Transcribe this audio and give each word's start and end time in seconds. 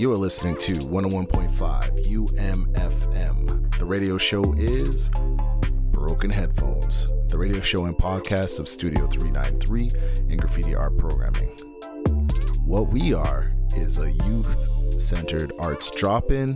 You 0.00 0.10
are 0.12 0.16
listening 0.16 0.56
to 0.60 0.72
101.5 0.72 2.06
UMFM. 2.06 3.78
The 3.78 3.84
radio 3.84 4.16
show 4.16 4.54
is 4.54 5.10
Broken 5.92 6.30
Headphones, 6.30 7.06
the 7.28 7.36
radio 7.36 7.60
show 7.60 7.84
and 7.84 7.94
podcast 7.94 8.60
of 8.60 8.66
Studio 8.66 9.06
393 9.06 9.90
and 10.30 10.40
Graffiti 10.40 10.74
Art 10.74 10.96
Programming. 10.96 11.50
What 12.64 12.88
we 12.88 13.12
are 13.12 13.52
is 13.76 13.98
a 13.98 14.10
youth 14.10 14.98
centered 14.98 15.52
arts 15.58 15.90
drop 15.90 16.30
in 16.30 16.54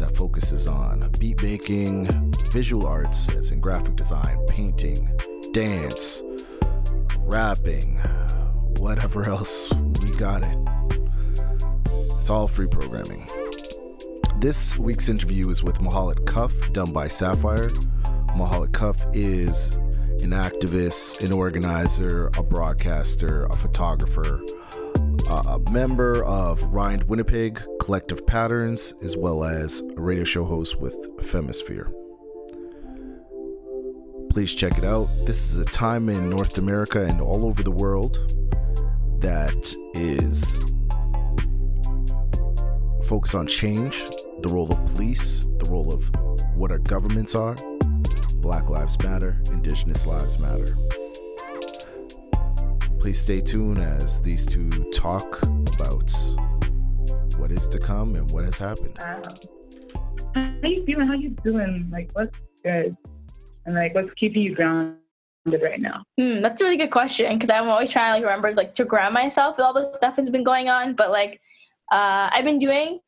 that 0.00 0.10
focuses 0.16 0.66
on 0.66 1.12
beat 1.20 1.40
making, 1.44 2.08
visual 2.50 2.88
arts, 2.88 3.32
as 3.36 3.52
in 3.52 3.60
graphic 3.60 3.94
design, 3.94 4.36
painting, 4.48 5.08
dance, 5.52 6.24
rapping, 7.18 7.98
whatever 8.78 9.22
else 9.28 9.72
we 10.02 10.10
got 10.16 10.42
it. 10.42 10.61
It's 12.22 12.30
all 12.30 12.46
free 12.46 12.68
programming. 12.68 13.26
This 14.36 14.78
week's 14.78 15.08
interview 15.08 15.50
is 15.50 15.64
with 15.64 15.80
Mahalit 15.80 16.24
Cuff, 16.24 16.72
done 16.72 16.92
by 16.92 17.08
Sapphire. 17.08 17.68
Mahalit 18.36 18.72
Cuff 18.72 19.04
is 19.12 19.74
an 20.22 20.30
activist, 20.30 21.24
an 21.24 21.32
organizer, 21.32 22.30
a 22.38 22.44
broadcaster, 22.44 23.46
a 23.46 23.56
photographer, 23.56 24.40
a 25.28 25.58
member 25.72 26.22
of 26.22 26.62
Rind 26.62 27.02
Winnipeg 27.08 27.60
Collective 27.80 28.24
Patterns, 28.24 28.94
as 29.02 29.16
well 29.16 29.42
as 29.42 29.80
a 29.80 30.00
radio 30.00 30.22
show 30.22 30.44
host 30.44 30.80
with 30.80 30.94
Femisphere. 31.20 31.92
Please 34.30 34.54
check 34.54 34.78
it 34.78 34.84
out. 34.84 35.08
This 35.26 35.52
is 35.52 35.56
a 35.56 35.64
time 35.64 36.08
in 36.08 36.30
North 36.30 36.56
America 36.56 37.04
and 37.04 37.20
all 37.20 37.44
over 37.44 37.64
the 37.64 37.72
world 37.72 38.20
that 39.20 39.74
is 39.94 40.71
focus 43.12 43.34
on 43.34 43.46
change, 43.46 44.04
the 44.40 44.48
role 44.48 44.72
of 44.72 44.78
police, 44.86 45.44
the 45.58 45.66
role 45.68 45.92
of 45.92 46.10
what 46.56 46.70
our 46.70 46.78
governments 46.78 47.34
are. 47.34 47.54
Black 48.36 48.70
Lives 48.70 48.98
Matter, 49.02 49.38
Indigenous 49.50 50.06
Lives 50.06 50.38
Matter. 50.38 50.78
Please 52.98 53.20
stay 53.20 53.42
tuned 53.42 53.76
as 53.76 54.22
these 54.22 54.46
two 54.46 54.70
talk 54.94 55.42
about 55.42 56.10
what 57.36 57.52
is 57.52 57.68
to 57.68 57.78
come 57.78 58.14
and 58.14 58.30
what 58.30 58.46
has 58.46 58.56
happened. 58.56 58.96
How 58.98 60.50
you 60.62 60.82
feeling? 60.86 61.06
How 61.06 61.12
you 61.12 61.36
doing? 61.44 61.90
Like, 61.92 62.12
what's 62.14 62.38
good? 62.64 62.96
And 63.66 63.74
like, 63.74 63.94
what's 63.94 64.14
keeping 64.14 64.40
you 64.40 64.54
grounded 64.54 64.96
right 65.62 65.82
now? 65.82 66.02
Hmm, 66.18 66.40
that's 66.40 66.62
a 66.62 66.64
really 66.64 66.78
good 66.78 66.90
question 66.90 67.34
because 67.34 67.50
I'm 67.50 67.68
always 67.68 67.90
trying 67.90 68.12
to 68.12 68.14
like 68.14 68.24
remember 68.24 68.54
like 68.54 68.74
to 68.76 68.86
ground 68.86 69.12
myself 69.12 69.58
with 69.58 69.66
all 69.66 69.74
the 69.74 69.92
stuff 69.96 70.16
that's 70.16 70.30
been 70.30 70.44
going 70.44 70.70
on. 70.70 70.94
But 70.94 71.10
like 71.10 71.42
uh, 71.90 72.30
I've 72.32 72.44
been 72.44 72.58
doing 72.58 73.00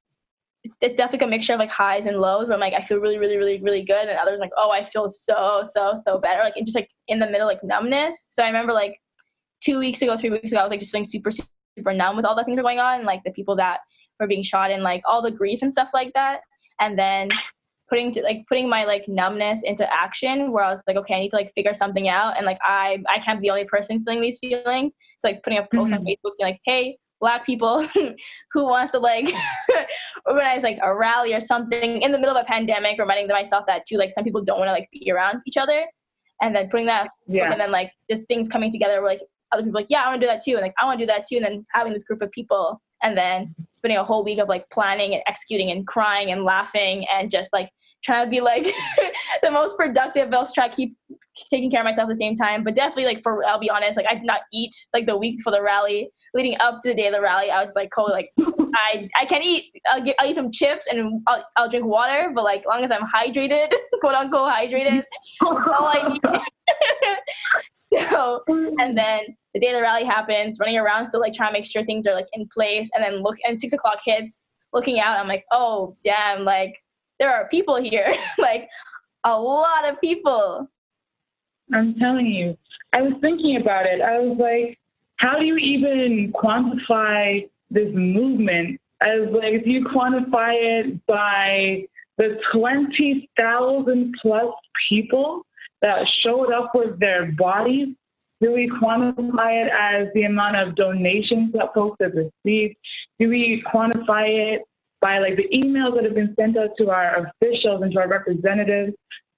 it's, 0.65 0.77
it's 0.81 0.97
definitely 0.97 1.27
a 1.27 1.31
mixture 1.31 1.53
of 1.53 1.59
like 1.59 1.71
highs 1.71 2.07
and 2.07 2.19
lows 2.19 2.47
where 2.47 2.55
I'm 2.55 2.61
like 2.61 2.73
I 2.73 2.85
feel 2.85 2.99
really 2.99 3.19
really 3.19 3.37
really 3.37 3.61
really 3.61 3.85
good. 3.85 4.09
And 4.09 4.19
others 4.19 4.41
like 4.41 4.51
oh 4.57 4.71
I 4.71 4.85
feel 4.85 5.11
so 5.11 5.63
so 5.71 5.95
so 6.03 6.19
better. 6.19 6.43
Like 6.43 6.55
just 6.65 6.75
like 6.75 6.89
in 7.07 7.19
the 7.19 7.29
middle 7.29 7.47
like 7.47 7.63
numbness. 7.63 8.27
So 8.31 8.43
I 8.43 8.47
remember 8.47 8.73
like 8.73 8.99
two 9.63 9.79
weeks 9.79 10.01
ago 10.03 10.17
three 10.17 10.31
weeks 10.31 10.53
ago 10.53 10.61
I 10.61 10.63
was 10.63 10.71
like 10.71 10.81
just 10.81 10.93
feeling 10.93 11.07
super 11.07 11.31
super 11.31 11.93
numb 11.93 12.17
with 12.17 12.25
all 12.25 12.35
the 12.35 12.45
things 12.45 12.57
that 12.57 12.63
are 12.63 12.65
going 12.65 12.79
on 12.79 12.99
and, 12.99 13.07
like 13.07 13.23
the 13.25 13.33
people 13.33 13.57
that 13.57 13.81
were 14.19 14.27
being 14.27 14.43
shot 14.43 14.71
and 14.71 14.83
like 14.83 15.03
all 15.07 15.21
the 15.21 15.31
grief 15.31 15.61
and 15.63 15.73
stuff 15.73 15.91
like 15.93 16.13
that. 16.15 16.41
And 16.81 16.99
then 16.99 17.29
putting 17.91 18.13
to, 18.15 18.23
like 18.23 18.45
putting 18.49 18.69
my 18.69 18.85
like 18.85 19.07
numbness 19.07 19.61
into 19.65 19.87
action 19.93 20.51
where 20.51 20.65
I 20.65 20.71
was 20.71 20.83
like 20.87 20.97
okay 20.97 21.15
I 21.15 21.21
need 21.21 21.31
to 21.31 21.37
like 21.37 21.53
figure 21.55 21.75
something 21.75 22.09
out. 22.09 22.39
And 22.39 22.47
like 22.47 22.59
I 22.63 23.03
I 23.07 23.19
can't 23.19 23.39
be 23.39 23.49
the 23.49 23.51
only 23.51 23.67
person 23.67 24.03
feeling 24.03 24.23
these 24.23 24.39
feelings. 24.39 24.93
So 25.19 25.29
like 25.29 25.43
putting 25.43 25.59
a 25.59 25.63
post 25.63 25.93
mm-hmm. 25.93 25.95
on 25.95 26.07
Facebook 26.07 26.33
saying 26.39 26.53
like 26.53 26.61
hey 26.65 26.97
black 27.25 27.47
people 27.47 27.89
who 28.53 28.65
wants 28.65 28.93
to 28.93 28.99
like 28.99 29.27
organize 30.27 30.63
like 30.63 30.79
a 30.83 30.95
rally 30.95 31.33
or 31.33 31.41
something 31.41 32.03
in 32.03 32.13
the 32.13 32.19
middle 32.19 32.37
of 32.37 32.43
a 32.43 32.47
pandemic, 32.47 32.99
reminding 32.99 33.27
myself 33.29 33.65
that 33.67 33.87
too, 33.87 33.97
like 33.97 34.13
some 34.13 34.25
people 34.25 34.45
don't 34.45 34.59
want 34.59 34.69
to 34.69 34.73
like 34.73 34.91
be 34.93 35.11
around 35.11 35.41
each 35.47 35.57
other. 35.57 35.87
And 36.43 36.55
then 36.55 36.69
putting 36.69 36.85
that 36.85 37.09
yeah. 37.29 37.51
and 37.51 37.59
then 37.59 37.71
like 37.71 37.91
just 38.11 38.25
things 38.27 38.47
coming 38.47 38.71
together 38.71 39.01
where 39.01 39.13
like 39.13 39.23
other 39.53 39.63
people 39.63 39.81
like, 39.81 39.87
yeah, 39.89 40.03
I 40.03 40.09
want 40.09 40.21
to 40.21 40.27
do 40.27 40.31
that 40.31 40.45
too. 40.45 40.53
And 40.53 40.61
like, 40.61 40.75
I 40.79 40.85
want 40.85 40.99
to 40.99 41.07
do 41.07 41.13
that 41.13 41.25
too. 41.27 41.37
And 41.37 41.45
then 41.47 41.67
having 41.73 41.95
this 41.95 42.05
group 42.05 42.21
of 42.21 42.31
people 42.31 42.83
and 43.03 43.17
then 43.17 43.55
spending 43.75 43.97
a 43.97 44.05
whole 44.05 44.23
week 44.23 44.39
of 44.39 44.49
like 44.49 44.69
planning 44.71 45.15
and 45.15 45.23
executing 45.27 45.71
and 45.71 45.87
crying 45.87 46.31
and 46.31 46.45
laughing 46.45 47.07
and 47.11 47.31
just 47.31 47.49
like 47.55 47.71
trying 48.05 48.27
to 48.27 48.31
be 48.31 48.43
like 48.43 48.67
the 49.43 49.51
most 49.51 49.79
productive, 49.79 50.29
but 50.29 50.37
also 50.37 50.53
try 50.53 50.69
to 50.69 50.77
keep 50.77 50.95
taking 51.51 51.71
care 51.71 51.81
of 51.81 51.85
myself 51.85 52.09
at 52.09 52.11
the 52.11 52.17
same 52.17 52.37
time. 52.37 52.65
But 52.65 52.75
definitely, 52.75 53.07
like 53.07 53.23
for 53.23 53.45
I'll 53.45 53.61
be 53.61 53.71
honest, 53.71 53.97
like 53.97 54.07
I 54.11 54.15
did 54.15 54.25
not 54.25 54.43
eat 54.53 54.75
like 54.93 55.07
the 55.07 55.17
week 55.17 55.39
before 55.39 55.53
the 55.53 55.63
rally, 55.63 56.11
leading 56.33 56.57
up 56.61 56.81
to 56.83 56.91
the 56.91 56.95
day 56.95 57.07
of 57.07 57.15
the 57.15 57.21
rally. 57.21 57.51
I 57.51 57.63
was 57.65 57.75
like, 57.75 57.91
cool, 57.95 58.11
like 58.11 58.31
I 58.39 59.09
I 59.21 59.25
can 59.27 59.43
eat. 59.43 59.73
I'll 59.91 60.05
get 60.05 60.17
I'll 60.19 60.29
eat 60.29 60.37
some 60.37 60.53
chips 60.53 60.87
and 60.91 61.23
I'll, 61.27 61.45
I'll 61.57 61.71
drink 61.71 61.87
water, 61.87 62.31
but 62.35 62.45
like 62.45 62.61
as 62.61 62.67
long 62.67 62.85
as 62.85 62.91
I'm 62.91 63.07
hydrated, 63.07 63.73
quote 64.01 64.15
unquote 64.15 64.51
hydrated, 64.51 65.03
all 65.43 65.87
I 65.87 66.09
need. 66.09 66.21
so 68.11 68.43
and 68.49 68.97
then 68.97 69.21
the 69.55 69.61
day 69.61 69.69
of 69.69 69.75
the 69.75 69.83
rally 69.83 70.05
happens, 70.05 70.59
running 70.59 70.79
around, 70.79 71.09
still 71.09 71.21
like 71.21 71.33
trying 71.33 71.51
to 71.51 71.59
make 71.59 71.65
sure 71.65 71.85
things 71.85 72.07
are 72.07 72.15
like 72.15 72.29
in 72.33 72.49
place, 72.53 72.89
and 72.95 73.05
then 73.05 73.23
look 73.23 73.37
and 73.45 73.61
six 73.61 73.73
o'clock 73.73 73.99
hits, 74.05 74.41
looking 74.73 75.01
out, 75.01 75.19
I'm 75.19 75.29
like, 75.29 75.45
oh 75.53 75.97
damn, 76.05 76.45
like 76.45 76.75
there 77.19 77.33
are 77.33 77.49
people 77.49 77.81
here, 77.81 78.15
like 78.39 78.69
a 79.25 79.39
lot 79.39 79.89
of 79.89 80.01
people. 80.01 80.69
I'm 81.73 81.95
telling 81.95 82.27
you, 82.27 82.57
I 82.93 83.03
was 83.03 83.15
thinking 83.21 83.57
about 83.61 83.87
it. 83.87 84.01
I 84.01 84.19
was 84.19 84.39
like, 84.39 84.79
how 85.17 85.39
do 85.39 85.45
you 85.45 85.57
even 85.57 86.33
quantify 86.33 87.49
this 87.71 87.89
movement? 87.95 88.81
As 89.01 89.29
like, 89.31 89.55
if 89.55 89.67
you 89.67 89.85
quantify 89.85 90.55
it 90.55 91.07
by 91.07 91.85
the 92.19 92.39
20,000 92.53 94.15
plus 94.21 94.55
people 94.89 95.43
that 95.83 96.07
showed 96.23 96.53
up 96.53 96.73
with 96.75 96.99
their 97.01 97.33
bodies, 97.33 97.89
do 98.41 98.53
we 98.53 98.71
quantify 98.83 99.65
it 99.65 99.73
as 99.73 100.09
the 100.15 100.25
amount 100.25 100.57
of 100.57 100.75
donations 100.75 101.53
that 101.55 101.73
folks 101.75 101.97
have 102.01 102.13
received? 102.13 102.77
Do 103.19 103.29
we 103.29 103.65
quantify 103.73 104.55
it 104.55 104.63
by 105.01 105.19
like 105.19 105.37
the 105.37 105.49
emails 105.49 105.95
that 105.95 106.05
have 106.05 106.15
been 106.15 106.35
sent 106.39 106.57
out 106.57 106.71
to 106.79 106.91
our 106.91 107.27
officials 107.27 107.83
and 107.83 107.93
to 107.93 108.01
our 108.01 108.09
representatives? 108.09 108.95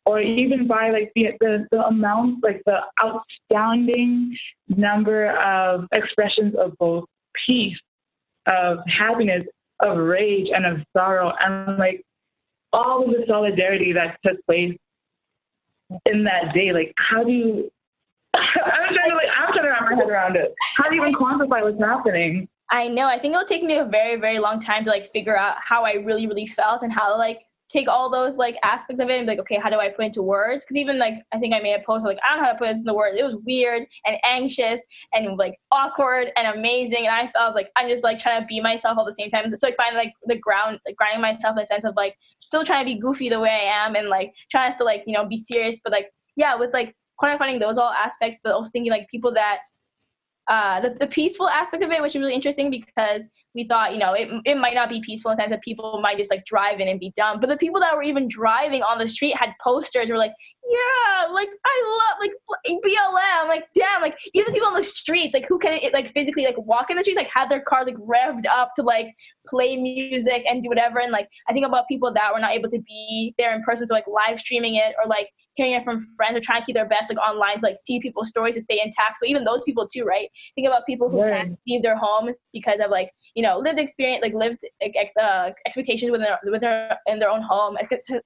Or 0.06 0.20
even 0.20 0.68
by 0.68 0.90
like 0.90 1.10
the, 1.16 1.30
the, 1.40 1.66
the 1.72 1.84
amount, 1.84 2.42
like 2.42 2.62
the 2.64 2.78
outstanding 3.04 4.36
number 4.68 5.36
of 5.36 5.86
expressions 5.92 6.54
of 6.54 6.72
both 6.78 7.04
peace, 7.44 7.76
of 8.46 8.78
happiness, 8.86 9.44
of 9.80 9.98
rage, 9.98 10.48
and 10.54 10.64
of 10.64 10.78
sorrow, 10.96 11.32
and 11.40 11.76
like 11.76 12.02
all 12.72 13.04
of 13.04 13.10
the 13.10 13.24
solidarity 13.26 13.92
that 13.92 14.16
took 14.24 14.36
place 14.46 14.76
in 16.06 16.22
that 16.22 16.54
day. 16.54 16.72
Like, 16.72 16.92
how 16.96 17.24
do 17.24 17.32
you? 17.32 17.70
I'm 18.34 18.94
trying 18.94 19.10
to 19.10 19.16
like, 19.16 19.28
I'm 19.36 19.52
trying 19.52 19.64
to 19.64 19.70
wrap 19.70 19.82
my 19.90 19.96
head 19.96 20.08
around 20.08 20.36
it. 20.36 20.54
How 20.76 20.88
do 20.88 20.94
you 20.94 21.02
even 21.02 21.14
quantify 21.14 21.62
what's 21.62 21.80
happening? 21.80 22.48
I 22.70 22.86
know. 22.86 23.08
I 23.08 23.18
think 23.18 23.34
it'll 23.34 23.46
take 23.46 23.62
me 23.64 23.78
a 23.78 23.84
very, 23.84 24.20
very 24.20 24.38
long 24.38 24.60
time 24.60 24.84
to 24.84 24.90
like 24.90 25.10
figure 25.12 25.36
out 25.36 25.56
how 25.60 25.84
I 25.84 25.94
really, 25.94 26.26
really 26.28 26.46
felt 26.46 26.82
and 26.82 26.92
how 26.92 27.18
like 27.18 27.40
take 27.68 27.88
all 27.88 28.10
those 28.10 28.36
like 28.36 28.56
aspects 28.62 29.00
of 29.00 29.08
it 29.08 29.16
and 29.16 29.26
be 29.26 29.32
like, 29.32 29.40
okay, 29.40 29.58
how 29.60 29.68
do 29.68 29.78
I 29.78 29.88
put 29.88 30.04
into 30.04 30.22
words? 30.22 30.64
Because 30.64 30.76
even 30.76 30.98
like 30.98 31.14
I 31.32 31.38
think 31.38 31.54
I 31.54 31.60
made 31.60 31.74
a 31.74 31.82
post 31.84 32.04
like 32.04 32.18
I 32.24 32.34
don't 32.34 32.42
know 32.42 32.46
how 32.46 32.52
to 32.52 32.58
put 32.58 32.68
this 32.68 32.80
into 32.80 32.94
words. 32.94 33.16
It 33.18 33.24
was 33.24 33.36
weird 33.44 33.86
and 34.06 34.16
anxious 34.24 34.80
and 35.12 35.36
like 35.36 35.58
awkward 35.72 36.30
and 36.36 36.56
amazing. 36.56 37.06
And 37.06 37.14
I 37.14 37.30
felt 37.32 37.54
like 37.54 37.70
I'm 37.76 37.88
just 37.88 38.04
like 38.04 38.18
trying 38.18 38.40
to 38.40 38.46
be 38.46 38.60
myself 38.60 38.98
all 38.98 39.04
the 39.04 39.14
same 39.14 39.30
time. 39.30 39.44
So 39.56 39.66
like 39.66 39.76
finding 39.76 39.98
like 39.98 40.12
the 40.26 40.38
ground, 40.38 40.78
like 40.86 40.96
grounding 40.96 41.20
myself 41.20 41.56
in 41.56 41.62
the 41.62 41.66
sense 41.66 41.84
of 41.84 41.94
like 41.96 42.16
still 42.40 42.64
trying 42.64 42.84
to 42.86 42.94
be 42.94 43.00
goofy 43.00 43.28
the 43.28 43.40
way 43.40 43.50
I 43.50 43.86
am 43.86 43.96
and 43.96 44.08
like 44.08 44.32
trying 44.50 44.70
to 44.70 44.76
still 44.76 44.86
like 44.86 45.02
you 45.06 45.14
know 45.14 45.26
be 45.26 45.38
serious, 45.38 45.80
but 45.82 45.92
like 45.92 46.10
yeah, 46.36 46.54
with 46.56 46.72
like 46.72 46.94
quantifying 47.20 47.58
those 47.58 47.78
all 47.78 47.92
aspects, 47.92 48.38
but 48.42 48.52
also 48.52 48.70
thinking 48.70 48.92
like 48.92 49.08
people 49.08 49.32
that 49.34 49.58
uh, 50.48 50.80
the, 50.80 50.96
the 51.00 51.06
peaceful 51.06 51.48
aspect 51.48 51.82
of 51.82 51.90
it, 51.90 52.00
which 52.00 52.14
is 52.14 52.20
really 52.20 52.34
interesting 52.34 52.70
because 52.70 53.28
we 53.54 53.66
thought, 53.66 53.92
you 53.92 53.98
know, 53.98 54.12
it, 54.12 54.28
it 54.44 54.56
might 54.56 54.74
not 54.74 54.88
be 54.88 55.00
peaceful 55.00 55.30
in 55.30 55.36
the 55.36 55.42
sense 55.42 55.50
that 55.50 55.62
people 55.62 55.98
might 56.00 56.18
just 56.18 56.30
like 56.30 56.44
drive 56.44 56.78
in 56.78 56.88
and 56.88 57.00
be 57.00 57.12
dumb. 57.16 57.40
But 57.40 57.48
the 57.48 57.56
people 57.56 57.80
that 57.80 57.96
were 57.96 58.02
even 58.02 58.28
driving 58.28 58.82
on 58.82 58.98
the 58.98 59.08
street 59.08 59.34
had 59.36 59.50
posters 59.64 60.08
were 60.08 60.18
like, 60.18 60.34
yeah, 60.68 61.32
like 61.32 61.48
I 61.64 61.98
love 61.98 62.18
like 62.20 62.32
BLM. 62.66 63.48
Like 63.48 63.64
damn, 63.74 64.02
like 64.02 64.16
even 64.34 64.52
people 64.52 64.68
on 64.68 64.74
the 64.74 64.82
streets, 64.82 65.34
like 65.34 65.46
who 65.48 65.58
can 65.58 65.80
like 65.92 66.12
physically 66.12 66.44
like 66.44 66.58
walk 66.58 66.90
in 66.90 66.96
the 66.96 67.02
streets, 67.02 67.16
like 67.16 67.30
had 67.32 67.50
their 67.50 67.62
cars 67.62 67.86
like 67.86 67.96
revved 67.96 68.46
up 68.46 68.74
to 68.76 68.82
like 68.82 69.08
play 69.48 69.76
music 69.76 70.44
and 70.48 70.62
do 70.62 70.68
whatever. 70.68 70.98
And 70.98 71.10
like 71.10 71.28
I 71.48 71.52
think 71.52 71.66
about 71.66 71.88
people 71.88 72.12
that 72.12 72.32
were 72.32 72.40
not 72.40 72.52
able 72.52 72.70
to 72.70 72.78
be 72.80 73.34
there 73.38 73.54
in 73.54 73.62
person, 73.62 73.86
so 73.86 73.94
like 73.94 74.06
live 74.06 74.38
streaming 74.38 74.76
it 74.76 74.94
or 75.02 75.08
like 75.08 75.28
hearing 75.56 75.72
it 75.72 75.84
from 75.84 76.06
friends 76.16 76.36
or 76.36 76.40
trying 76.40 76.60
to 76.60 76.66
keep 76.66 76.74
their 76.74 76.88
best 76.88 77.10
like 77.10 77.18
online 77.18 77.56
to 77.60 77.66
like 77.66 77.76
see 77.82 77.98
people's 77.98 78.28
stories 78.28 78.54
to 78.54 78.60
stay 78.60 78.80
intact. 78.82 79.18
So 79.18 79.26
even 79.26 79.44
those 79.44 79.62
people 79.64 79.88
too, 79.88 80.04
right? 80.04 80.28
Think 80.54 80.66
about 80.66 80.86
people 80.86 81.08
who 81.08 81.18
can't 81.18 81.58
leave 81.66 81.82
their 81.82 81.96
homes 81.96 82.38
because 82.52 82.78
of 82.84 82.90
like 82.90 83.10
you 83.34 83.42
know 83.42 83.58
lived 83.58 83.78
experience, 83.78 84.22
like 84.22 84.34
lived 84.34 84.58
like, 84.80 84.94
uh, 85.20 85.50
expectations 85.66 86.12
within 86.12 86.26
their, 86.26 86.38
within 86.44 86.60
their 86.60 86.98
in 87.06 87.18
their 87.18 87.30
own 87.30 87.42
home, 87.42 87.76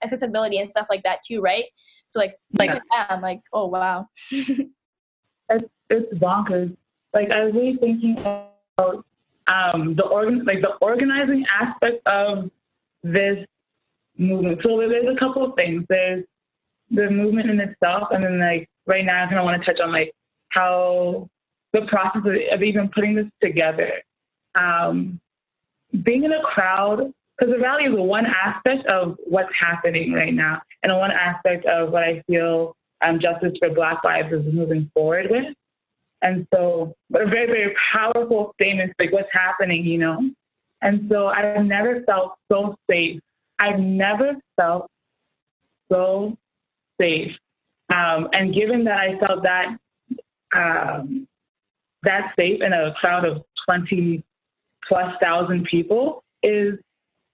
accessibility 0.03 0.59
and 0.59 0.71
stuff 0.71 0.87
like 0.91 1.03
that 1.05 1.19
too, 1.27 1.41
right? 1.41 1.65
So 2.09 2.19
like 2.19 2.35
like 2.59 2.71
yeah. 2.71 3.07
I'm 3.09 3.23
like 3.23 3.41
oh 3.53 3.67
wow. 3.67 4.07
it's 4.31 5.69
it's 5.89 6.15
bonkers. 6.15 6.77
Like 7.15 7.31
I 7.31 7.45
was 7.45 7.55
really 7.55 7.77
thinking 7.77 8.19
about 8.19 9.05
um, 9.47 9.95
the 9.97 10.05
organ 10.05 10.45
like 10.45 10.61
the 10.61 10.75
organizing 10.81 11.45
aspect 11.61 12.07
of 12.07 12.51
this 13.03 13.45
movement. 14.19 14.61
So 14.63 14.77
there's 14.79 15.07
a 15.15 15.19
couple 15.19 15.45
of 15.45 15.55
things. 15.57 15.85
There's 15.89 16.25
the 16.91 17.11
movement 17.11 17.51
in 17.51 17.61
itself, 17.61 18.09
and 18.11 18.25
then 18.25 18.39
like 18.39 18.69
right 18.87 19.05
now, 19.05 19.25
I 19.25 19.27
kind 19.27 19.39
of 19.39 19.45
want 19.45 19.63
to 19.63 19.73
touch 19.73 19.81
on 19.81 19.93
like 19.93 20.13
how 20.51 21.29
the 21.73 21.83
process 21.83 22.23
of, 22.25 22.35
of 22.53 22.63
even 22.63 22.89
putting 22.89 23.15
this 23.15 23.27
together. 23.43 23.93
Um, 24.55 25.21
being 26.03 26.25
in 26.25 26.33
a 26.33 26.43
crowd, 26.43 27.13
because 27.39 27.55
the 27.55 27.61
rally 27.61 27.85
is 27.85 27.95
one 27.95 28.27
aspect 28.27 28.87
of 28.87 29.17
what's 29.25 29.53
happening 29.59 30.13
right 30.13 30.35
now, 30.35 30.61
and 30.83 30.93
one 30.97 31.13
aspect 31.13 31.67
of 31.67 31.91
what 31.91 32.03
I 32.03 32.23
feel 32.27 32.77
um, 33.03 33.21
justice 33.21 33.53
for 33.59 33.71
Black 33.71 34.03
lives 34.05 34.33
is 34.33 34.53
moving 34.53 34.91
forward 34.95 35.27
with. 35.31 35.55
And 36.23 36.47
so, 36.53 36.95
but 37.09 37.23
a 37.23 37.27
very, 37.27 37.47
very 37.47 37.75
powerful 37.93 38.55
statement, 38.61 38.93
like 38.99 39.13
what's 39.13 39.31
happening, 39.33 39.85
you 39.85 39.99
know? 39.99 40.31
And 40.83 41.07
so 41.11 41.29
I've 41.29 41.65
never 41.65 42.03
felt 42.03 42.35
so 42.51 42.77
safe. 42.91 43.21
I've 43.59 43.79
never 43.79 44.35
felt 44.57 44.91
so 45.91 46.37
safe. 47.01 47.33
Um, 47.95 48.29
and 48.33 48.55
given 48.55 48.85
that 48.85 48.99
I 48.99 49.19
felt 49.19 49.43
that 49.43 49.77
um, 50.55 51.27
that 52.03 52.33
safe 52.37 52.63
in 52.63 52.73
a 52.73 52.93
crowd 52.95 53.25
of 53.25 53.43
20 53.67 54.25
plus 54.89 55.15
thousand 55.21 55.65
people 55.65 56.25
is 56.43 56.75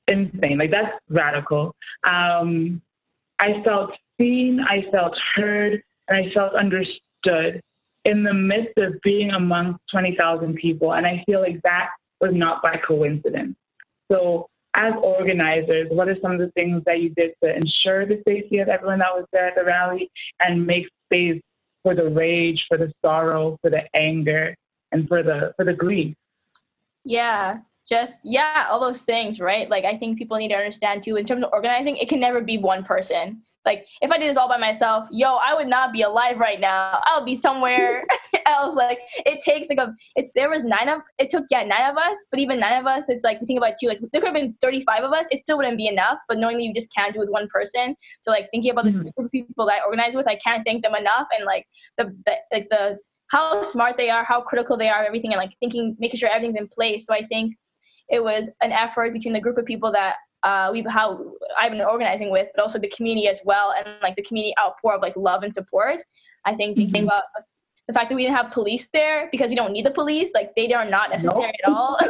insane. 0.09 0.59
Like 0.59 0.71
that's 0.71 0.93
radical. 1.09 1.75
Um, 2.05 2.83
I 3.39 3.63
felt 3.65 3.93
seen, 4.19 4.61
I 4.61 4.85
felt 4.91 5.17
heard, 5.35 5.83
and 6.09 6.27
I 6.27 6.33
felt 6.33 6.55
understood 6.55 7.61
in 8.05 8.23
the 8.23 8.33
midst 8.33 8.79
of 8.79 9.01
being 9.03 9.31
among 9.33 9.79
20,000 9.91 10.55
people. 10.55 10.95
And 10.95 11.07
I 11.07 11.23
feel 11.27 11.41
like 11.41 11.61
that 11.63 11.89
was 12.21 12.31
not 12.33 12.63
by 12.63 12.77
coincidence. 12.87 13.57
So, 14.11 14.49
as 14.77 14.93
organizers, 15.03 15.89
what 15.91 16.09
are 16.09 16.17
some 16.21 16.33
of 16.33 16.39
the 16.39 16.51
things 16.53 16.83
that 16.85 17.01
you 17.01 17.09
did 17.11 17.33
to 17.43 17.55
ensure 17.55 18.07
the 18.07 18.23
safety 18.29 18.59
of 18.59 18.69
everyone 18.69 18.99
that 18.99 19.13
was 19.13 19.25
there 19.33 19.49
at 19.49 19.55
the 19.57 19.65
rally 19.65 20.11
and 20.41 20.67
make 20.67 20.87
space 21.07 21.41
for 21.83 21.95
the 21.95 22.09
rage, 22.09 22.65
for 22.69 22.77
the 22.77 22.93
sorrow, 23.05 23.59
for 23.63 23.71
the 23.71 23.83
anger, 23.97 24.55
and 24.93 25.09
for 25.09 25.23
the 25.23 25.53
for 25.57 25.65
the 25.65 25.73
grief? 25.73 26.15
Yeah, 27.05 27.59
just 27.89 28.15
yeah, 28.23 28.67
all 28.71 28.81
those 28.81 29.01
things, 29.03 29.41
right? 29.41 29.69
Like 29.71 29.85
I 29.85 29.97
think 29.97 30.19
people 30.19 30.37
need 30.37 30.49
to 30.49 30.55
understand 30.55 31.05
too. 31.05 31.17
In 31.17 31.27
terms 31.27 31.43
of 31.43 31.53
organizing, 31.53 31.97
it 31.97 32.09
can 32.09 32.21
never 32.21 32.43
be 32.43 32.59
one 32.59 32.85
person. 32.85 33.43
Like 33.67 33.85
if 34.01 34.11
I 34.11 34.19
did 34.19 34.31
this 34.31 34.37
all 34.37 34.49
by 34.49 34.57
myself, 34.57 35.09
yo, 35.11 35.37
I 35.37 35.55
would 35.55 35.67
not 35.67 35.93
be 35.93 36.03
alive 36.03 36.39
right 36.39 36.61
now. 36.61 37.01
I'll 37.05 37.25
be 37.25 37.35
somewhere 37.35 38.07
else. 38.47 38.77
Like 38.77 39.01
it 39.27 39.41
takes 39.41 39.69
like 39.69 39.79
a. 39.79 39.93
It, 40.15 40.31
there 40.35 40.49
was 40.49 40.63
nine 40.65 40.89
of. 40.89 41.01
It 41.19 41.31
took 41.31 41.45
yeah 41.51 41.65
nine 41.65 41.91
of 41.91 41.97
us, 41.97 42.17
but 42.31 42.41
even 42.41 42.61
nine 42.61 42.79
of 42.79 42.87
us, 42.87 43.09
it's 43.09 43.25
like 43.25 43.41
think 43.47 43.59
about 43.59 43.75
two. 43.81 43.89
Like 43.89 43.99
there 44.13 44.21
could 44.21 44.29
have 44.29 44.35
been 44.35 44.55
thirty 44.63 44.85
five 44.85 45.03
of 45.03 45.13
us. 45.13 45.27
It 45.31 45.41
still 45.41 45.59
wouldn't 45.59 45.77
be 45.77 45.89
enough. 45.89 46.19
But 46.29 46.39
knowing 46.39 46.59
that 46.59 46.63
you 46.63 46.73
just 46.73 46.95
can't 46.95 47.13
do 47.13 47.21
it 47.21 47.25
with 47.25 47.31
one 47.31 47.49
person, 47.53 47.97
so 48.21 48.31
like 48.31 48.49
thinking 48.53 48.71
about 48.71 48.87
mm-hmm. 48.87 48.99
the 48.99 49.05
group 49.05 49.27
of 49.27 49.31
people 49.33 49.67
that 49.67 49.81
I 49.83 49.85
organize 49.85 50.15
with, 50.15 50.29
I 50.29 50.39
can't 50.43 50.63
thank 50.65 50.83
them 50.83 50.95
enough. 50.95 51.27
And 51.37 51.45
like 51.45 51.67
the, 51.99 52.17
the 52.25 52.35
like 52.53 52.69
the 52.71 52.99
how 53.29 53.63
smart 53.63 53.97
they 53.97 54.11
are, 54.11 54.25
how 54.25 54.41
critical 54.41 54.77
they 54.77 54.89
are, 54.89 55.05
everything, 55.05 55.33
and 55.33 55.41
like 55.41 55.53
thinking, 55.59 55.97
making 55.99 56.19
sure 56.19 56.29
everything's 56.29 56.59
in 56.59 56.69
place. 56.69 57.07
So 57.07 57.15
I 57.15 57.27
think 57.27 57.55
it 58.09 58.23
was 58.23 58.49
an 58.61 58.73
effort 58.73 59.13
between 59.13 59.35
the 59.35 59.41
group 59.41 59.59
of 59.59 59.65
people 59.65 59.91
that 59.93 60.15
uh, 60.47 60.71
we've 60.73 60.87
how 60.87 61.33
I've 61.59 61.73
been 61.73 61.81
organizing 61.81 62.31
with, 62.31 62.49
but 62.55 62.63
also 62.63 62.79
the 62.79 62.89
community 62.89 63.27
as 63.27 63.41
well, 63.45 63.75
and 63.77 63.89
like 64.01 64.15
the 64.15 64.23
community 64.23 64.55
outpour 64.63 64.95
of 64.95 65.03
like 65.03 65.17
love 65.17 65.43
and 65.43 65.53
support. 65.53 65.99
I 66.45 66.55
think 66.55 66.79
mm-hmm. 66.79 66.83
thinking 66.83 67.05
about 67.05 67.25
the 67.89 67.93
fact 67.93 68.11
that 68.11 68.15
we 68.15 68.23
didn't 68.23 68.37
have 68.37 68.53
police 68.53 68.89
there 68.93 69.29
because 69.33 69.49
we 69.49 69.57
don't 69.57 69.73
need 69.73 69.85
the 69.85 69.91
police, 69.91 70.31
like 70.35 70.53
they 70.55 70.73
are 70.73 70.89
not 70.89 71.11
necessary 71.11 71.53
nope. 71.67 71.67
at 71.67 71.73
all. 71.73 72.01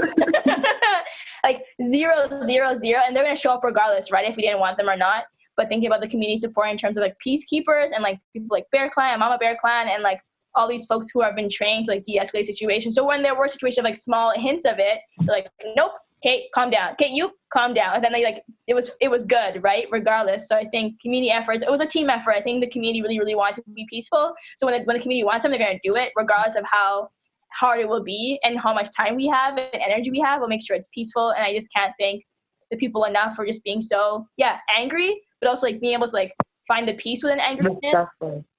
like 1.45 1.63
zero, 1.91 2.29
zero, 2.45 2.77
zero, 2.79 3.01
and 3.07 3.17
they're 3.17 3.25
gonna 3.25 3.37
show 3.37 3.53
up 3.53 3.65
regardless, 3.65 4.11
right? 4.11 4.29
If 4.29 4.37
we 4.37 4.43
didn't 4.43 4.61
want 4.61 4.77
them 4.77 4.89
or 4.89 4.97
not. 4.97 5.25
But 5.57 5.71
thinking 5.71 5.87
about 5.87 6.03
the 6.03 6.09
community 6.09 6.37
support 6.37 6.69
in 6.69 6.77
terms 6.77 6.99
of 6.99 7.03
like 7.03 7.17
peacekeepers 7.27 7.89
and 7.95 8.03
like 8.03 8.19
people 8.35 8.49
like 8.51 8.65
Bear 8.71 8.91
Clan, 8.91 9.19
Mama 9.19 9.39
Bear 9.39 9.57
Clan, 9.59 9.89
and 9.89 10.03
like 10.03 10.21
all 10.55 10.69
these 10.69 10.85
folks 10.85 11.07
who 11.13 11.23
have 11.23 11.35
been 11.35 11.49
trained 11.49 11.87
to 11.87 11.93
like 11.93 12.05
de-escalate 12.05 12.45
situations. 12.45 12.95
So 12.95 13.07
when 13.07 13.23
there 13.23 13.35
were 13.35 13.49
situations 13.49 13.85
like 13.85 13.97
small 13.97 14.33
hints 14.35 14.67
of 14.67 14.75
it, 14.79 15.01
like, 15.27 15.49
nope, 15.75 15.93
Kate, 16.27 16.51
calm 16.53 16.71
down. 16.71 16.97
Kate, 16.99 17.13
you 17.13 17.31
calm 17.53 17.73
down. 17.73 17.95
And 17.95 18.05
then 18.05 18.13
they 18.13 18.25
like 18.25 18.43
it 18.67 18.75
was 18.75 18.91
it 19.01 19.09
was 19.09 19.23
good, 19.23 19.63
right? 19.63 19.87
Regardless. 19.93 20.49
So 20.49 20.57
I 20.57 20.65
think 20.65 21.01
community 21.01 21.31
efforts. 21.31 21.63
It 21.63 21.71
was 21.71 21.81
a 21.81 21.87
team 21.87 22.11
effort. 22.11 22.33
I 22.33 22.43
think 22.43 22.61
the 22.61 22.71
community 22.71 23.01
really 23.01 23.21
really 23.21 23.37
wanted 23.37 23.65
to 23.65 23.71
be 23.71 23.87
peaceful. 23.89 24.35
So 24.59 24.67
when 24.67 24.75
it, 24.75 24.87
when 24.87 24.97
the 24.97 25.03
community 25.03 25.25
wants 25.25 25.45
something, 25.45 25.61
they're 25.61 25.69
gonna 25.69 25.79
do 25.85 25.95
it, 25.95 26.11
regardless 26.17 26.57
of 26.57 26.65
how 26.69 27.11
hard 27.53 27.79
it 27.81 27.89
will 27.89 28.03
be 28.03 28.41
and 28.43 28.59
how 28.59 28.75
much 28.75 28.89
time 28.95 29.15
we 29.15 29.27
have 29.29 29.57
and 29.57 29.69
energy 29.75 30.11
we 30.11 30.21
have. 30.21 30.41
We'll 30.41 30.49
make 30.49 30.67
sure 30.67 30.75
it's 30.75 30.89
peaceful. 30.93 31.31
And 31.31 31.45
I 31.45 31.55
just 31.55 31.73
can't 31.73 31.93
thank 31.99 32.25
the 32.73 32.77
people 32.77 33.05
enough 33.05 33.37
for 33.37 33.47
just 33.47 33.63
being 33.63 33.81
so 33.81 34.27
yeah 34.37 34.59
angry, 34.77 35.21
but 35.41 35.49
also 35.49 35.67
like 35.67 35.81
being 35.81 35.95
able 35.95 36.09
to 36.09 36.15
like 36.15 36.33
find 36.67 36.89
the 36.89 36.95
peace 36.95 37.23
within 37.23 37.39
anger. 37.39 37.71
Yeah. 37.83 38.07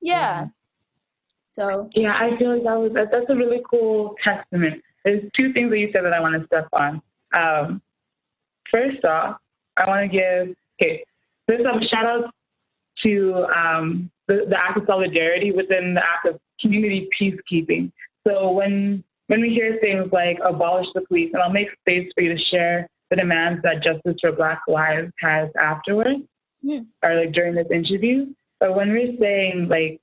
yeah. 0.02 0.46
So 1.46 1.90
yeah, 1.96 2.14
I 2.14 2.38
feel 2.38 2.54
like 2.54 2.64
that 2.64 2.80
was 2.80 2.94
that's 2.94 3.30
a 3.30 3.36
really 3.36 3.62
cool 3.70 4.16
testament. 4.24 4.82
There's 5.04 5.24
two 5.36 5.52
things 5.52 5.70
that 5.72 5.80
you 5.80 5.90
said 5.92 6.06
that 6.06 6.14
I 6.14 6.22
want 6.22 6.40
to 6.40 6.46
step 6.48 6.68
on. 6.72 7.02
Um, 7.38 7.82
first 8.72 9.04
off, 9.06 9.38
I 9.78 9.88
want 9.88 10.12
to 10.12 10.18
give 10.18 10.56
okay. 10.82 11.04
There's 11.48 11.66
a 11.66 11.88
shout 11.88 12.06
out 12.06 12.34
to 13.04 13.46
um, 13.56 14.12
the, 14.28 14.46
the 14.50 14.58
act 14.58 14.78
of 14.78 14.84
solidarity 14.88 15.52
within 15.52 15.94
the 15.94 16.02
act 16.02 16.26
of 16.26 16.40
community 16.60 17.08
peacekeeping. 17.20 17.92
So 18.28 18.52
when 18.52 19.04
when 19.28 19.42
we 19.42 19.50
hear 19.50 19.78
things 19.82 20.10
like 20.12 20.38
abolish 20.44 20.88
the 20.94 21.02
police, 21.02 21.32
and 21.34 21.42
I'll 21.42 21.50
make 21.50 21.68
space 21.82 22.10
for 22.16 22.24
you 22.24 22.36
to 22.36 22.44
share 22.52 22.90
the 23.10 23.16
demands 23.16 23.62
that 23.64 23.84
Justice 23.84 24.18
for 24.20 24.32
Black 24.32 24.62
Lives 24.68 25.12
has 25.22 25.50
afterwards, 25.60 26.22
yeah. 26.62 26.82
or 27.04 27.16
like 27.16 27.34
during 27.34 27.56
this 27.56 27.68
interview. 27.72 28.28
But 28.60 28.76
when 28.76 28.90
we're 28.90 29.18
saying 29.20 29.68
like 29.70 30.00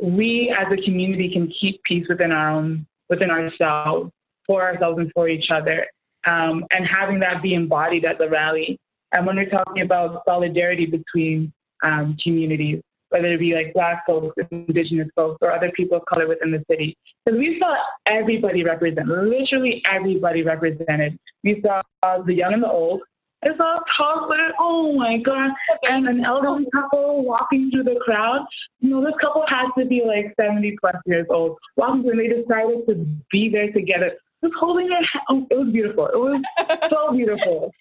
we 0.00 0.54
as 0.58 0.66
a 0.72 0.82
community 0.82 1.30
can 1.32 1.52
keep 1.60 1.82
peace 1.84 2.06
within 2.08 2.32
our 2.32 2.50
own 2.50 2.86
within 3.08 3.30
ourselves, 3.30 4.10
for 4.46 4.62
ourselves 4.62 4.98
and 4.98 5.10
for 5.12 5.28
each 5.28 5.50
other, 5.50 5.86
um, 6.26 6.64
and 6.70 6.86
having 6.86 7.20
that 7.20 7.42
be 7.42 7.54
embodied 7.54 8.04
at 8.04 8.18
the 8.18 8.28
rally. 8.28 8.78
And 9.12 9.26
when 9.26 9.36
we're 9.36 9.48
talking 9.48 9.82
about 9.82 10.22
solidarity 10.26 10.86
between 10.86 11.52
um, 11.82 12.16
communities, 12.22 12.80
whether 13.08 13.32
it 13.32 13.38
be 13.40 13.54
like 13.54 13.74
Black 13.74 14.06
folks, 14.06 14.36
Indigenous 14.50 15.08
folks, 15.16 15.38
or 15.42 15.52
other 15.52 15.70
people 15.72 15.96
of 15.96 16.06
color 16.06 16.28
within 16.28 16.52
the 16.52 16.64
city, 16.70 16.96
because 17.24 17.38
we 17.38 17.58
saw 17.58 17.76
everybody 18.06 18.62
represented, 18.62 19.08
literally 19.08 19.82
everybody 19.90 20.42
represented. 20.42 21.18
We 21.42 21.60
saw 21.62 21.82
the 22.24 22.34
young 22.34 22.54
and 22.54 22.62
the 22.62 22.70
old. 22.70 23.02
I 23.42 23.56
saw 23.56 23.78
a 23.78 23.84
toddler, 23.96 24.52
oh 24.58 24.92
my 24.92 25.16
god, 25.16 25.50
and 25.88 26.06
an 26.06 26.24
elderly 26.24 26.66
couple 26.74 27.24
walking 27.24 27.70
through 27.70 27.84
the 27.84 27.98
crowd. 28.04 28.46
You 28.80 28.90
know, 28.90 29.04
this 29.04 29.14
couple 29.18 29.44
has 29.48 29.68
to 29.78 29.86
be 29.86 30.02
like 30.06 30.34
70 30.38 30.76
plus 30.78 30.96
years 31.06 31.26
old, 31.30 31.56
walking 31.76 32.08
and 32.10 32.20
they 32.20 32.28
decided 32.28 32.86
to 32.86 33.06
be 33.32 33.48
there 33.48 33.72
together 33.72 34.12
was 34.42 34.52
holding 34.58 34.90
hand. 34.90 35.06
Oh, 35.28 35.46
it 35.50 35.58
was 35.58 35.72
beautiful. 35.72 36.06
It 36.06 36.16
was 36.16 36.42
so 36.90 37.12
beautiful. 37.16 37.72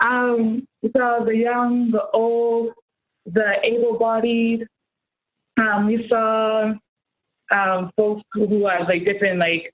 Um, 0.00 0.66
we 0.82 0.90
saw 0.96 1.24
the 1.24 1.36
young, 1.36 1.90
the 1.90 2.04
old, 2.12 2.72
the 3.26 3.54
able-bodied. 3.62 4.66
Um, 5.60 5.86
we 5.86 6.06
saw 6.08 6.72
um, 7.50 7.90
folks 7.96 8.22
who 8.32 8.66
have 8.66 8.88
like 8.88 9.04
different 9.04 9.38
like 9.38 9.72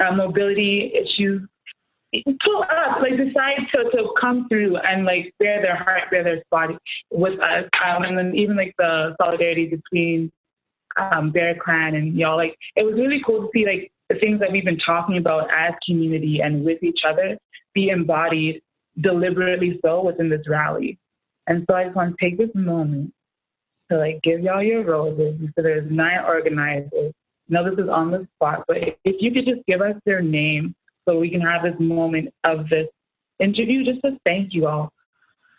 uh, 0.00 0.12
mobility 0.12 0.92
issues 0.94 1.42
to 2.14 2.50
us, 2.58 2.98
like 3.00 3.16
decide 3.16 3.66
to, 3.74 3.90
to 3.90 4.14
come 4.20 4.48
through 4.48 4.76
and 4.76 5.04
like 5.04 5.34
bear 5.38 5.60
their 5.60 5.76
heart, 5.76 6.10
bear 6.10 6.22
their 6.22 6.42
body 6.50 6.76
with 7.10 7.40
us. 7.40 7.64
Um, 7.84 8.04
and 8.04 8.16
then 8.16 8.34
even 8.34 8.56
like 8.56 8.74
the 8.78 9.14
solidarity 9.20 9.66
between 9.66 10.30
um, 10.96 11.30
Bear 11.30 11.56
Clan 11.62 11.94
and 11.94 12.14
y'all, 12.14 12.36
like 12.36 12.56
it 12.76 12.84
was 12.84 12.94
really 12.94 13.22
cool 13.24 13.42
to 13.42 13.48
see 13.52 13.66
like 13.66 13.90
the 14.08 14.18
things 14.18 14.40
that 14.40 14.52
we've 14.52 14.64
been 14.64 14.78
talking 14.78 15.18
about 15.18 15.48
as 15.50 15.74
community 15.86 16.40
and 16.42 16.64
with 16.64 16.82
each 16.82 17.00
other 17.06 17.36
be 17.74 17.88
embodied 17.88 18.62
deliberately 19.00 19.78
so 19.84 20.04
within 20.04 20.28
this 20.28 20.48
rally. 20.48 20.98
And 21.46 21.64
so 21.68 21.76
I 21.76 21.84
just 21.84 21.96
want 21.96 22.16
to 22.16 22.24
take 22.24 22.38
this 22.38 22.50
moment 22.54 23.12
to 23.90 23.98
like 23.98 24.20
give 24.22 24.40
y'all 24.40 24.62
your 24.62 24.84
roses. 24.84 25.38
So 25.54 25.62
there's 25.62 25.90
nine 25.90 26.20
organizers. 26.24 27.12
No, 27.48 27.68
this 27.68 27.78
is 27.78 27.88
on 27.88 28.10
the 28.10 28.26
spot, 28.34 28.64
but 28.66 28.78
if 28.78 29.16
you 29.20 29.30
could 29.30 29.46
just 29.46 29.64
give 29.66 29.80
us 29.80 29.94
their 30.04 30.20
name 30.20 30.74
so 31.08 31.18
we 31.18 31.30
can 31.30 31.40
have 31.40 31.62
this 31.62 31.76
moment 31.78 32.34
of 32.42 32.68
this 32.68 32.88
interview 33.38 33.84
just 33.84 34.00
to 34.02 34.18
thank 34.24 34.52
you 34.52 34.66
all 34.66 34.92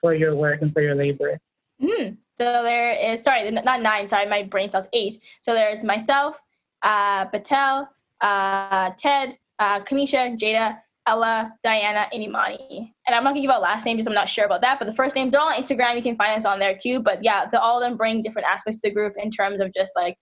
for 0.01 0.13
your 0.13 0.35
work 0.35 0.61
and 0.61 0.73
for 0.73 0.81
your 0.81 0.95
labor. 0.95 1.39
Mm. 1.81 2.17
So 2.37 2.43
there 2.43 2.91
is, 3.13 3.23
sorry, 3.23 3.49
not 3.49 3.81
nine, 3.81 4.07
sorry, 4.09 4.27
my 4.27 4.43
brain 4.43 4.69
cells 4.69 4.87
eight. 4.91 5.21
So 5.41 5.53
there's 5.53 5.83
myself, 5.83 6.41
uh, 6.83 7.25
Batel, 7.27 7.87
uh, 8.21 8.91
Ted, 8.97 9.37
uh, 9.59 9.81
Kamisha, 9.81 10.39
Jada, 10.39 10.77
Ella, 11.07 11.53
Diana, 11.63 12.07
and 12.11 12.23
Imani. 12.23 12.93
And 13.07 13.15
I'm 13.15 13.23
not 13.23 13.31
gonna 13.31 13.41
give 13.41 13.49
out 13.49 13.61
last 13.61 13.85
names 13.85 13.97
because 13.97 14.07
I'm 14.07 14.13
not 14.13 14.29
sure 14.29 14.45
about 14.45 14.61
that, 14.61 14.77
but 14.79 14.85
the 14.85 14.93
first 14.93 15.15
names 15.15 15.33
are 15.33 15.41
all 15.41 15.49
on 15.49 15.61
Instagram. 15.61 15.95
You 15.95 16.03
can 16.03 16.17
find 16.17 16.37
us 16.37 16.45
on 16.45 16.59
there 16.59 16.77
too. 16.77 16.99
But 16.99 17.23
yeah, 17.23 17.45
the, 17.49 17.59
all 17.59 17.81
of 17.81 17.87
them 17.87 17.97
bring 17.97 18.21
different 18.21 18.47
aspects 18.47 18.79
to 18.81 18.89
the 18.89 18.93
group 18.93 19.13
in 19.17 19.31
terms 19.31 19.61
of 19.61 19.73
just 19.73 19.93
like 19.95 20.17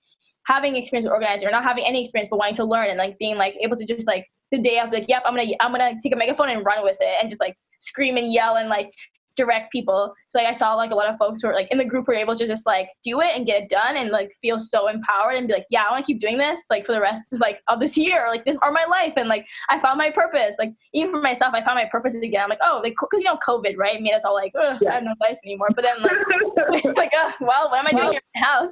having 0.46 0.76
experience 0.76 1.06
with 1.06 1.14
organizing 1.14 1.48
or 1.48 1.52
not 1.52 1.64
having 1.64 1.84
any 1.86 2.04
experience 2.04 2.30
but 2.30 2.38
wanting 2.38 2.56
to 2.56 2.66
learn 2.66 2.90
and 2.90 3.00
like 3.00 3.18
being 3.18 3.36
like 3.36 3.56
able 3.62 3.76
to 3.76 3.86
just 3.86 4.06
like 4.06 4.28
the 4.52 4.60
day 4.60 4.80
of 4.80 4.92
like, 4.92 5.06
yep, 5.08 5.24
I'm 5.26 5.36
gonna 5.36 5.52
I'm 5.60 5.72
gonna 5.72 5.94
take 6.04 6.14
a 6.14 6.18
megaphone 6.18 6.50
and 6.50 6.64
run 6.64 6.84
with 6.84 6.98
it 7.00 7.18
and 7.20 7.30
just 7.30 7.42
like 7.42 7.56
scream 7.80 8.18
and 8.18 8.32
yell 8.32 8.58
and 8.58 8.70
like 8.70 8.92
direct 9.36 9.72
people. 9.72 10.14
So 10.28 10.40
like 10.40 10.48
I 10.48 10.58
saw 10.58 10.74
like 10.76 10.92
a 10.92 10.96
lot 10.96 11.10
of 11.10 11.18
folks 11.18 11.42
who 11.42 11.48
are 11.48 11.54
like 11.54 11.68
in 11.72 11.78
the 11.78 11.86
group 11.86 12.08
were 12.08 12.14
able 12.14 12.36
to 12.38 12.48
just 12.48 12.66
like 12.66 12.90
do 13.04 13.22
it 13.22 13.36
and 13.36 13.46
get 13.46 13.64
it 13.64 13.70
done 13.70 13.98
and 13.98 14.10
like 14.10 14.32
feel 14.42 14.60
so 14.60 14.88
empowered 14.88 15.36
and 15.36 15.48
be 15.48 15.54
like, 15.54 15.66
yeah, 15.70 15.84
I 15.88 15.92
want 15.92 16.06
to 16.06 16.12
keep 16.12 16.22
doing 16.22 16.38
this 16.38 16.62
like 16.70 16.86
for 16.86 16.94
the 16.94 17.02
rest 17.02 17.24
of 17.32 17.40
like 17.40 17.60
of 17.68 17.80
this 17.80 17.98
year, 17.98 18.26
like 18.30 18.46
this 18.46 18.58
or 18.62 18.72
my 18.72 18.86
life, 18.86 19.14
and 19.18 19.30
like 19.30 19.46
I 19.70 19.80
found 19.80 19.98
my 19.98 20.12
purpose. 20.12 20.56
Like 20.58 20.74
even 20.94 21.12
for 21.12 21.22
myself, 21.22 21.54
I 21.54 21.64
found 21.64 21.76
my 21.76 21.90
purpose 21.92 22.16
again. 22.16 22.42
I'm 22.44 22.50
like, 22.50 22.60
oh, 22.64 22.82
like 22.84 22.94
because 22.94 23.24
you 23.24 23.26
know 23.26 23.38
COVID, 23.48 23.78
right, 23.78 23.98
I 23.98 24.02
made 24.02 24.14
us 24.14 24.24
all 24.26 24.34
like, 24.34 24.52
yeah. 24.56 24.78
I 24.90 24.94
have 24.96 25.04
no 25.04 25.14
life 25.22 25.38
anymore. 25.44 25.70
But 25.76 25.86
then 25.86 26.02
like, 26.02 26.84
like, 26.96 27.12
uh, 27.18 27.32
well, 27.42 27.70
what 27.70 27.80
am 27.80 27.88
I 27.88 27.92
doing 27.92 28.14
here 28.14 28.22
in 28.36 28.42
the 28.42 28.46
house? 28.46 28.72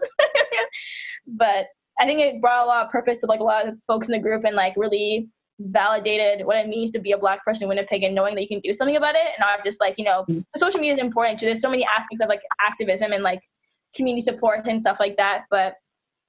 but 1.28 1.66
I 2.00 2.06
think 2.06 2.20
it 2.20 2.42
brought 2.42 2.66
a 2.66 2.68
lot 2.68 2.86
of 2.86 2.92
purpose 2.92 3.20
to 3.22 3.28
like 3.28 3.40
a 3.40 3.44
lot 3.44 3.68
of 3.68 3.76
folks 3.88 4.08
in 4.08 4.14
the 4.14 4.20
group 4.20 4.44
and 4.46 4.56
like 4.56 4.74
really 4.76 5.30
validated 5.66 6.46
what 6.46 6.58
it 6.58 6.68
means 6.68 6.92
to 6.92 7.00
be 7.00 7.12
a 7.12 7.18
black 7.18 7.44
person 7.44 7.64
in 7.64 7.70
Winnipeg 7.70 8.04
and 8.04 8.14
knowing 8.14 8.36
that 8.36 8.42
you 8.42 8.48
can 8.48 8.60
do 8.60 8.74
something 8.74 8.96
about 8.96 9.16
it 9.16 9.22
and 9.22 9.40
not 9.40 9.64
just 9.64 9.80
like, 9.80 9.96
you 9.98 10.06
know, 10.06 10.26
mm-hmm. 10.30 10.42
social 10.56 10.80
media 10.80 10.96
is 10.96 11.00
important 11.00 11.40
too. 11.40 11.46
There's 11.46 11.62
so 11.62 11.70
many 11.70 11.86
aspects 11.86 12.22
of 12.22 12.30
like 12.30 12.42
activism 12.62 13.12
and 13.12 13.24
like 13.24 13.42
community 13.96 14.22
support 14.22 14.66
and 14.66 14.82
stuff 14.82 14.98
like 15.00 15.18
that. 15.18 15.44
But 15.50 15.76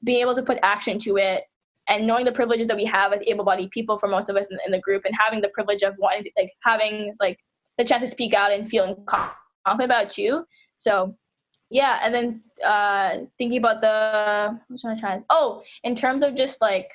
being 0.05 0.21
able 0.21 0.35
to 0.35 0.43
put 0.43 0.59
action 0.63 0.99
to 1.01 1.17
it 1.17 1.45
and 1.89 2.07
knowing 2.07 2.25
the 2.25 2.33
privileges 2.33 2.69
that 2.69 2.77
we 2.77 2.85
have 2.85 3.13
as 3.13 3.21
able-bodied 3.27 3.71
people 3.71 3.99
for 3.99 4.09
most 4.09 4.29
of 4.29 4.37
us 4.37 4.47
in, 4.51 4.59
in 4.67 4.73
the 4.73 4.81
group 4.81 5.03
and 5.05 5.15
having 5.19 5.41
the 5.41 5.49
privilege 5.49 5.83
of 5.83 5.95
wanting 5.99 6.31
like 6.37 6.53
having 6.63 7.15
like 7.21 7.39
the 7.79 7.85
chance 7.85 8.03
to 8.03 8.11
speak 8.11 8.35
out 8.35 8.53
and 8.53 8.69
feeling 8.69 8.97
confident 9.07 9.91
about 9.91 10.05
it 10.05 10.11
too. 10.11 10.45
So 10.77 11.17
yeah, 11.71 12.01
and 12.03 12.15
then 12.15 12.43
uh 12.65 13.27
thinking 13.39 13.59
about 13.59 13.81
the 13.81 14.59
what 14.69 14.83
was 14.83 14.85
I 14.85 15.01
trying? 15.01 15.25
Oh, 15.31 15.63
in 15.83 15.95
terms 15.95 16.23
of 16.23 16.37
just 16.37 16.61
like 16.61 16.91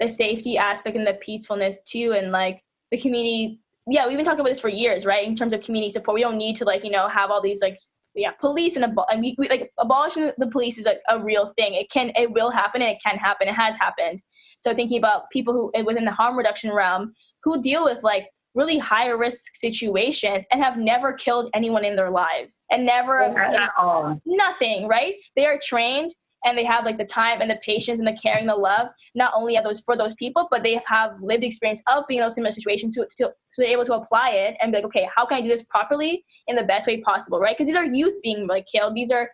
the 0.00 0.08
safety 0.08 0.56
aspect 0.58 0.96
and 0.96 1.06
the 1.06 1.14
peacefulness 1.14 1.80
too 1.86 2.14
and 2.16 2.32
like 2.32 2.62
the 2.90 2.98
community 2.98 3.60
yeah 3.88 4.06
we've 4.06 4.16
been 4.16 4.24
talking 4.24 4.40
about 4.40 4.50
this 4.50 4.60
for 4.60 4.68
years 4.68 5.04
right 5.04 5.26
in 5.26 5.36
terms 5.36 5.52
of 5.52 5.60
community 5.60 5.92
support. 5.92 6.14
We 6.14 6.22
don't 6.22 6.38
need 6.38 6.56
to 6.56 6.64
like 6.64 6.84
you 6.84 6.90
know 6.90 7.08
have 7.08 7.30
all 7.30 7.42
these 7.42 7.60
like 7.60 7.78
yeah 8.14 8.32
police 8.32 8.76
and, 8.76 8.84
abo- 8.84 9.06
and 9.10 9.20
we, 9.20 9.34
we, 9.38 9.48
like 9.48 9.72
abolishing 9.78 10.30
the 10.38 10.46
police 10.46 10.78
is 10.78 10.86
like 10.86 11.00
a 11.08 11.22
real 11.22 11.52
thing. 11.56 11.74
It 11.74 11.90
can 11.90 12.12
it 12.16 12.30
will 12.30 12.50
happen 12.50 12.82
and 12.82 12.90
it 12.90 12.98
can 13.04 13.16
happen. 13.16 13.48
It 13.48 13.54
has 13.54 13.76
happened. 13.76 14.20
So 14.58 14.74
thinking 14.74 14.98
about 14.98 15.30
people 15.30 15.52
who 15.52 15.70
eh, 15.74 15.82
within 15.82 16.04
the 16.04 16.12
harm 16.12 16.36
reduction 16.36 16.72
realm 16.72 17.12
who 17.42 17.62
deal 17.62 17.84
with 17.84 17.98
like 18.02 18.28
really 18.54 18.78
high 18.78 19.08
risk 19.08 19.56
situations 19.56 20.44
and 20.50 20.62
have 20.62 20.78
never 20.78 21.12
killed 21.12 21.50
anyone 21.54 21.84
in 21.84 21.96
their 21.96 22.10
lives 22.10 22.60
and 22.70 22.86
never 22.86 23.20
at 23.20 23.70
all. 23.76 24.20
nothing 24.24 24.86
right? 24.86 25.14
They 25.36 25.44
are 25.44 25.58
trained 25.62 26.14
and 26.44 26.56
they 26.56 26.64
have 26.64 26.84
like 26.84 26.98
the 26.98 27.04
time 27.04 27.40
and 27.40 27.50
the 27.50 27.58
patience 27.64 27.98
and 27.98 28.06
the 28.06 28.16
caring, 28.20 28.46
the 28.46 28.54
love, 28.54 28.88
not 29.14 29.32
only 29.34 29.56
are 29.56 29.62
those 29.62 29.80
for 29.80 29.96
those 29.96 30.14
people, 30.14 30.46
but 30.50 30.62
they 30.62 30.80
have 30.86 31.12
lived 31.20 31.44
experience 31.44 31.80
of 31.88 32.04
being 32.06 32.20
in 32.20 32.26
those 32.26 32.34
similar 32.34 32.52
situations 32.52 32.94
to, 32.94 33.06
to, 33.18 33.32
able 33.66 33.84
to 33.84 33.94
apply 33.94 34.30
it 34.30 34.56
and 34.60 34.72
be 34.72 34.78
like, 34.78 34.84
okay, 34.84 35.08
how 35.14 35.24
can 35.24 35.38
I 35.38 35.40
do 35.40 35.48
this 35.48 35.62
properly 35.64 36.24
in 36.48 36.56
the 36.56 36.64
best 36.64 36.86
way 36.86 37.00
possible, 37.00 37.40
right? 37.40 37.56
Because 37.56 37.68
these 37.68 37.76
are 37.76 37.84
youth 37.84 38.14
being 38.22 38.46
like 38.46 38.66
killed. 38.70 38.94
These 38.94 39.10
are 39.10 39.30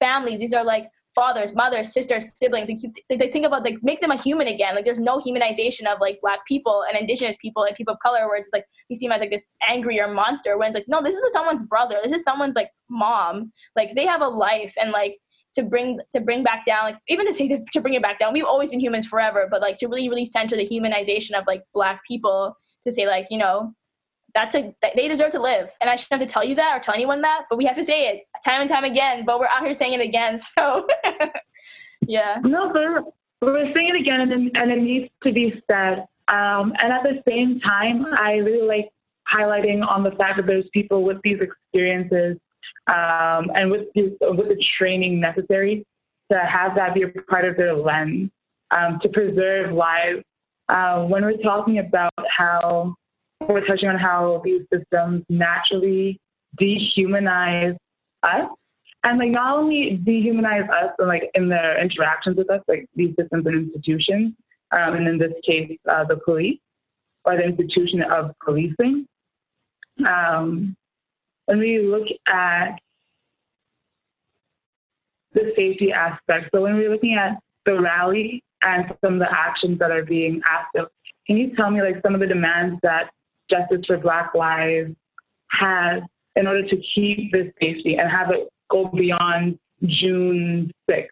families. 0.00 0.40
These 0.40 0.52
are 0.52 0.64
like 0.64 0.88
fathers, 1.14 1.54
mothers, 1.54 1.92
sisters, 1.92 2.36
siblings. 2.36 2.68
And 2.68 2.80
keep, 2.80 2.92
they 3.08 3.30
think 3.30 3.46
about 3.46 3.64
like 3.64 3.78
make 3.82 4.00
them 4.00 4.10
a 4.10 4.20
human 4.20 4.48
again. 4.48 4.74
Like 4.74 4.84
there's 4.84 4.98
no 4.98 5.18
humanization 5.18 5.86
of 5.86 6.00
like 6.00 6.18
black 6.20 6.40
people 6.46 6.84
and 6.88 6.98
indigenous 6.98 7.36
people 7.40 7.64
and 7.64 7.74
people 7.76 7.94
of 7.94 8.00
color 8.00 8.26
where 8.28 8.38
it's 8.38 8.50
like 8.52 8.64
you 8.88 8.96
see 8.96 9.06
them 9.06 9.12
as 9.12 9.20
like 9.20 9.30
this 9.30 9.44
angry 9.68 10.00
or 10.00 10.12
monster 10.12 10.58
when 10.58 10.68
it's 10.68 10.74
like 10.74 10.88
no, 10.88 11.02
this 11.02 11.14
is 11.14 11.32
someone's 11.32 11.64
brother. 11.64 11.98
This 12.02 12.12
is 12.12 12.22
someone's 12.22 12.56
like 12.56 12.70
mom. 12.88 13.52
Like 13.76 13.94
they 13.94 14.06
have 14.06 14.20
a 14.20 14.28
life 14.28 14.74
and 14.80 14.92
like 14.92 15.16
to 15.54 15.62
bring 15.62 16.00
to 16.14 16.20
bring 16.20 16.42
back 16.42 16.64
down 16.66 16.84
like 16.84 16.96
even 17.08 17.26
to 17.26 17.34
say 17.34 17.48
to, 17.48 17.58
to 17.72 17.80
bring 17.80 17.94
it 17.94 18.02
back 18.02 18.18
down 18.18 18.32
we've 18.32 18.44
always 18.44 18.70
been 18.70 18.80
humans 18.80 19.06
forever 19.06 19.48
but 19.50 19.60
like 19.60 19.78
to 19.78 19.86
really 19.86 20.08
really 20.08 20.24
center 20.24 20.56
the 20.56 20.66
humanization 20.66 21.32
of 21.32 21.44
like 21.46 21.62
black 21.74 22.00
people 22.06 22.56
to 22.86 22.92
say 22.92 23.06
like 23.06 23.26
you 23.30 23.38
know 23.38 23.74
that's 24.34 24.54
a 24.54 24.74
they 24.94 25.08
deserve 25.08 25.32
to 25.32 25.40
live. 25.40 25.68
And 25.80 25.90
i 25.90 25.96
shouldn't 25.96 26.20
have 26.20 26.28
to 26.28 26.32
tell 26.32 26.44
you 26.44 26.54
that 26.56 26.76
or 26.76 26.80
tell 26.80 26.94
anyone 26.94 27.20
that 27.22 27.42
but 27.48 27.56
we 27.56 27.64
have 27.64 27.76
to 27.76 27.84
say 27.84 28.08
it 28.08 28.22
time 28.44 28.60
and 28.60 28.70
time 28.70 28.84
again 28.84 29.24
but 29.24 29.38
we're 29.38 29.46
out 29.46 29.64
here 29.64 29.74
saying 29.74 29.94
it 29.94 30.00
again 30.00 30.38
so 30.54 30.86
yeah. 32.06 32.36
No 32.42 32.72
but 32.72 33.52
we're 33.52 33.72
saying 33.74 33.94
it 33.94 34.00
again 34.00 34.20
and, 34.20 34.56
and 34.56 34.70
it 34.70 34.80
needs 34.80 35.10
to 35.22 35.32
be 35.32 35.62
said. 35.70 36.06
Um, 36.28 36.74
and 36.78 36.92
at 36.92 37.02
the 37.02 37.22
same 37.28 37.60
time 37.60 38.06
i 38.18 38.34
really 38.34 38.66
like 38.66 38.90
highlighting 39.32 39.86
on 39.86 40.02
the 40.02 40.12
fact 40.12 40.36
that 40.36 40.46
there's 40.46 40.68
people 40.72 41.02
with 41.02 41.18
these 41.22 41.38
experiences 41.40 42.36
um, 42.90 43.50
and 43.54 43.70
with 43.70 43.86
the, 43.94 44.16
with 44.20 44.48
the 44.48 44.62
training 44.78 45.20
necessary 45.20 45.86
to 46.30 46.38
have 46.38 46.74
that 46.74 46.94
be 46.94 47.02
a 47.02 47.08
part 47.22 47.44
of 47.44 47.56
their 47.56 47.74
lens 47.74 48.30
um, 48.70 48.98
to 49.02 49.08
preserve 49.08 49.72
lives. 49.72 50.22
Uh, 50.68 51.04
when 51.04 51.24
we're 51.24 51.36
talking 51.38 51.78
about 51.78 52.12
how 52.36 52.94
we're 53.48 53.66
touching 53.66 53.88
on 53.88 53.98
how 53.98 54.40
these 54.44 54.62
systems 54.72 55.24
naturally 55.28 56.18
dehumanize 56.60 57.76
us, 58.22 58.48
and 59.04 59.18
like 59.18 59.30
not 59.30 59.56
only 59.56 60.00
dehumanize 60.04 60.68
us, 60.70 60.92
but 60.98 61.06
like 61.06 61.30
in 61.34 61.48
their 61.48 61.80
interactions 61.80 62.36
with 62.36 62.50
us, 62.50 62.60
like 62.68 62.86
these 62.94 63.14
systems 63.18 63.46
and 63.46 63.66
institutions, 63.66 64.34
um, 64.72 64.94
and 64.94 65.08
in 65.08 65.18
this 65.18 65.32
case, 65.44 65.76
uh, 65.88 66.04
the 66.04 66.16
police 66.24 66.58
or 67.24 67.36
the 67.36 67.44
institution 67.44 68.02
of 68.02 68.32
policing. 68.44 69.06
Um, 70.06 70.76
when 71.50 71.58
we 71.58 71.80
look 71.80 72.06
at 72.28 72.78
the 75.32 75.52
safety 75.56 75.90
aspect, 75.90 76.50
so 76.54 76.60
when 76.60 76.76
we're 76.76 76.90
looking 76.90 77.14
at 77.14 77.42
the 77.66 77.80
rally 77.80 78.44
and 78.62 78.84
some 79.04 79.14
of 79.14 79.18
the 79.18 79.28
actions 79.28 79.80
that 79.80 79.90
are 79.90 80.04
being 80.04 80.40
asked 80.48 80.76
of, 80.76 80.86
can 81.26 81.36
you 81.36 81.52
tell 81.56 81.72
me 81.72 81.82
like 81.82 82.00
some 82.02 82.14
of 82.14 82.20
the 82.20 82.26
demands 82.26 82.78
that 82.84 83.10
Justice 83.50 83.84
for 83.84 83.98
Black 83.98 84.32
Lives 84.32 84.94
has 85.48 86.04
in 86.36 86.46
order 86.46 86.62
to 86.68 86.76
keep 86.94 87.32
this 87.32 87.52
safety 87.60 87.96
and 87.96 88.08
have 88.08 88.30
it 88.30 88.48
go 88.70 88.86
beyond 88.86 89.58
June 89.84 90.70
6th? 90.88 91.08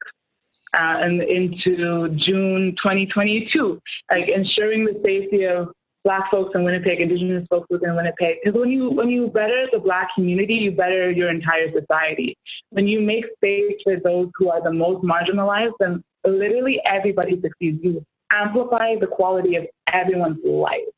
Uh, 0.74 1.00
and 1.00 1.22
into 1.22 2.10
June 2.24 2.76
2022, 2.80 3.80
like 4.10 4.28
ensuring 4.28 4.84
the 4.84 5.00
safety 5.02 5.46
of 5.46 5.72
Black 6.08 6.30
folks 6.30 6.52
in 6.54 6.64
Winnipeg, 6.64 7.02
Indigenous 7.02 7.46
folks 7.50 7.66
within 7.68 7.94
Winnipeg. 7.94 8.36
Because 8.42 8.58
when 8.58 8.70
you 8.70 8.88
when 8.88 9.10
you 9.10 9.26
better 9.26 9.66
the 9.70 9.78
Black 9.78 10.08
community, 10.14 10.54
you 10.54 10.72
better 10.72 11.10
your 11.10 11.28
entire 11.28 11.70
society. 11.70 12.34
When 12.70 12.88
you 12.88 13.02
make 13.02 13.26
space 13.36 13.74
for 13.84 14.00
those 14.02 14.30
who 14.36 14.48
are 14.48 14.62
the 14.62 14.72
most 14.72 15.04
marginalized, 15.04 15.74
then 15.78 16.02
literally 16.24 16.80
everybody 16.86 17.38
succeeds. 17.42 17.84
You 17.84 18.02
amplify 18.32 18.94
the 18.98 19.06
quality 19.06 19.56
of 19.56 19.66
everyone's 19.92 20.38
life. 20.42 20.88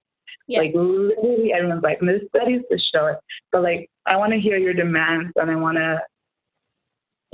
Yeah. 0.46 0.60
Like 0.60 0.74
literally 0.76 1.52
everyone's 1.54 1.82
life. 1.82 1.96
And 1.98 2.08
there's 2.08 2.28
studies 2.28 2.62
to 2.70 2.78
show 2.94 3.06
it. 3.06 3.16
But 3.50 3.64
like 3.64 3.90
I 4.06 4.16
want 4.16 4.32
to 4.32 4.38
hear 4.38 4.58
your 4.58 4.74
demands 4.74 5.32
and 5.34 5.50
I 5.50 5.56
want 5.56 5.78
to 5.78 6.00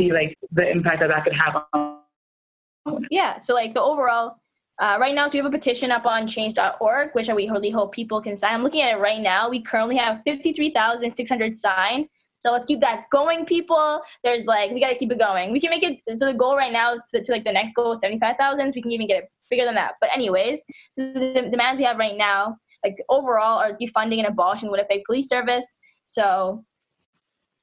see 0.01 0.13
like 0.13 0.35
the 0.51 0.67
impact 0.67 1.01
that 1.01 1.09
that 1.09 1.25
could 1.25 1.35
have 1.35 1.63
on. 1.75 3.07
Yeah. 3.11 3.39
So 3.41 3.53
like 3.53 3.75
the 3.75 3.83
overall 3.83 4.39
uh, 4.79 4.99
right 5.01 5.15
now, 5.15 5.27
so 5.27 5.33
we 5.33 5.39
have 5.39 5.47
a 5.47 5.51
petition 5.51 5.91
up 5.91 6.05
on 6.05 6.29
change.org, 6.29 7.11
which 7.15 7.29
we 7.29 7.49
really 7.49 7.71
hope 7.71 7.93
people 7.93 8.21
can 8.21 8.39
sign. 8.39 8.55
I'm 8.55 8.63
looking 8.63 8.83
at 8.83 8.93
it 8.93 9.01
right 9.01 9.21
now. 9.21 9.49
We 9.49 9.63
currently 9.63 9.97
have 9.97 10.21
53,600 10.25 11.59
signed. 11.59 12.09
So 12.41 12.53
let's 12.53 12.67
keep 12.67 12.81
that 12.81 13.07
going, 13.11 13.47
people. 13.47 14.03
There's 14.23 14.45
like, 14.45 14.71
we 14.71 14.81
got 14.81 14.91
to 14.91 14.97
keep 14.97 15.11
it 15.11 15.19
going. 15.19 15.51
We 15.51 15.61
can 15.61 15.71
make 15.71 15.83
it, 15.83 16.19
so 16.19 16.27
the 16.27 16.35
goal 16.35 16.57
right 16.57 16.73
now 16.73 16.95
is 16.95 17.03
to, 17.15 17.25
to 17.25 17.33
like 17.33 17.45
the 17.45 17.53
next 17.53 17.75
goal 17.75 17.97
75,000. 17.97 18.71
So 18.71 18.77
we 18.77 18.83
can 18.83 18.93
even 18.93 19.07
get 19.07 19.25
it 19.25 19.31
bigger 19.51 19.65
than 19.65 19.75
that. 19.77 19.95
But 20.01 20.11
anyways, 20.15 20.61
so 20.93 21.13
the 21.13 21.49
demands 21.51 21.79
we 21.79 21.85
have 21.85 21.97
right 21.97 22.17
now, 22.17 22.59
like 22.85 22.97
overall, 23.09 23.59
are 23.59 23.73
defunding 23.73 24.19
and 24.19 24.27
abolishing 24.27 24.71
Winnipeg 24.71 25.05
Police 25.07 25.29
Service. 25.29 25.67
So 26.05 26.65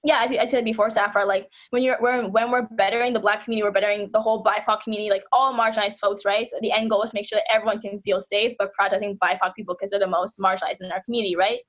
yeah, 0.04 0.16
I, 0.16 0.44
I 0.44 0.48
said 0.48 0.66
before, 0.66 0.90
Safar, 0.90 1.26
like 1.26 1.48
when 1.70 1.82
you're 1.82 1.98
when, 2.02 2.32
when 2.34 2.52
we're 2.52 2.68
bettering 2.72 3.14
the 3.14 3.20
black 3.20 3.46
community, 3.46 3.64
we're 3.64 3.72
bettering 3.72 4.10
the 4.12 4.20
whole 4.20 4.44
BIPOC 4.44 4.82
community, 4.82 5.10
like 5.10 5.24
all 5.32 5.54
marginalized 5.54 6.00
folks, 6.00 6.26
right? 6.26 6.50
The 6.62 6.72
end 6.74 6.90
goal 6.90 7.04
is 7.04 7.12
to 7.12 7.16
make 7.16 7.28
sure 7.28 7.38
that 7.38 7.54
everyone 7.54 7.80
can 7.80 8.02
feel 8.02 8.20
safe, 8.20 8.54
but 8.60 8.74
protecting 8.74 9.18
BIPOC 9.18 9.56
people 9.56 9.76
because 9.80 9.92
they're 9.92 10.02
the 10.02 10.08
most 10.08 10.40
marginalized 10.40 10.82
in 10.82 10.92
our 10.92 11.02
community, 11.04 11.38
right? 11.38 11.60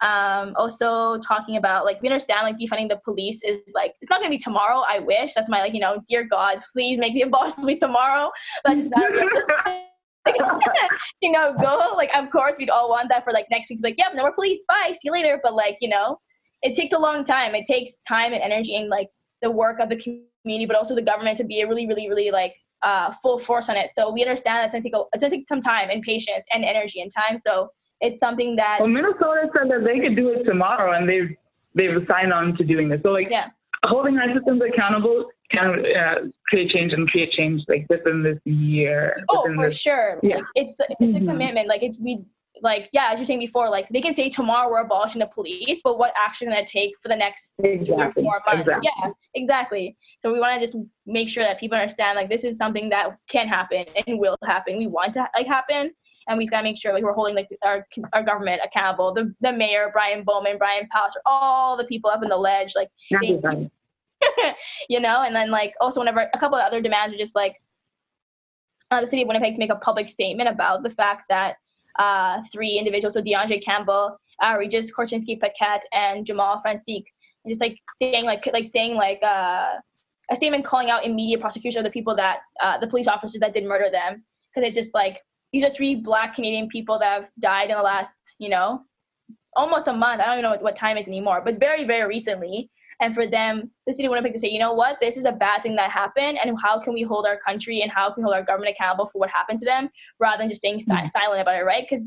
Um, 0.00 0.52
also 0.56 1.18
talking 1.18 1.56
about 1.56 1.84
like 1.84 2.00
we 2.02 2.08
understand 2.08 2.40
like 2.42 2.58
defunding 2.58 2.88
the 2.88 3.00
police 3.04 3.40
is 3.42 3.60
like 3.74 3.94
it's 4.00 4.10
not 4.10 4.20
gonna 4.20 4.30
be 4.30 4.38
tomorrow. 4.38 4.84
I 4.88 5.00
wish 5.00 5.34
that's 5.34 5.48
my 5.48 5.60
like 5.60 5.74
you 5.74 5.80
know, 5.80 6.02
dear 6.08 6.24
God, 6.24 6.58
please 6.72 7.00
make 7.00 7.14
the 7.14 7.22
abolish 7.22 7.54
police 7.56 7.78
tomorrow. 7.78 8.30
But 8.62 8.78
it's 8.78 8.90
not. 8.90 9.10
you 11.22 11.32
know, 11.32 11.54
go 11.60 11.94
like 11.96 12.10
of 12.14 12.30
course 12.30 12.56
we'd 12.58 12.70
all 12.70 12.90
want 12.90 13.08
that 13.08 13.24
for 13.24 13.32
like 13.32 13.46
next 13.50 13.70
week. 13.70 13.80
Like, 13.82 13.96
yep, 13.98 14.12
no 14.14 14.22
more 14.22 14.34
police. 14.34 14.62
Bye. 14.68 14.92
See 14.92 15.00
you 15.04 15.12
later. 15.12 15.40
But 15.42 15.54
like 15.54 15.78
you 15.80 15.88
know, 15.88 16.18
it 16.62 16.76
takes 16.76 16.94
a 16.94 16.98
long 16.98 17.24
time. 17.24 17.54
It 17.54 17.66
takes 17.66 17.96
time 18.08 18.32
and 18.32 18.42
energy 18.42 18.76
and 18.76 18.88
like 18.88 19.08
the 19.42 19.50
work 19.50 19.78
of 19.80 19.88
the 19.88 19.96
community, 19.96 20.66
but 20.66 20.76
also 20.76 20.94
the 20.94 21.02
government 21.02 21.38
to 21.38 21.44
be 21.44 21.60
a 21.60 21.68
really, 21.68 21.86
really, 21.86 22.08
really 22.08 22.30
like 22.30 22.54
uh, 22.82 23.12
full 23.22 23.38
force 23.40 23.68
on 23.68 23.76
it. 23.76 23.90
So 23.94 24.12
we 24.12 24.22
understand 24.22 24.64
it's 24.64 24.72
gonna 24.72 24.82
take 24.82 24.94
a, 24.94 25.02
it's 25.12 25.22
gonna 25.22 25.36
take 25.36 25.48
some 25.48 25.60
time 25.60 25.90
and 25.90 26.02
patience 26.02 26.44
and 26.52 26.64
energy 26.64 27.00
and 27.00 27.12
time. 27.12 27.40
So 27.40 27.70
it's 28.00 28.20
something 28.20 28.56
that. 28.56 28.78
Well, 28.80 28.88
Minnesota 28.88 29.48
said 29.56 29.70
that 29.70 29.84
they 29.84 30.00
could 30.00 30.16
do 30.16 30.30
it 30.30 30.44
tomorrow, 30.44 30.92
and 30.96 31.08
they've 31.08 31.30
they've 31.74 32.06
signed 32.08 32.32
on 32.32 32.56
to 32.56 32.64
doing 32.64 32.88
this. 32.88 33.00
So 33.02 33.10
like, 33.10 33.28
yeah. 33.30 33.48
holding 33.84 34.18
our 34.18 34.34
systems 34.34 34.62
accountable 34.62 35.26
can 35.50 35.84
uh, 35.96 36.14
create 36.48 36.70
change 36.70 36.92
and 36.92 37.08
create 37.08 37.32
change 37.32 37.62
like 37.68 37.86
within 37.88 38.22
this 38.22 38.38
year. 38.44 39.16
Oh, 39.28 39.46
for 39.54 39.68
this, 39.68 39.78
sure. 39.78 40.18
Yeah. 40.22 40.36
Like, 40.36 40.44
it's 40.54 40.76
it's 40.80 41.00
mm-hmm. 41.00 41.28
a 41.28 41.32
commitment. 41.32 41.68
Like 41.68 41.82
it's 41.82 41.98
we 42.00 42.24
like 42.62 42.88
yeah, 42.92 43.10
as 43.12 43.18
you're 43.18 43.24
saying 43.24 43.40
before, 43.40 43.68
like 43.68 43.88
they 43.90 44.00
can 44.00 44.14
say 44.14 44.30
tomorrow 44.30 44.70
we're 44.70 44.80
abolishing 44.80 45.20
the 45.20 45.26
police, 45.26 45.80
but 45.82 45.98
what 45.98 46.12
action 46.16 46.46
can 46.46 46.54
that 46.54 46.66
take 46.66 46.92
for 47.02 47.08
the 47.08 47.16
next 47.16 47.54
exactly. 47.62 48.22
four 48.22 48.42
months? 48.46 48.62
Exactly. 48.62 48.90
Yeah, 48.96 49.10
exactly. 49.34 49.96
So 50.20 50.32
we 50.32 50.40
want 50.40 50.60
to 50.60 50.66
just 50.66 50.76
make 51.06 51.28
sure 51.28 51.44
that 51.44 51.60
people 51.60 51.78
understand 51.78 52.16
like 52.16 52.28
this 52.28 52.44
is 52.44 52.56
something 52.56 52.88
that 52.90 53.16
can 53.28 53.48
happen 53.48 53.84
and 54.06 54.18
will 54.18 54.36
happen. 54.44 54.78
We 54.78 54.86
want 54.86 55.14
to 55.14 55.26
like 55.34 55.46
happen, 55.46 55.92
and 56.28 56.38
we 56.38 56.44
just 56.44 56.50
gotta 56.50 56.64
make 56.64 56.78
sure 56.78 56.92
like 56.92 57.02
we're 57.02 57.12
holding 57.12 57.34
like 57.34 57.48
our 57.62 57.86
our 58.12 58.22
government 58.22 58.62
accountable. 58.64 59.12
The 59.12 59.34
the 59.40 59.52
mayor, 59.52 59.90
Brian 59.92 60.24
Bowman, 60.24 60.58
Brian 60.58 60.88
Pallister, 60.94 61.20
all 61.26 61.76
the 61.76 61.84
people 61.84 62.10
up 62.10 62.22
in 62.22 62.28
the 62.28 62.36
ledge, 62.36 62.74
like 62.74 62.88
they, 63.20 63.38
you 64.88 65.00
know, 65.00 65.22
and 65.22 65.34
then 65.34 65.50
like 65.50 65.74
also 65.80 66.00
whenever 66.00 66.28
a 66.32 66.38
couple 66.38 66.58
of 66.58 66.64
other 66.64 66.80
demands 66.80 67.14
are 67.14 67.18
just 67.18 67.34
like 67.34 67.56
uh, 68.90 69.00
the 69.00 69.08
city 69.08 69.22
of 69.22 69.28
Winnipeg 69.28 69.54
to 69.54 69.58
make 69.58 69.70
a 69.70 69.76
public 69.76 70.08
statement 70.08 70.48
about 70.48 70.82
the 70.82 70.90
fact 70.90 71.24
that 71.28 71.56
uh, 71.98 72.40
three 72.52 72.78
individuals, 72.78 73.14
so 73.14 73.20
D'Andre 73.20 73.58
Campbell, 73.58 74.16
uh, 74.42 74.56
Regis 74.58 74.92
Korchinski 74.92 75.40
Paquet, 75.40 75.80
and 75.92 76.26
Jamal 76.26 76.62
Francique, 76.64 77.06
and 77.44 77.50
just 77.50 77.60
like 77.60 77.78
saying 77.98 78.24
like 78.24 78.48
like 78.52 78.68
saying 78.68 78.96
like 78.96 79.20
uh, 79.22 79.74
a 80.30 80.36
statement 80.36 80.64
calling 80.64 80.90
out 80.90 81.04
immediate 81.04 81.40
prosecution 81.40 81.78
of 81.78 81.84
the 81.84 81.90
people 81.90 82.14
that 82.16 82.38
uh, 82.62 82.78
the 82.78 82.86
police 82.86 83.06
officers 83.06 83.40
that 83.40 83.54
did 83.54 83.64
murder 83.64 83.90
them, 83.90 84.24
because 84.54 84.66
it's 84.68 84.76
just 84.76 84.94
like 84.94 85.18
these 85.52 85.64
are 85.64 85.72
three 85.72 85.94
Black 85.94 86.34
Canadian 86.34 86.68
people 86.68 86.98
that 86.98 87.12
have 87.12 87.28
died 87.40 87.70
in 87.70 87.76
the 87.76 87.82
last 87.82 88.34
you 88.38 88.48
know 88.48 88.82
almost 89.54 89.88
a 89.88 89.92
month. 89.92 90.20
I 90.20 90.26
don't 90.26 90.34
even 90.34 90.42
know 90.42 90.50
what, 90.50 90.62
what 90.62 90.76
time 90.76 90.96
is 90.98 91.08
anymore, 91.08 91.42
but 91.44 91.58
very 91.58 91.84
very 91.84 92.06
recently 92.06 92.70
and 93.00 93.14
for 93.14 93.26
them, 93.26 93.70
the 93.86 93.92
city 93.92 94.06
of 94.06 94.10
Winnipeg 94.10 94.32
to 94.32 94.38
say, 94.40 94.48
you 94.48 94.58
know 94.58 94.72
what, 94.72 94.96
this 95.00 95.16
is 95.16 95.24
a 95.24 95.32
bad 95.32 95.62
thing 95.62 95.76
that 95.76 95.90
happened, 95.90 96.38
and 96.42 96.56
how 96.62 96.80
can 96.80 96.94
we 96.94 97.02
hold 97.02 97.26
our 97.26 97.38
country 97.38 97.82
and 97.82 97.90
how 97.90 98.12
can 98.12 98.22
we 98.22 98.24
hold 98.24 98.34
our 98.34 98.42
government 98.42 98.74
accountable 98.74 99.10
for 99.12 99.18
what 99.18 99.30
happened 99.30 99.60
to 99.60 99.66
them, 99.66 99.88
rather 100.18 100.42
than 100.42 100.48
just 100.48 100.60
staying 100.60 100.80
mm-hmm. 100.80 101.06
silent 101.06 101.40
about 101.40 101.56
it, 101.56 101.64
right? 101.64 101.86
Because 101.88 102.04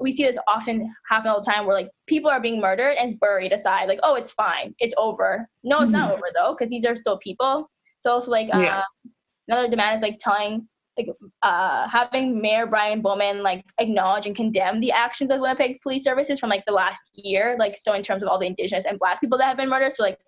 we 0.00 0.12
see 0.12 0.24
this 0.24 0.38
often 0.46 0.94
happen 1.10 1.28
all 1.28 1.40
the 1.40 1.50
time, 1.50 1.66
where 1.66 1.76
like 1.76 1.90
people 2.06 2.30
are 2.30 2.40
being 2.40 2.60
murdered 2.60 2.96
and 2.98 3.18
buried 3.18 3.52
aside, 3.52 3.88
like, 3.88 4.00
oh, 4.02 4.14
it's 4.14 4.30
fine, 4.30 4.74
it's 4.78 4.94
over. 4.96 5.48
No, 5.64 5.78
it's 5.78 5.84
mm-hmm. 5.84 5.92
not 5.92 6.12
over 6.12 6.26
though, 6.34 6.54
because 6.56 6.70
these 6.70 6.84
are 6.84 6.96
still 6.96 7.18
people. 7.18 7.70
So 8.00 8.12
also 8.12 8.30
like 8.30 8.48
yeah. 8.48 8.78
uh, 8.78 9.10
another 9.48 9.68
demand 9.68 9.96
is 9.96 10.02
like 10.02 10.18
telling 10.20 10.68
like 10.98 11.08
uh, 11.42 11.88
having 11.88 12.40
Mayor 12.40 12.66
Brian 12.66 13.00
Bowman 13.00 13.42
like 13.42 13.64
acknowledge 13.78 14.26
and 14.26 14.34
condemn 14.34 14.80
the 14.80 14.92
actions 14.92 15.30
of 15.30 15.40
Winnipeg 15.40 15.80
Police 15.82 16.04
Services 16.04 16.40
from 16.40 16.50
like 16.50 16.64
the 16.66 16.72
last 16.72 17.10
year, 17.14 17.56
like 17.58 17.78
so 17.80 17.92
in 17.94 18.02
terms 18.02 18.22
of 18.22 18.28
all 18.28 18.38
the 18.38 18.46
Indigenous 18.46 18.84
and 18.84 18.98
Black 18.98 19.20
people 19.20 19.38
that 19.38 19.46
have 19.46 19.56
been 19.56 19.68
murdered. 19.68 19.94
So 19.94 20.02
like 20.02 20.18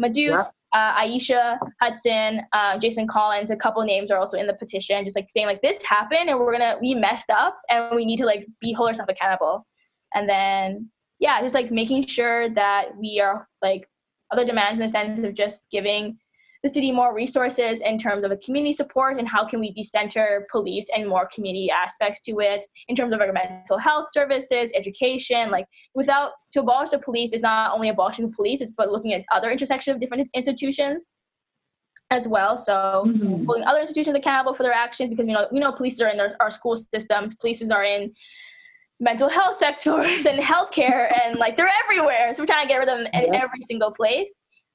Madut, 0.00 0.14
yeah. 0.14 0.44
uh, 0.72 1.00
Eishia 1.00 1.58
Hudson, 1.80 2.42
uh, 2.52 2.78
Jason 2.78 3.08
Collins, 3.08 3.50
a 3.50 3.56
couple 3.56 3.82
names 3.84 4.10
are 4.10 4.18
also 4.18 4.36
in 4.36 4.46
the 4.46 4.54
petition, 4.54 5.04
just 5.04 5.16
like 5.16 5.30
saying 5.30 5.46
like 5.46 5.62
this 5.62 5.82
happened 5.82 6.28
and 6.28 6.38
we're 6.38 6.52
gonna 6.52 6.76
we 6.80 6.94
messed 6.94 7.30
up 7.30 7.58
and 7.70 7.96
we 7.96 8.04
need 8.04 8.18
to 8.18 8.26
like 8.26 8.46
be 8.60 8.72
hold 8.72 8.88
ourselves 8.88 9.10
accountable. 9.10 9.66
And 10.14 10.28
then 10.28 10.90
yeah, 11.18 11.40
just 11.42 11.54
like 11.54 11.70
making 11.70 12.06
sure 12.06 12.48
that 12.50 12.96
we 12.98 13.20
are 13.20 13.48
like 13.62 13.88
other 14.30 14.44
demands 14.44 14.80
in 14.80 14.86
the 14.86 14.92
sense 14.92 15.24
of 15.24 15.34
just 15.34 15.62
giving 15.72 16.18
the 16.62 16.72
city 16.72 16.90
more 16.90 17.14
resources 17.14 17.80
in 17.80 17.98
terms 17.98 18.24
of 18.24 18.32
a 18.32 18.36
community 18.38 18.72
support 18.72 19.18
and 19.18 19.28
how 19.28 19.46
can 19.46 19.60
we 19.60 19.72
decenter 19.72 20.46
police 20.50 20.86
and 20.94 21.08
more 21.08 21.28
community 21.32 21.70
aspects 21.70 22.20
to 22.20 22.40
it 22.40 22.66
in 22.88 22.96
terms 22.96 23.14
of 23.14 23.20
our 23.20 23.32
mental 23.32 23.78
health 23.78 24.06
services 24.12 24.70
education 24.74 25.50
like 25.50 25.66
without 25.94 26.32
to 26.52 26.60
abolish 26.60 26.90
the 26.90 26.98
police 26.98 27.32
is 27.32 27.42
not 27.42 27.72
only 27.72 27.88
abolishing 27.88 28.28
the 28.28 28.34
police 28.34 28.60
it's 28.60 28.72
but 28.72 28.90
looking 28.90 29.12
at 29.12 29.22
other 29.32 29.50
intersections 29.50 29.94
of 29.94 30.00
different 30.00 30.28
institutions 30.34 31.12
as 32.10 32.26
well. 32.26 32.56
So 32.56 33.04
mm-hmm. 33.06 33.44
holding 33.44 33.64
other 33.64 33.80
institutions 33.80 34.16
accountable 34.16 34.54
for 34.54 34.62
their 34.62 34.72
actions 34.72 35.10
because 35.10 35.26
you 35.26 35.34
know 35.34 35.46
we 35.52 35.60
know 35.60 35.72
police 35.72 36.00
are 36.00 36.08
in 36.08 36.16
their, 36.16 36.34
our 36.40 36.50
school 36.50 36.76
systems. 36.76 37.34
Polices 37.34 37.72
are 37.72 37.84
in 37.84 38.12
mental 39.00 39.28
health 39.28 39.58
sectors 39.58 40.26
and 40.26 40.40
healthcare 40.40 41.12
and 41.22 41.38
like 41.38 41.56
they're 41.56 41.70
everywhere. 41.84 42.32
So 42.34 42.42
we're 42.42 42.46
trying 42.46 42.66
to 42.66 42.68
get 42.68 42.78
rid 42.78 42.88
of 42.88 42.98
them 42.98 43.06
in 43.12 43.34
every 43.34 43.62
single 43.62 43.92
place 43.92 44.32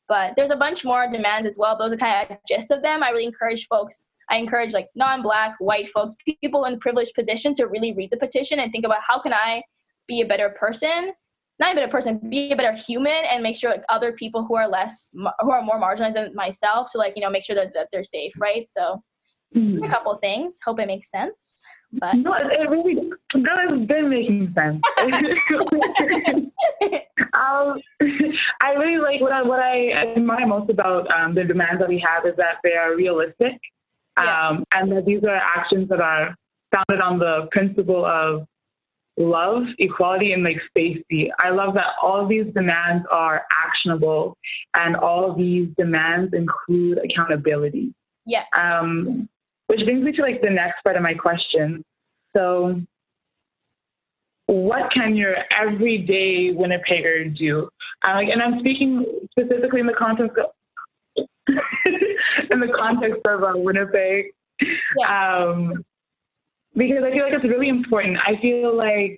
but 0.08 0.34
there's 0.36 0.52
a 0.52 0.56
bunch 0.56 0.84
more 0.84 1.10
demands 1.12 1.48
as 1.48 1.58
well. 1.58 1.78
Those 1.78 1.94
are 1.94 1.98
kind 1.98 2.30
of 2.30 2.38
gist 2.48 2.72
of 2.72 2.82
them. 2.82 3.04
I 3.04 3.10
really 3.10 3.26
encourage 3.26 3.68
folks. 3.68 4.10
I 4.30 4.38
encourage 4.38 4.74
like 4.74 4.88
non-black, 4.96 5.56
white 5.60 5.90
folks, 5.90 6.16
people 6.42 6.66
in 6.66 6.80
privileged 6.80 7.14
positions 7.14 7.58
to 7.58 7.68
really 7.68 7.94
read 7.94 8.10
the 8.12 8.18
petition 8.18 8.60
and 8.60 8.72
think 8.72 8.86
about 8.86 9.00
how 9.06 9.22
can 9.22 9.34
I 9.34 9.62
be 10.08 10.22
a 10.22 10.26
better 10.26 10.50
person, 10.50 11.14
not 11.60 11.72
even 11.72 11.84
a 11.84 11.88
better 11.88 11.92
person, 11.92 12.30
be 12.30 12.52
a 12.52 12.56
better 12.56 12.74
human, 12.74 13.24
and 13.30 13.44
make 13.44 13.58
sure 13.58 13.72
like 13.72 13.84
other 13.90 14.14
people 14.14 14.46
who 14.46 14.56
are 14.56 14.68
less, 14.68 15.10
who 15.14 15.52
are 15.52 15.62
more 15.62 15.80
marginalized 15.80 16.16
than 16.16 16.36
myself, 16.36 16.90
to 16.92 16.98
like 16.98 17.14
you 17.16 17.22
know 17.22 17.30
make 17.30 17.44
sure 17.44 17.56
that, 17.56 17.74
that 17.74 17.90
they're 17.92 18.04
safe, 18.04 18.32
right? 18.40 18.68
So 18.68 19.02
mm-hmm. 19.56 19.84
a 19.84 19.90
couple 19.90 20.16
things. 20.18 20.58
Hope 20.64 20.80
it 20.80 20.88
makes 20.88 21.10
sense. 21.12 21.36
But 22.00 22.16
no, 22.16 22.34
it 22.34 22.70
really 22.70 22.96
that 23.34 23.70
has 23.70 23.88
been 23.88 24.10
making 24.10 24.54
sense. 24.56 24.82
um, 27.34 27.80
I 28.62 28.72
really 28.78 28.98
like 28.98 29.22
what 29.22 29.32
I 29.32 29.44
what 29.44 29.60
I 29.60 29.92
admire 29.92 30.48
most 30.48 30.72
about 30.72 31.10
um, 31.12 31.36
the 31.36 31.44
demands 31.44 31.80
that 31.80 31.90
we 31.90 32.04
have 32.06 32.26
is 32.26 32.36
that 32.38 32.56
they 32.64 32.74
are 32.74 32.96
realistic, 32.96 33.60
yeah. 34.18 34.50
um, 34.50 34.64
and 34.74 34.92
that 34.92 35.06
these 35.06 35.24
are 35.24 35.36
actions 35.36 35.88
that 35.90 36.02
are 36.02 36.36
founded 36.72 37.02
on 37.02 37.20
the 37.20 37.48
principle 37.52 38.06
of 38.06 38.48
love, 39.18 39.64
equality, 39.78 40.34
and 40.34 40.44
like 40.44 40.60
safety. 40.76 41.32
I 41.38 41.52
love 41.52 41.76
that 41.76 41.94
all 42.02 42.28
these 42.28 42.52
demands 42.56 43.06
are 43.12 43.44
actionable, 43.66 44.36
and 44.76 44.96
all 44.96 45.36
these 45.36 45.70
demands 45.78 46.34
include 46.34 47.00
accountability. 47.04 47.94
Yeah. 48.26 48.46
Um, 48.58 49.30
which 49.74 49.86
brings 49.86 50.04
me 50.04 50.12
to 50.12 50.22
like 50.22 50.42
the 50.42 50.50
next 50.50 50.84
part 50.84 50.96
of 50.96 51.02
my 51.02 51.14
question. 51.14 51.84
So, 52.36 52.82
what 54.48 54.92
can 54.92 55.16
your 55.16 55.36
everyday 55.58 56.54
Winnipegger 56.54 57.36
do? 57.36 57.70
Uh, 58.08 58.20
and 58.20 58.42
I'm 58.42 58.60
speaking 58.60 59.06
specifically 59.32 59.80
in 59.80 59.88
the 59.88 59.94
context 59.94 60.38
of 60.38 61.26
in 62.52 62.60
the 62.60 62.72
context 62.78 63.22
of 63.26 63.44
uh, 63.44 63.54
Winnipeg, 63.56 64.26
yeah. 65.00 65.44
um, 65.44 65.84
because 66.76 67.04
I 67.04 67.12
feel 67.12 67.24
like 67.24 67.34
it's 67.34 67.44
really 67.44 67.70
important. 67.70 68.18
I 68.24 68.40
feel 68.42 68.76
like 68.76 69.18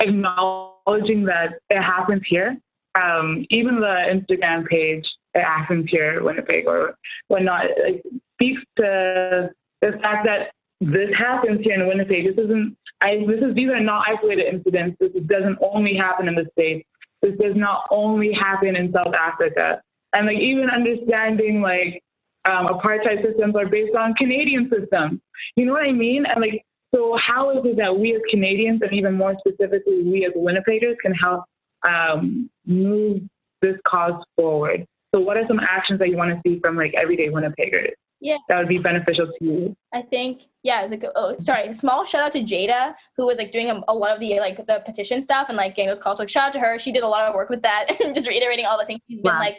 acknowledging 0.00 1.24
that 1.24 1.58
it 1.70 1.82
happens 1.82 2.22
here, 2.26 2.56
um, 2.94 3.44
even 3.50 3.80
the 3.80 3.86
Instagram 4.10 4.66
page, 4.66 5.04
it 5.34 5.42
happens 5.42 5.86
here, 5.90 6.22
Winnipeg 6.22 6.66
or 6.66 6.96
whatnot, 7.28 7.66
like, 7.84 8.02
speaks 8.34 8.62
to 8.78 9.50
the 9.80 9.92
fact 10.02 10.26
that 10.26 10.52
this 10.80 11.10
happens 11.16 11.60
here 11.62 11.74
in 11.74 11.86
Winnipeg. 11.88 12.26
This 12.26 12.44
isn't. 12.44 12.76
I, 13.00 13.24
this 13.26 13.40
is 13.42 13.54
these 13.54 13.70
are 13.70 13.80
not 13.80 14.06
isolated 14.08 14.46
incidents. 14.52 14.96
This 15.00 15.12
doesn't 15.26 15.58
only 15.60 15.96
happen 15.96 16.28
in 16.28 16.34
the 16.34 16.46
states. 16.52 16.86
This 17.22 17.32
does 17.40 17.54
not 17.56 17.84
only 17.90 18.32
happen 18.32 18.76
in 18.76 18.92
South 18.92 19.14
Africa. 19.14 19.80
And 20.12 20.26
like 20.26 20.38
even 20.38 20.70
understanding 20.70 21.60
like 21.60 22.02
um, 22.48 22.66
apartheid 22.66 23.22
systems 23.22 23.54
are 23.56 23.68
based 23.68 23.94
on 23.96 24.14
Canadian 24.14 24.70
systems. 24.70 25.20
You 25.56 25.66
know 25.66 25.72
what 25.72 25.84
I 25.84 25.92
mean? 25.92 26.24
And 26.26 26.40
like 26.40 26.64
so, 26.94 27.18
how 27.24 27.50
is 27.50 27.64
it 27.64 27.76
that 27.76 27.98
we 27.98 28.14
as 28.14 28.22
Canadians, 28.30 28.80
and 28.82 28.92
even 28.92 29.14
more 29.14 29.34
specifically 29.38 30.02
we 30.04 30.24
as 30.24 30.32
Winnipeggers, 30.34 30.96
can 31.02 31.12
help 31.12 31.44
um, 31.86 32.48
move 32.66 33.22
this 33.60 33.76
cause 33.86 34.22
forward? 34.36 34.86
So, 35.14 35.20
what 35.20 35.36
are 35.36 35.44
some 35.46 35.60
actions 35.60 35.98
that 35.98 36.08
you 36.08 36.16
want 36.16 36.30
to 36.30 36.40
see 36.46 36.58
from 36.60 36.76
like 36.76 36.94
everyday 36.94 37.28
Winnipeggers? 37.28 37.92
Yeah. 38.20 38.36
That 38.48 38.58
would 38.58 38.68
be 38.68 38.78
beneficial 38.78 39.26
to 39.26 39.44
you. 39.44 39.76
I 39.94 40.02
think 40.02 40.42
yeah 40.64 40.86
like 40.90 41.04
oh, 41.14 41.36
sorry 41.40 41.72
small 41.72 42.04
shout 42.04 42.20
out 42.20 42.32
to 42.32 42.42
jada 42.42 42.92
who 43.16 43.26
was 43.26 43.38
like 43.38 43.52
doing 43.52 43.70
a, 43.70 43.80
a, 43.86 43.94
lot 43.94 44.10
of 44.10 44.18
the 44.18 44.40
like 44.40 44.56
the 44.56 44.82
petition 44.84 45.22
stuff 45.22 45.46
and 45.48 45.56
like 45.56 45.76
getting 45.76 45.88
those 45.88 46.00
calls. 46.00 46.18
Like 46.18 46.28
shout 46.28 46.48
out 46.48 46.52
to 46.54 46.60
her. 46.60 46.78
She 46.78 46.92
did 46.92 47.04
a 47.04 47.08
lot 47.08 47.28
of 47.28 47.34
work 47.34 47.48
with 47.48 47.62
that 47.62 47.86
and 48.00 48.14
just 48.14 48.28
reiterating 48.28 48.66
all 48.66 48.78
the 48.78 48.86
things 48.86 49.00
she's 49.08 49.22
wow. 49.22 49.32
been 49.32 49.40
like 49.40 49.56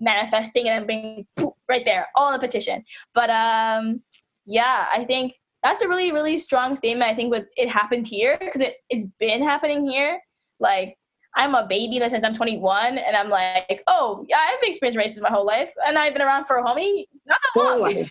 manifesting 0.00 0.68
and 0.68 0.86
being 0.86 1.26
right 1.68 1.84
there 1.84 2.08
all 2.14 2.32
in 2.32 2.40
the 2.40 2.46
petition. 2.46 2.84
But 3.14 3.30
um 3.30 4.02
yeah 4.46 4.86
i 4.92 5.04
think 5.04 5.34
that's 5.62 5.82
a 5.82 5.88
really 5.88 6.12
really 6.12 6.38
strong 6.38 6.74
statement 6.74 7.10
i 7.10 7.14
think 7.14 7.30
with 7.30 7.46
it 7.56 7.68
happens 7.68 8.08
here 8.08 8.36
because 8.38 8.60
it, 8.60 8.74
it's 8.90 9.06
been 9.18 9.42
happening 9.42 9.88
here 9.88 10.20
like 10.60 10.96
I'm 11.34 11.54
a 11.54 11.66
baby 11.66 12.00
since 12.08 12.24
I'm 12.24 12.34
21, 12.34 12.98
and 12.98 13.16
I'm 13.16 13.30
like, 13.30 13.82
oh, 13.86 14.24
yeah, 14.28 14.36
I've 14.36 14.58
experienced 14.62 14.98
racism 14.98 15.22
my 15.22 15.30
whole 15.30 15.46
life, 15.46 15.70
and 15.86 15.96
I've 15.96 16.12
been 16.12 16.22
around 16.22 16.46
for 16.46 16.56
a 16.56 16.62
homie 16.62 17.06
not 17.26 17.38
that 17.54 17.60
long. 17.60 18.10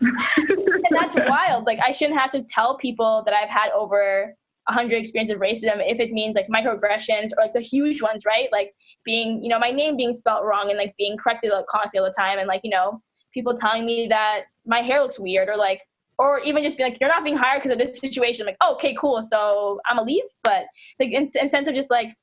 and 0.00 0.90
that's 0.90 1.14
wild. 1.28 1.66
Like, 1.66 1.78
I 1.86 1.92
shouldn't 1.92 2.18
have 2.18 2.30
to 2.30 2.42
tell 2.42 2.76
people 2.76 3.22
that 3.26 3.34
I've 3.34 3.48
had 3.48 3.70
over 3.72 4.34
100 4.66 4.96
experiences 4.96 5.34
of 5.34 5.40
racism 5.40 5.82
if 5.86 6.00
it 6.00 6.10
means 6.10 6.34
like 6.34 6.48
microaggressions 6.48 7.30
or 7.32 7.42
like 7.42 7.52
the 7.52 7.60
huge 7.60 8.02
ones, 8.02 8.24
right? 8.24 8.48
Like 8.50 8.72
being, 9.04 9.42
you 9.42 9.48
know, 9.48 9.58
my 9.58 9.70
name 9.70 9.96
being 9.96 10.12
spelled 10.12 10.46
wrong 10.46 10.70
and 10.70 10.78
like 10.78 10.94
being 10.96 11.16
corrected 11.16 11.52
constantly 11.68 12.00
all 12.00 12.06
the 12.06 12.14
time, 12.16 12.38
and 12.38 12.48
like, 12.48 12.62
you 12.64 12.70
know, 12.70 13.02
people 13.32 13.54
telling 13.54 13.86
me 13.86 14.06
that 14.08 14.42
my 14.66 14.80
hair 14.80 15.02
looks 15.02 15.18
weird 15.18 15.48
or 15.48 15.56
like 15.56 15.80
or 16.20 16.40
even 16.40 16.62
just 16.62 16.76
be 16.76 16.82
like, 16.82 16.98
you're 17.00 17.08
not 17.08 17.24
being 17.24 17.36
hired 17.36 17.62
because 17.62 17.72
of 17.72 17.78
this 17.78 17.98
situation. 17.98 18.42
I'm 18.42 18.48
like, 18.48 18.56
oh, 18.60 18.74
okay, 18.74 18.94
cool. 18.98 19.22
So 19.22 19.80
I'm 19.88 19.96
gonna 19.96 20.06
leave. 20.06 20.24
But 20.44 20.64
like 20.98 21.10
in, 21.10 21.28
in 21.34 21.48
sense 21.50 21.66
of 21.66 21.74
just 21.74 21.90
like, 21.90 22.14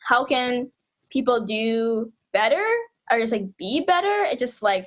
how 0.00 0.24
can 0.24 0.72
people 1.10 1.44
do 1.44 2.12
better? 2.32 2.66
or 3.10 3.20
just 3.20 3.32
like 3.32 3.56
be 3.56 3.84
better? 3.86 4.24
It 4.24 4.38
just 4.38 4.62
like 4.62 4.86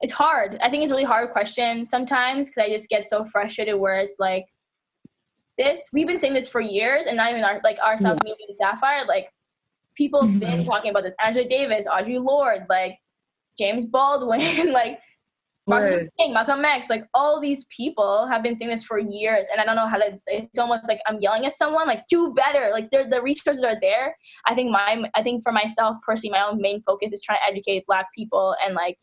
it's 0.00 0.12
hard. 0.12 0.58
I 0.62 0.68
think 0.68 0.82
it's 0.82 0.92
a 0.92 0.94
really 0.94 1.06
hard 1.06 1.32
question 1.32 1.86
sometimes 1.86 2.48
because 2.48 2.64
I 2.64 2.68
just 2.68 2.88
get 2.88 3.08
so 3.08 3.24
frustrated 3.24 3.76
where 3.76 3.98
it's 3.98 4.16
like 4.18 4.44
this. 5.56 5.88
We've 5.92 6.06
been 6.06 6.20
saying 6.20 6.34
this 6.34 6.48
for 6.48 6.60
years, 6.60 7.06
and 7.06 7.16
not 7.16 7.30
even 7.30 7.44
our 7.44 7.60
like 7.64 7.78
ourselves, 7.78 8.20
yeah. 8.24 8.32
maybe 8.32 8.44
the 8.48 8.54
Sapphire. 8.54 9.06
Like 9.06 9.30
people 9.94 10.20
have 10.20 10.30
mm-hmm. 10.30 10.38
been 10.40 10.64
talking 10.66 10.90
about 10.90 11.02
this. 11.02 11.16
Angela 11.24 11.48
Davis, 11.48 11.86
Audre 11.86 12.22
Lorde, 12.22 12.66
like 12.68 12.98
James 13.58 13.86
Baldwin, 13.86 14.72
like 14.72 14.98
Martin. 15.66 16.08
King, 16.18 16.32
Malcolm 16.32 16.64
X, 16.64 16.86
like 16.88 17.04
all 17.12 17.40
these 17.40 17.64
people 17.76 18.26
have 18.28 18.42
been 18.42 18.56
saying 18.56 18.70
this 18.70 18.84
for 18.84 18.98
years, 18.98 19.46
and 19.50 19.60
I 19.60 19.64
don't 19.64 19.74
know 19.74 19.88
how 19.88 19.96
to. 19.96 20.18
It's 20.26 20.58
almost 20.58 20.86
like 20.86 21.00
I'm 21.06 21.20
yelling 21.20 21.44
at 21.44 21.56
someone, 21.56 21.88
like 21.88 22.02
do 22.08 22.32
better. 22.34 22.70
Like 22.72 22.88
the 22.90 23.20
resources 23.20 23.64
are 23.64 23.76
there. 23.80 24.16
I 24.46 24.54
think 24.54 24.70
my, 24.70 25.02
I 25.14 25.22
think 25.22 25.42
for 25.42 25.52
myself 25.52 25.96
personally, 26.06 26.30
my 26.30 26.46
own 26.46 26.60
main 26.60 26.82
focus 26.82 27.12
is 27.12 27.20
trying 27.20 27.38
to 27.44 27.52
educate 27.52 27.84
Black 27.86 28.06
people 28.16 28.54
and 28.64 28.74
like 28.74 28.96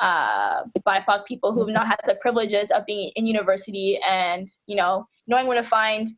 uh, 0.00 0.62
BIPOC 0.86 1.24
people 1.26 1.52
who 1.52 1.60
have 1.60 1.74
not 1.74 1.86
had 1.86 2.00
the 2.06 2.16
privileges 2.20 2.70
of 2.70 2.84
being 2.86 3.10
in 3.16 3.26
university 3.26 3.98
and 4.08 4.48
you 4.66 4.76
know 4.76 5.06
knowing 5.26 5.46
where 5.46 5.60
to 5.60 5.68
find 5.68 6.12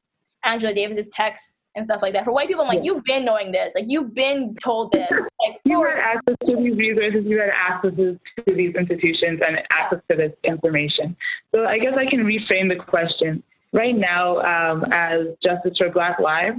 Angela 0.44 0.74
Davis's 0.74 1.08
texts 1.08 1.65
and 1.76 1.84
stuff 1.84 2.00
like 2.02 2.14
that. 2.14 2.24
For 2.24 2.32
white 2.32 2.48
people, 2.48 2.62
I'm 2.62 2.68
like, 2.68 2.78
yeah. 2.78 2.84
you've 2.84 3.04
been 3.04 3.24
knowing 3.24 3.52
this. 3.52 3.74
Like, 3.74 3.84
you've 3.86 4.14
been 4.14 4.56
told 4.64 4.92
this. 4.92 5.08
Like, 5.10 5.60
you 5.64 5.82
had 5.84 5.98
access 5.98 6.34
to 6.46 6.56
these 6.56 6.76
resources. 6.76 7.24
You 7.26 7.38
had 7.38 7.50
access 7.54 7.92
to 7.96 8.54
these 8.54 8.74
institutions 8.74 9.40
and 9.46 9.58
access 9.70 10.00
to 10.10 10.16
this 10.16 10.32
information. 10.42 11.14
So 11.54 11.66
I 11.66 11.78
guess 11.78 11.92
I 11.96 12.08
can 12.08 12.20
reframe 12.20 12.68
the 12.68 12.82
question. 12.82 13.42
Right 13.72 13.94
now, 13.94 14.38
um, 14.38 14.84
as 14.90 15.26
Justice 15.44 15.76
for 15.76 15.90
Black 15.90 16.18
Lives, 16.18 16.58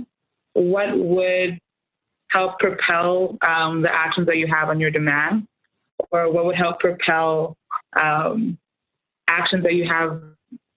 what 0.53 0.95
would 0.95 1.59
help 2.29 2.59
propel 2.59 3.37
um, 3.45 3.81
the 3.81 3.93
actions 3.93 4.27
that 4.27 4.37
you 4.37 4.47
have 4.47 4.69
on 4.69 4.79
your 4.79 4.91
demand? 4.91 5.47
Or 6.11 6.31
what 6.31 6.45
would 6.45 6.55
help 6.55 6.79
propel 6.79 7.57
um, 7.99 8.57
actions 9.27 9.63
that 9.63 9.73
you 9.73 9.87
have 9.89 10.21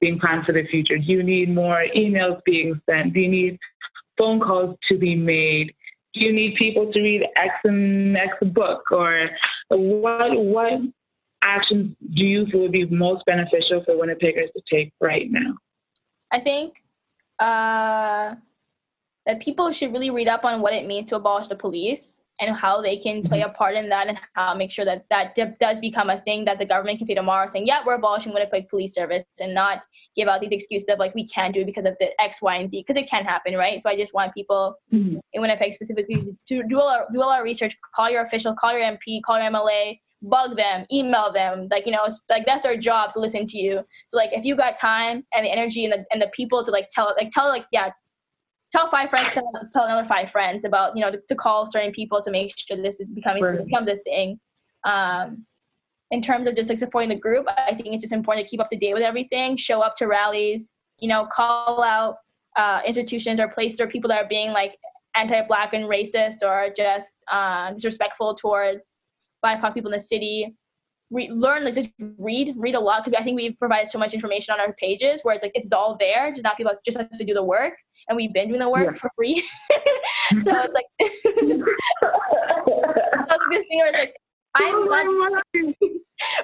being 0.01 0.19
planned 0.19 0.47
for 0.47 0.53
the 0.53 0.67
future? 0.71 0.97
Do 0.97 1.05
you 1.05 1.23
need 1.23 1.55
more 1.55 1.85
emails 1.95 2.41
being 2.45 2.81
sent? 2.89 3.13
Do 3.13 3.21
you 3.21 3.29
need 3.29 3.59
phone 4.21 4.39
calls 4.39 4.77
to 4.89 4.99
be 4.99 5.15
made? 5.15 5.75
Do 6.13 6.21
you 6.21 6.33
need 6.33 6.57
people 6.57 6.93
to 6.93 7.01
read 7.01 7.23
X 7.37 7.55
and 7.65 8.17
X 8.17 8.35
book? 8.53 8.83
Or 8.91 9.31
what 9.71 10.39
what 10.39 10.81
actions 11.43 11.97
do 12.15 12.25
you 12.25 12.47
feel 12.47 12.61
would 12.63 12.73
be 12.73 12.85
most 12.87 13.25
beneficial 13.25 13.83
for 13.85 13.95
Winnipeggers 13.95 14.53
to 14.53 14.63
take 14.71 14.93
right 15.01 15.31
now? 15.31 15.55
I 16.31 16.41
think 16.41 16.83
uh, 17.39 18.35
that 19.27 19.41
people 19.41 19.73
should 19.73 19.93
really 19.93 20.11
read 20.11 20.29
up 20.29 20.45
on 20.45 20.61
what 20.61 20.75
it 20.75 20.87
means 20.87 21.09
to 21.09 21.17
abolish 21.17 21.49
the 21.49 21.57
police 21.57 22.20
and 22.41 22.57
how 22.57 22.81
they 22.81 22.97
can 22.97 23.23
play 23.23 23.41
mm-hmm. 23.41 23.51
a 23.51 23.55
part 23.55 23.75
in 23.75 23.89
that 23.89 24.09
and 24.09 24.19
how 24.35 24.55
make 24.55 24.71
sure 24.71 24.85
that 24.85 25.05
that 25.11 25.37
does 25.61 25.81
become 25.81 26.11
a 26.11 26.21
thing 26.23 26.45
that 26.45 26.59
the 26.59 26.65
government 26.65 26.99
can 26.99 27.07
say 27.07 27.15
tomorrow 27.15 27.49
saying 27.51 27.67
yeah 27.67 27.81
we're 27.85 27.95
abolishing 27.95 28.33
Winnipeg 28.33 28.69
police 28.69 28.95
service 28.95 29.25
and 29.39 29.55
not 29.55 29.83
give 30.17 30.29
out 30.29 30.41
these 30.41 30.53
excuses 30.53 30.89
of 30.89 30.99
like 30.99 31.15
we 31.15 31.27
can't 31.29 31.55
do 31.55 31.61
it 31.61 31.67
because 31.67 31.85
of 31.85 31.95
the 32.01 32.09
X 32.21 32.43
Y 32.43 32.57
and 32.57 32.71
Z 32.71 32.85
because 32.87 33.01
it 33.01 33.09
can 33.09 33.25
happen 33.25 33.55
right 33.55 33.83
so 33.83 33.91
I 33.91 33.97
just 33.97 34.15
want 34.15 34.35
people 34.35 34.77
mm-hmm. 34.93 35.19
in 35.33 35.43
Winnipeg 35.43 35.75
specifically 35.75 36.37
to 36.49 36.63
do 36.69 36.81
all 36.81 36.89
our, 36.89 37.07
do 37.13 37.23
all 37.23 37.31
our 37.31 37.45
research 37.45 37.77
call 37.95 38.11
your 38.11 38.25
official 38.25 38.55
call 38.55 38.73
your 38.73 38.83
MP 38.83 39.21
call 39.25 39.41
your 39.41 39.51
MLA 39.51 39.99
bug 40.23 40.57
them 40.57 40.85
email 40.93 41.33
them 41.33 41.67
like 41.71 41.87
you 41.87 41.93
know 41.93 42.07
like 42.29 42.45
that's 42.45 42.63
their 42.63 42.77
job 42.77 43.13
to 43.13 43.19
listen 43.19 43.47
to 43.47 43.57
you 43.57 43.81
so 44.09 44.17
like 44.17 44.31
if 44.33 44.45
you 44.45 44.55
got 44.55 44.79
time 44.79 45.25
and 45.35 45.47
the 45.47 45.51
energy 45.51 45.85
and 45.85 45.93
the, 45.93 46.05
and 46.13 46.21
the 46.21 46.31
people 46.35 46.63
to 46.63 46.71
like 46.71 46.89
tell 46.91 47.15
like 47.17 47.31
tell 47.31 47.49
like 47.49 47.65
yeah 47.73 47.89
tell 48.73 48.91
five 48.91 49.11
friends, 49.11 49.31
tell, 49.35 49.69
tell 49.73 49.85
another 49.85 50.07
five 50.07 50.31
friends 50.31 50.65
about, 50.65 50.97
you 50.97 51.05
know, 51.05 51.11
to, 51.11 51.21
to, 51.29 51.35
call 51.35 51.67
certain 51.67 51.93
people 51.93 52.23
to 52.23 52.31
make 52.31 52.53
sure 52.57 52.77
this 52.77 53.01
is 53.01 53.11
becoming 53.11 53.43
right. 53.43 53.65
becomes 53.65 53.89
a 53.89 53.97
thing. 54.05 54.39
Um, 54.85 55.45
in 56.11 56.23
terms 56.23 56.47
of 56.47 56.57
just 56.57 56.69
like 56.69 56.79
supporting 56.79 57.09
the 57.09 57.17
group, 57.17 57.47
I 57.49 57.75
think 57.75 57.89
it's 57.89 58.03
just 58.03 58.13
important 58.13 58.47
to 58.47 58.51
keep 58.51 58.61
up 58.61 58.71
to 58.71 58.77
date 58.77 58.95
with 58.95 59.03
everything, 59.03 59.57
show 59.57 59.81
up 59.81 59.97
to 59.97 60.07
rallies, 60.07 60.71
you 60.99 61.09
know, 61.09 61.29
call 61.33 61.83
out 61.83 62.17
uh, 62.57 62.81
institutions 62.87 63.41
or 63.41 63.49
places 63.49 63.81
or 63.81 63.87
people 63.87 64.09
that 64.09 64.19
are 64.19 64.29
being 64.29 64.51
like 64.51 64.77
anti-black 65.17 65.73
and 65.73 65.85
racist 65.85 66.43
or 66.43 66.73
just 66.77 67.23
uh, 67.31 67.73
disrespectful 67.73 68.35
towards 68.35 68.97
BIPOC 69.45 69.75
people 69.75 69.93
in 69.93 69.99
the 69.99 70.05
city. 70.05 70.57
Re- 71.13 71.31
learn, 71.31 71.65
like 71.65 71.75
just 71.75 71.89
read, 72.19 72.55
read 72.57 72.75
a 72.77 72.81
lot 72.81 73.05
because 73.05 73.19
I 73.19 73.25
think 73.25 73.37
we 73.37 73.53
provide 73.53 73.91
so 73.91 73.99
much 73.99 74.15
information 74.15 74.53
on 74.53 74.61
our 74.61 74.73
pages 74.75 75.21
where 75.23 75.35
it's 75.35 75.43
like 75.43 75.53
it's 75.55 75.69
all 75.73 75.97
there, 75.99 76.31
just 76.31 76.45
not 76.45 76.57
people 76.57 76.73
just 76.85 76.99
have 76.99 77.11
to 77.11 77.25
do 77.25 77.35
the 77.35 77.43
work 77.43 77.75
and 78.11 78.17
we've 78.17 78.33
been 78.33 78.49
doing 78.49 78.61
the 78.61 78.69
work 78.69 78.93
yeah. 78.93 78.99
for 78.99 79.11
free. 79.17 79.49
so 80.43 80.53
it's 80.53 80.75
like 80.75 80.85
this 83.51 83.67
thing 83.69 83.79
where 83.79 83.89
it's 83.89 83.97
like 83.97 84.15
I'm 84.57 84.75
oh 84.75 84.85
not, 84.85 85.07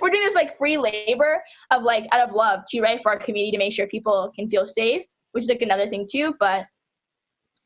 we're 0.01 0.11
doing 0.11 0.25
this 0.25 0.35
like 0.35 0.57
free 0.57 0.79
labor 0.79 1.43
of 1.73 1.83
like 1.83 2.07
out 2.13 2.27
of 2.27 2.35
love 2.35 2.61
too, 2.71 2.81
right, 2.81 3.01
for 3.03 3.13
our 3.13 3.19
community 3.19 3.51
to 3.51 3.59
make 3.59 3.73
sure 3.73 3.89
people 3.89 4.31
can 4.37 4.49
feel 4.49 4.65
safe, 4.65 5.03
which 5.33 5.43
is 5.43 5.51
like 5.51 5.61
another 5.61 5.91
thing 5.91 6.07
too. 6.11 6.35
But 6.39 6.67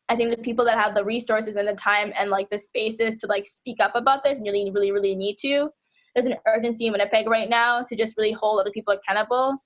I 0.09 0.17
think 0.17 0.31
the 0.31 0.43
people 0.43 0.65
that 0.65 0.79
have 0.79 0.95
the 0.95 1.05
resources 1.05 1.57
and 1.57 1.69
the 1.69 1.75
time 1.75 2.13
and 2.19 2.31
like 2.31 2.49
the 2.51 2.59
spaces 2.59 3.17
to 3.17 3.27
like 3.27 3.47
speak 3.47 3.81
up 3.81 3.95
about 3.95 4.25
this 4.25 4.39
really, 4.41 4.71
really, 4.71 4.93
really 4.93 5.15
need 5.15 5.37
to. 5.43 5.69
There's 6.15 6.27
an 6.27 6.37
urgency 6.49 6.87
in 6.87 6.93
Winnipeg 6.93 7.29
right 7.29 7.49
now 7.49 7.83
to 7.83 7.95
just 7.95 8.17
really 8.17 8.33
hold 8.33 8.61
other 8.61 8.73
people 8.73 8.95
accountable 8.95 9.63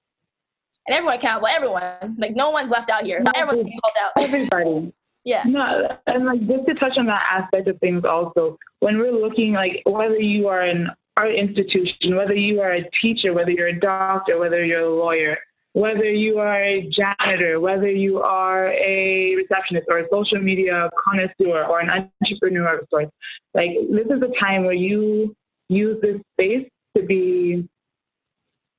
and 0.87 0.97
everyone 0.97 1.18
accountable. 1.18 1.49
Everyone, 1.49 2.16
like 2.18 2.37
no 2.37 2.51
one's 2.51 2.70
left 2.70 2.90
out 2.90 3.05
here. 3.05 3.23
Everyone's 3.35 3.70
called 3.83 3.97
out. 4.01 4.23
Everybody. 4.23 4.92
yeah. 5.25 5.42
No, 5.47 5.88
and 6.07 6.25
like 6.27 6.47
just 6.47 6.66
to 6.66 6.75
touch 6.75 6.97
on 6.99 7.07
that 7.07 7.23
aspect 7.31 7.68
of 7.68 7.79
things, 7.81 8.05
also 8.05 8.59
when 8.81 8.99
we're 8.99 9.12
looking 9.12 9.53
like 9.53 9.83
whether 9.87 10.18
you 10.18 10.49
are 10.49 10.61
an 10.61 10.88
art 11.16 11.35
institution, 11.35 12.16
whether 12.16 12.35
you 12.35 12.61
are 12.61 12.75
a 12.75 12.90
teacher, 13.01 13.33
whether 13.33 13.51
you're 13.51 13.68
a 13.68 13.81
doctor, 13.81 14.38
whether 14.38 14.64
you're 14.64 14.81
a 14.81 14.94
lawyer, 14.94 15.38
whether 15.73 16.11
you 16.11 16.38
are 16.38 16.62
a 16.62 16.88
janitor, 16.90 17.61
whether 17.61 17.90
you 17.90 18.20
are 18.20 18.68
a 18.68 19.35
receptionist 19.37 19.87
or 19.88 19.99
a 19.99 20.09
social 20.11 20.38
media 20.38 20.88
connoisseur 21.03 21.64
or 21.64 21.81
an 21.81 22.11
entrepreneur 22.23 22.79
of 22.79 22.88
sorts, 22.90 23.11
like 23.55 23.70
this 23.90 24.07
is 24.07 24.23
a 24.23 24.40
time 24.40 24.64
where 24.64 24.75
you 24.75 25.35
use 25.68 26.01
this 26.01 26.20
space 26.35 26.68
to 26.97 27.03
be 27.03 27.68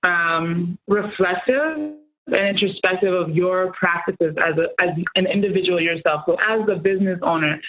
um, 0.05 0.77
reflective 0.87 1.95
and 2.27 2.57
introspective 2.57 3.13
of 3.13 3.35
your 3.35 3.71
practices 3.73 4.35
as, 4.43 4.55
a, 4.57 4.81
as 4.81 4.89
an 5.15 5.27
individual 5.27 5.79
yourself. 5.79 6.21
So, 6.25 6.37
as 6.47 6.61
a 6.69 6.75
business 6.75 7.19
owner, 7.21 7.59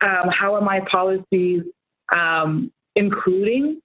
um, 0.00 0.30
how 0.30 0.54
are 0.54 0.62
my 0.62 0.80
policies 0.90 1.62
um, 2.14 2.70
including 2.96 3.80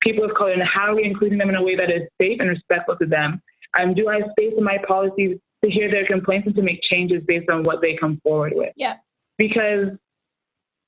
people 0.00 0.24
of 0.24 0.34
color, 0.34 0.52
and 0.52 0.62
how 0.62 0.92
are 0.92 0.96
we 0.96 1.04
including 1.04 1.38
them 1.38 1.48
in 1.48 1.56
a 1.56 1.62
way 1.62 1.76
that 1.76 1.90
is 1.90 2.02
safe 2.20 2.38
and 2.40 2.48
respectful 2.48 2.96
to 2.96 3.06
them? 3.06 3.40
Um, 3.78 3.94
do 3.94 4.08
I 4.08 4.16
have 4.20 4.30
space 4.30 4.52
in 4.56 4.64
my 4.64 4.78
policies 4.86 5.38
to 5.64 5.70
hear 5.70 5.90
their 5.90 6.06
complaints 6.06 6.46
and 6.46 6.54
to 6.56 6.62
make 6.62 6.80
changes 6.82 7.22
based 7.26 7.48
on 7.48 7.64
what 7.64 7.80
they 7.80 7.96
come 7.96 8.20
forward 8.22 8.52
with? 8.54 8.72
Yeah. 8.76 8.96
Because 9.38 9.88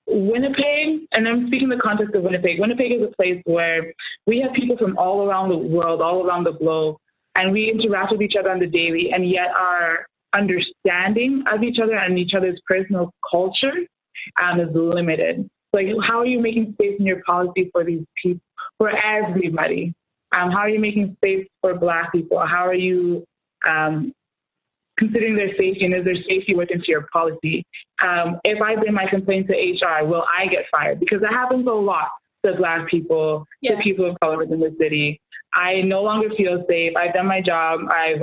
Winnipeg, 0.06 1.06
and 1.12 1.26
I'm 1.26 1.48
speaking 1.48 1.68
the 1.68 1.76
context 1.76 2.14
of 2.14 2.22
Winnipeg. 2.22 2.60
Winnipeg 2.60 2.92
is 2.92 3.02
a 3.02 3.16
place 3.16 3.42
where 3.44 3.92
we 4.26 4.40
have 4.40 4.52
people 4.52 4.76
from 4.76 4.96
all 4.98 5.26
around 5.26 5.48
the 5.48 5.56
world, 5.56 6.00
all 6.00 6.26
around 6.26 6.44
the 6.44 6.52
globe, 6.52 6.96
and 7.34 7.52
we 7.52 7.70
interact 7.70 8.12
with 8.12 8.22
each 8.22 8.34
other 8.38 8.50
on 8.50 8.60
the 8.60 8.66
daily, 8.66 9.10
and 9.12 9.28
yet 9.28 9.48
our 9.48 10.06
understanding 10.32 11.44
of 11.52 11.62
each 11.62 11.78
other 11.82 11.96
and 11.96 12.18
each 12.18 12.34
other's 12.34 12.60
personal 12.66 13.12
culture 13.28 13.72
um, 14.42 14.60
is 14.60 14.68
limited. 14.74 15.48
Like, 15.72 15.86
how 16.06 16.20
are 16.20 16.26
you 16.26 16.40
making 16.40 16.72
space 16.74 16.96
in 16.98 17.06
your 17.06 17.22
policy 17.24 17.70
for 17.72 17.84
these 17.84 18.04
people, 18.22 18.40
for 18.78 18.90
everybody? 18.90 19.94
Um, 20.32 20.50
how 20.50 20.58
are 20.58 20.68
you 20.68 20.80
making 20.80 21.16
space 21.16 21.46
for 21.60 21.74
Black 21.74 22.12
people? 22.12 22.38
How 22.38 22.66
are 22.66 22.74
you 22.74 23.24
um, 23.68 24.12
considering 24.98 25.36
their 25.36 25.50
safety 25.56 25.84
and 25.84 25.94
is 25.94 26.04
their 26.04 26.16
safety 26.28 26.52
into 26.52 26.84
your 26.88 27.06
policy? 27.12 27.64
Um, 28.02 28.40
if 28.44 28.60
I 28.60 28.76
bring 28.76 28.94
my 28.94 29.06
complaint 29.08 29.48
to 29.48 29.54
HR, 29.54 30.04
will 30.06 30.24
I 30.36 30.46
get 30.46 30.64
fired? 30.70 31.00
Because 31.00 31.20
that 31.20 31.32
happens 31.32 31.66
a 31.66 31.70
lot 31.70 32.08
to 32.44 32.54
Black 32.54 32.88
people, 32.88 33.46
yeah. 33.60 33.76
to 33.76 33.82
people 33.82 34.10
of 34.10 34.18
color 34.20 34.38
within 34.38 34.60
the 34.60 34.74
city. 34.78 35.20
I 35.54 35.80
no 35.82 36.02
longer 36.02 36.28
feel 36.36 36.64
safe. 36.68 36.92
I've 36.96 37.14
done 37.14 37.26
my 37.26 37.40
job. 37.40 37.80
I've 37.90 38.22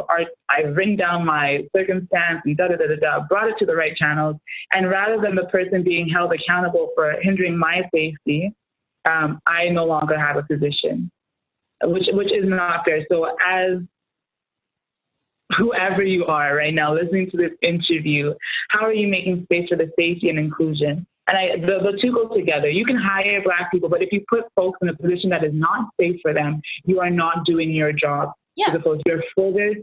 I've 0.50 0.76
written 0.76 0.96
down 0.96 1.26
my 1.26 1.64
circumstance 1.76 2.42
and 2.46 2.56
da 2.56 2.68
da 2.68 2.76
da 2.76 2.88
da 2.88 2.96
da, 2.96 3.26
brought 3.28 3.50
it 3.50 3.56
to 3.58 3.66
the 3.66 3.76
right 3.76 3.96
channels. 3.96 4.36
And 4.74 4.90
rather 4.90 5.20
than 5.20 5.34
the 5.34 5.46
person 5.46 5.84
being 5.84 6.08
held 6.08 6.32
accountable 6.32 6.92
for 6.96 7.16
hindering 7.22 7.58
my 7.58 7.82
safety, 7.94 8.54
um, 9.06 9.42
I 9.48 9.70
no 9.70 9.86
longer 9.86 10.18
have 10.18 10.38
a 10.38 10.44
position, 10.44 11.10
which 11.82 12.06
which 12.14 12.32
is 12.32 12.48
not 12.48 12.86
fair. 12.86 13.04
So 13.12 13.36
as 13.44 13.80
whoever 15.58 16.04
you 16.04 16.26
are 16.26 16.56
right 16.56 16.74
now 16.74 16.94
listening 16.94 17.30
to 17.32 17.38
this 17.38 17.52
interview, 17.62 18.34
how 18.70 18.86
are 18.86 18.94
you 18.94 19.08
making 19.08 19.44
space 19.44 19.70
for 19.70 19.76
the 19.76 19.92
safety 19.98 20.30
and 20.30 20.40
inclusion? 20.40 21.06
And 21.28 21.38
I, 21.38 21.56
the, 21.58 21.92
the 21.92 21.98
two 22.02 22.12
go 22.12 22.36
together. 22.36 22.70
You 22.70 22.86
can 22.86 22.98
hire 22.98 23.42
black 23.44 23.72
people, 23.72 23.88
but 23.88 24.02
if 24.02 24.12
you 24.12 24.24
put 24.30 24.44
folks 24.56 24.80
in 24.82 24.90
a 24.90 24.96
position 24.96 25.30
that 25.30 25.44
is 25.44 25.54
not 25.54 25.90
safe 26.00 26.20
for 26.22 26.34
them, 26.34 26.62
you 26.86 27.00
are 27.00 27.10
not 27.10 27.46
doing 27.46 27.72
your 27.72 27.94
job. 27.94 28.32
Yeah. 28.56 28.70
As 28.70 28.76
opposed, 28.76 29.04
you're 29.06 29.24
further 29.36 29.76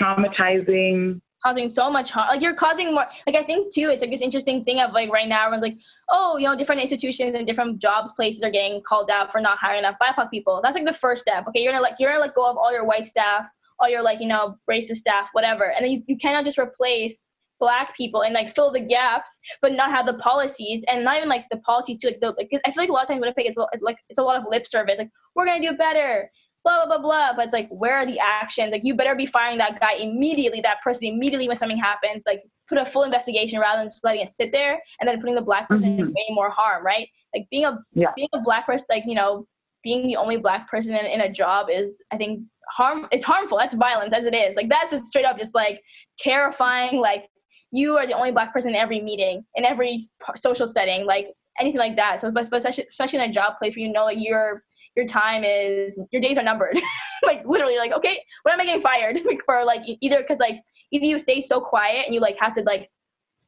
traumatizing 0.00 1.20
causing 1.44 1.68
so 1.68 1.90
much 1.90 2.10
harm. 2.10 2.28
Like 2.28 2.40
you're 2.40 2.54
causing 2.54 2.94
more. 2.94 3.06
Like 3.26 3.36
I 3.36 3.44
think 3.44 3.72
too, 3.72 3.90
it's 3.90 4.00
like 4.00 4.10
this 4.10 4.22
interesting 4.22 4.64
thing 4.64 4.80
of 4.80 4.92
like 4.92 5.10
right 5.10 5.28
now 5.28 5.46
everyone's 5.46 5.62
like, 5.62 5.78
oh, 6.08 6.38
you 6.38 6.48
know, 6.48 6.56
different 6.56 6.80
institutions 6.80 7.34
and 7.36 7.46
different 7.46 7.80
jobs 7.80 8.12
places 8.16 8.42
are 8.42 8.50
getting 8.50 8.82
called 8.82 9.10
out 9.10 9.30
for 9.30 9.40
not 9.40 9.58
hiring 9.58 9.80
enough 9.80 9.96
BIPOC 10.00 10.30
people. 10.30 10.60
That's 10.62 10.74
like 10.74 10.86
the 10.86 10.94
first 10.94 11.22
step. 11.22 11.46
Okay, 11.48 11.60
you're 11.60 11.72
gonna 11.72 11.82
like 11.82 11.94
you're 11.98 12.10
gonna 12.10 12.24
let 12.24 12.34
go 12.34 12.50
of 12.50 12.56
all 12.56 12.72
your 12.72 12.84
white 12.84 13.06
staff, 13.06 13.46
all 13.80 13.88
your 13.88 14.02
like 14.02 14.20
you 14.20 14.28
know 14.28 14.56
racist 14.70 14.96
staff, 14.96 15.28
whatever, 15.32 15.72
and 15.72 15.84
then 15.84 15.92
you, 15.92 16.02
you 16.06 16.16
cannot 16.16 16.44
just 16.44 16.58
replace 16.58 17.28
black 17.60 17.96
people 17.96 18.22
and 18.22 18.34
like 18.34 18.54
fill 18.54 18.70
the 18.70 18.80
gaps, 18.80 19.30
but 19.62 19.72
not 19.72 19.90
have 19.90 20.06
the 20.06 20.14
policies 20.14 20.82
and 20.88 21.04
not 21.04 21.16
even 21.16 21.28
like 21.28 21.44
the 21.50 21.58
policies 21.58 21.98
to 21.98 22.08
like 22.08 22.20
the 22.20 22.34
like 22.36 22.50
I 22.64 22.72
feel 22.72 22.82
like 22.82 22.90
a 22.90 22.92
lot 22.92 23.02
of 23.02 23.08
times 23.08 23.20
when 23.20 23.28
I 23.30 23.34
Winnipeg 23.36 23.50
is 23.50 23.80
like 23.80 23.96
it's 24.08 24.18
a 24.18 24.22
lot 24.22 24.36
of 24.36 24.44
lip 24.50 24.66
service. 24.66 24.98
Like 24.98 25.10
we're 25.34 25.46
gonna 25.46 25.60
do 25.60 25.76
better 25.76 26.30
blah 26.64 26.86
blah 26.86 26.96
blah 26.96 27.02
blah. 27.02 27.36
But 27.36 27.46
it's 27.46 27.52
like, 27.52 27.68
where 27.68 27.96
are 27.96 28.06
the 28.06 28.18
actions? 28.18 28.72
Like, 28.72 28.84
you 28.84 28.94
better 28.94 29.14
be 29.14 29.26
firing 29.26 29.58
that 29.58 29.78
guy 29.78 29.94
immediately, 29.94 30.60
that 30.62 30.82
person 30.82 31.04
immediately 31.04 31.46
when 31.46 31.58
something 31.58 31.78
happens. 31.78 32.24
Like, 32.26 32.42
put 32.68 32.78
a 32.78 32.86
full 32.86 33.02
investigation 33.02 33.60
rather 33.60 33.82
than 33.82 33.90
just 33.90 34.02
letting 34.02 34.22
it 34.22 34.32
sit 34.32 34.50
there 34.50 34.82
and 34.98 35.08
then 35.08 35.20
putting 35.20 35.34
the 35.34 35.42
black 35.42 35.68
person 35.68 35.90
mm-hmm. 35.90 36.00
in 36.00 36.06
way 36.08 36.26
more 36.30 36.50
harm, 36.50 36.84
right? 36.84 37.08
Like 37.34 37.46
being 37.50 37.64
a 37.64 37.78
yeah. 37.92 38.12
being 38.16 38.28
a 38.32 38.40
black 38.40 38.66
person, 38.66 38.86
like 38.88 39.04
you 39.06 39.14
know, 39.14 39.46
being 39.82 40.06
the 40.06 40.16
only 40.16 40.38
black 40.38 40.68
person 40.70 40.94
in, 40.94 41.04
in 41.04 41.20
a 41.20 41.32
job 41.32 41.66
is, 41.70 41.98
I 42.12 42.16
think, 42.16 42.40
harm. 42.70 43.06
It's 43.10 43.24
harmful. 43.24 43.58
That's 43.58 43.74
violence 43.74 44.12
as 44.14 44.24
it 44.24 44.34
is. 44.34 44.56
Like 44.56 44.68
that's 44.68 44.92
just 44.92 45.06
straight 45.06 45.24
up 45.24 45.38
just 45.38 45.54
like 45.54 45.80
terrifying. 46.18 47.00
Like 47.00 47.26
you 47.70 47.96
are 47.96 48.06
the 48.06 48.14
only 48.14 48.32
black 48.32 48.52
person 48.52 48.70
in 48.70 48.76
every 48.76 49.00
meeting, 49.00 49.44
in 49.54 49.64
every 49.64 50.00
social 50.36 50.66
setting, 50.66 51.06
like 51.06 51.28
anything 51.60 51.78
like 51.78 51.96
that. 51.96 52.20
So, 52.20 52.30
but 52.30 52.42
especially, 52.42 52.86
especially 52.90 53.20
in 53.20 53.30
a 53.30 53.32
job 53.32 53.54
place 53.58 53.76
where 53.76 53.84
you 53.84 53.92
know 53.92 54.04
like 54.04 54.18
you're 54.20 54.62
your 54.96 55.06
time 55.06 55.42
is 55.44 55.96
your 56.12 56.22
days 56.22 56.38
are 56.38 56.42
numbered 56.42 56.78
like 57.24 57.44
literally 57.44 57.76
like 57.76 57.92
okay 57.92 58.22
when 58.42 58.52
am 58.52 58.60
i 58.60 58.64
getting 58.64 58.82
fired 58.82 59.18
for 59.46 59.64
like 59.64 59.80
either 60.00 60.18
because 60.18 60.38
like 60.38 60.56
either 60.92 61.04
you 61.04 61.18
stay 61.18 61.40
so 61.40 61.60
quiet 61.60 62.04
and 62.06 62.14
you 62.14 62.20
like 62.20 62.36
have 62.38 62.54
to 62.54 62.62
like 62.62 62.88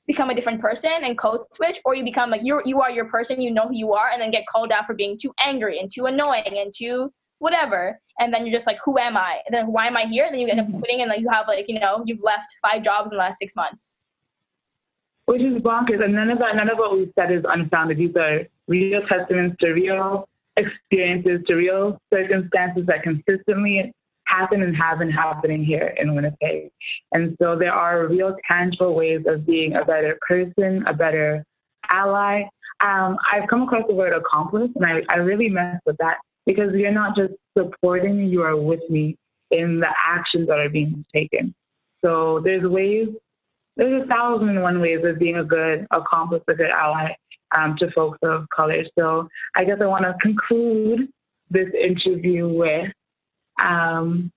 become 0.06 0.30
a 0.30 0.34
different 0.34 0.60
person 0.60 0.90
and 1.02 1.18
code 1.18 1.40
switch 1.52 1.80
or 1.84 1.94
you 1.94 2.04
become 2.04 2.30
like 2.30 2.40
you 2.44 2.60
you 2.64 2.80
are 2.80 2.90
your 2.90 3.06
person 3.06 3.40
you 3.40 3.50
know 3.50 3.68
who 3.68 3.74
you 3.74 3.92
are 3.92 4.10
and 4.10 4.20
then 4.20 4.30
get 4.30 4.44
called 4.46 4.70
out 4.70 4.86
for 4.86 4.94
being 4.94 5.18
too 5.20 5.32
angry 5.44 5.78
and 5.78 5.90
too 5.92 6.06
annoying 6.06 6.44
and 6.46 6.72
too 6.76 7.12
whatever 7.38 8.00
and 8.18 8.32
then 8.32 8.46
you're 8.46 8.54
just 8.54 8.66
like 8.66 8.78
who 8.84 8.98
am 8.98 9.16
i 9.16 9.40
and 9.46 9.54
then 9.54 9.66
why 9.66 9.86
am 9.86 9.96
i 9.96 10.04
here 10.04 10.24
and 10.24 10.34
then 10.34 10.40
you 10.40 10.48
end 10.48 10.60
up 10.60 10.66
mm-hmm. 10.66 10.78
quitting 10.78 11.00
and 11.00 11.10
like 11.10 11.20
you 11.20 11.28
have 11.28 11.46
like 11.46 11.66
you 11.68 11.78
know 11.78 12.02
you've 12.06 12.22
left 12.22 12.54
five 12.62 12.82
jobs 12.82 13.12
in 13.12 13.16
the 13.16 13.22
last 13.22 13.38
six 13.38 13.54
months 13.54 13.98
which 15.26 15.42
is 15.42 15.60
bonkers 15.62 16.02
and 16.02 16.14
none 16.14 16.30
of 16.30 16.38
that 16.38 16.56
none 16.56 16.70
of 16.70 16.78
what 16.78 16.96
we've 16.96 17.12
said 17.18 17.30
is 17.30 17.44
unfounded 17.48 17.98
these 17.98 18.16
are 18.16 18.40
real 18.68 19.00
testaments 19.06 19.56
to 19.60 19.70
real 19.72 20.28
experiences 20.56 21.40
to 21.46 21.54
real 21.54 22.00
circumstances 22.12 22.86
that 22.86 23.02
consistently 23.02 23.92
happen 24.26 24.62
and 24.62 24.76
have 24.76 24.98
been 24.98 25.10
happening 25.10 25.64
here 25.64 25.94
in 25.96 26.14
Winnipeg. 26.14 26.70
And 27.12 27.36
so 27.40 27.56
there 27.56 27.72
are 27.72 28.06
real 28.08 28.36
tangible 28.48 28.94
ways 28.94 29.22
of 29.26 29.46
being 29.46 29.76
a 29.76 29.84
better 29.84 30.18
person, 30.26 30.84
a 30.86 30.92
better 30.92 31.44
ally. 31.90 32.42
Um, 32.80 33.16
I've 33.32 33.48
come 33.48 33.62
across 33.62 33.84
the 33.88 33.94
word 33.94 34.12
accomplice, 34.12 34.70
and 34.74 34.84
I, 34.84 35.02
I 35.08 35.16
really 35.16 35.48
mess 35.48 35.80
with 35.86 35.96
that 35.98 36.18
because 36.46 36.72
you're 36.74 36.92
not 36.92 37.16
just 37.16 37.34
supporting 37.56 38.18
me, 38.18 38.26
you 38.26 38.42
are 38.42 38.56
with 38.56 38.88
me 38.88 39.16
in 39.50 39.80
the 39.80 39.88
actions 40.06 40.48
that 40.48 40.58
are 40.58 40.68
being 40.68 41.04
taken. 41.12 41.54
So 42.04 42.40
there's 42.44 42.62
ways, 42.62 43.08
there's 43.76 44.02
a 44.02 44.06
thousand 44.06 44.50
and 44.50 44.62
one 44.62 44.80
ways 44.80 45.00
of 45.04 45.18
being 45.18 45.36
a 45.36 45.44
good 45.44 45.86
accomplice, 45.90 46.42
a 46.48 46.54
good 46.54 46.70
ally 46.70 47.10
um, 47.56 47.76
to 47.78 47.90
folks 47.90 48.18
of 48.22 48.48
color. 48.54 48.84
So 48.98 49.28
I 49.54 49.64
guess 49.64 49.78
I 49.80 49.86
want 49.86 50.04
to 50.04 50.14
conclude 50.20 51.08
this 51.50 51.68
interview 51.74 52.48
with 52.48 52.90
um, 53.62 54.30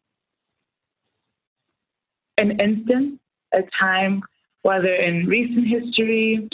an 2.38 2.60
instance, 2.60 3.20
a 3.54 3.62
time, 3.80 4.22
whether 4.62 4.94
in 4.94 5.26
recent 5.26 5.68
history 5.68 6.50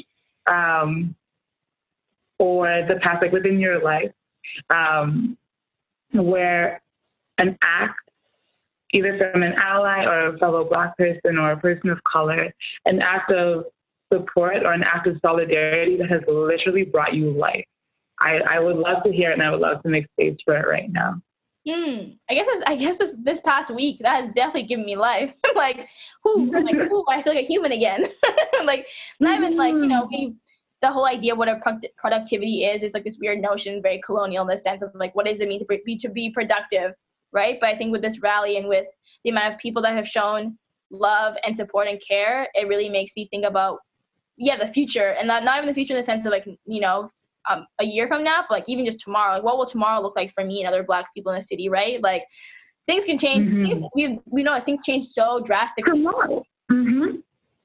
um, 0.48 1.16
or 2.40 2.86
the 2.88 2.96
past, 3.02 3.22
like 3.22 3.32
within 3.32 3.60
your 3.60 3.82
life, 3.82 4.12
um, 4.70 5.38
where 6.12 6.82
an 7.38 7.58
act, 7.62 8.00
either 8.94 9.18
from 9.34 9.44
an 9.44 9.54
ally 9.54 10.06
or 10.06 10.28
a 10.28 10.38
fellow 10.38 10.64
Black 10.64 10.98
person 10.98 11.38
or 11.38 11.52
a 11.52 11.58
person 11.58 11.90
of 11.90 12.04
color, 12.04 12.54
an 12.86 13.02
act 13.02 13.32
of 13.32 13.66
support 14.14 14.64
or 14.64 14.74
an 14.74 14.84
act 14.84 15.08
of 15.08 15.18
solidarity 15.22 15.98
that 15.98 16.10
has 16.10 16.22
literally 16.28 16.84
brought 16.84 17.14
you 17.14 17.32
life. 17.32 17.66
I, 18.20 18.40
I 18.50 18.60
would 18.60 18.78
love 18.78 19.04
to 19.04 19.12
hear 19.12 19.32
it 19.32 19.34
and 19.34 19.44
I 19.44 19.52
would 19.52 19.60
love 19.60 19.82
to 19.84 19.90
make 19.90 20.08
space 20.14 20.38
for 20.46 20.56
it 20.56 20.68
right 20.68 20.92
now. 20.92 21.22
Hmm. 21.68 22.12
I 22.30 22.36
guess 22.36 22.46
this, 22.46 22.64
I 22.68 22.76
guess 22.76 22.98
this, 22.98 23.12
this 23.24 23.42
past 23.42 23.74
week 23.74 23.98
that 24.02 24.24
has 24.24 24.34
definitely 24.36 24.68
given 24.68 24.86
me 24.86 24.96
life. 24.96 25.34
like, 25.56 25.88
whoo, 26.24 26.52
like, 26.52 26.76
whoo, 26.92 27.04
I 27.10 27.24
feel 27.24 27.34
like 27.34 27.44
a 27.44 27.48
human 27.48 27.72
again. 27.72 28.08
like, 28.66 28.86
not 29.20 29.40
even 29.40 29.58
like 29.58 29.74
you 29.74 29.88
know 29.88 30.08
we 30.10 30.36
the 30.82 30.92
whole 30.92 31.06
idea 31.06 31.34
of 31.34 31.38
what 31.38 31.48
a 31.48 31.60
productivity 31.98 32.66
is 32.66 32.84
is 32.84 32.94
like 32.94 33.04
this 33.04 33.18
weird 33.20 33.42
notion, 33.42 33.82
very 33.82 34.02
colonial 34.06 34.44
in 34.44 34.48
the 34.48 34.58
sense 34.58 34.82
of 34.82 34.92
like 34.94 35.16
what 35.16 35.26
does 35.26 35.42
it 35.42 35.48
mean 35.48 35.60
to 35.60 35.82
be 35.86 35.98
to 35.98 36.10
be 36.10 36.30
productive, 36.30 36.92
right? 37.32 37.58
But 37.60 37.70
I 37.70 37.78
think 37.78 37.92
with 37.92 38.02
this 38.02 38.22
rally 38.22 38.58
and 38.58 38.68
with 38.68 38.86
the 39.24 39.30
amount 39.32 39.54
of 39.54 39.60
people 39.60 39.82
that 39.84 39.96
have 39.96 40.08
shown 40.08 40.58
love 40.92 41.36
and 41.44 41.56
support 41.56 41.88
and 41.88 42.02
care, 42.06 42.48
it 42.54 42.68
really 42.68 42.90
makes 42.90 43.14
me 43.16 43.28
think 43.32 43.46
about 43.46 43.80
yeah, 44.38 44.58
the 44.58 44.72
future, 44.72 45.12
and 45.12 45.28
not 45.28 45.44
not 45.44 45.58
even 45.58 45.68
the 45.68 45.74
future 45.74 45.94
in 45.94 46.00
the 46.00 46.06
sense 46.06 46.26
of 46.26 46.32
like 46.32 46.46
you 46.46 46.82
know 46.82 47.10
um, 47.50 47.66
a 47.80 47.86
year 47.86 48.08
from 48.08 48.24
now, 48.24 48.44
but 48.48 48.60
like 48.60 48.70
even 48.70 48.86
just 48.86 49.00
tomorrow. 49.00 49.36
Like, 49.36 49.44
what 49.44 49.58
will 49.58 49.66
tomorrow 49.66 50.02
look 50.02 50.16
like 50.16 50.34
for 50.34 50.44
me 50.44 50.62
and 50.62 50.68
other 50.68 50.84
Black 50.84 51.06
people 51.14 51.32
in 51.32 51.40
the 51.40 51.46
city, 51.46 51.70
right? 51.70 52.02
Like 52.02 52.24
things 52.86 53.06
can 53.06 53.18
change. 53.18 53.50
Mm-hmm. 53.50 53.66
Things, 53.66 53.86
we 53.96 54.20
we 54.26 54.44
know 54.44 54.60
things 54.60 54.82
change 54.84 55.06
so 55.06 55.40
drastically. 55.40 56.06
Mm-hmm. 56.72 57.18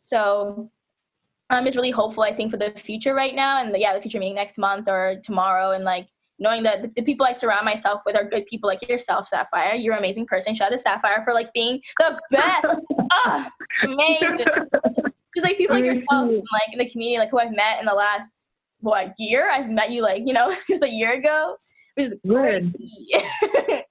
So 0.05 0.71
Um, 1.51 1.59
I'm 1.59 1.65
just 1.65 1.77
really 1.77 1.91
hopeful. 1.91 2.23
I 2.23 2.35
think 2.35 2.51
for 2.51 2.57
the 2.57 2.73
future 2.85 3.13
right 3.13 3.35
now, 3.35 3.63
and 3.63 3.75
the, 3.75 3.79
yeah, 3.79 3.95
the 3.95 4.01
future 4.01 4.19
meeting 4.19 4.37
next 4.37 4.57
month 4.57 4.89
or 4.89 5.17
tomorrow, 5.25 5.73
and 5.73 5.85
like 5.85 6.07
knowing 6.39 6.63
that 6.63 6.83
the, 6.83 6.93
the, 6.97 7.03
people 7.03 7.27
I 7.27 7.33
surround 7.33 7.65
myself 7.65 8.01
with 8.07 8.17
are 8.17 8.25
good 8.25 8.47
people 8.47 8.69
like 8.69 8.89
yourself, 8.89 9.29
Sapphire. 9.29 9.75
You're 9.75 9.95
an 9.95 9.99
amazing 9.99 10.27
person. 10.27 10.55
Shout 10.55 10.73
out 10.73 10.77
to 10.77 10.83
Sapphire 10.83 11.23
for 11.25 11.35
like 11.35 11.53
being 11.53 11.81
the 11.99 12.19
best. 12.31 12.65
oh, 13.13 13.47
amazing. 13.83 14.39
Because 14.73 15.43
like 15.43 15.59
people 15.59 15.77
like 15.77 15.85
yourself, 15.85 16.31
and, 16.31 16.43
like 16.53 16.73
in 16.73 16.79
the 16.79 16.89
community, 16.89 17.19
like 17.19 17.31
who 17.31 17.39
I've 17.39 17.53
met 17.53 17.81
in 17.81 17.87
the 17.87 17.95
last 17.95 18.47
what 18.81 19.13
year? 19.19 19.51
I've 19.51 19.69
met 19.69 19.91
you 19.91 20.03
like 20.03 20.23
you 20.25 20.33
know 20.33 20.55
just 20.69 20.85
a 20.85 20.89
year 20.89 21.15
ago, 21.15 21.57
which 21.95 22.07
is 22.07 22.15
good. 22.27 22.75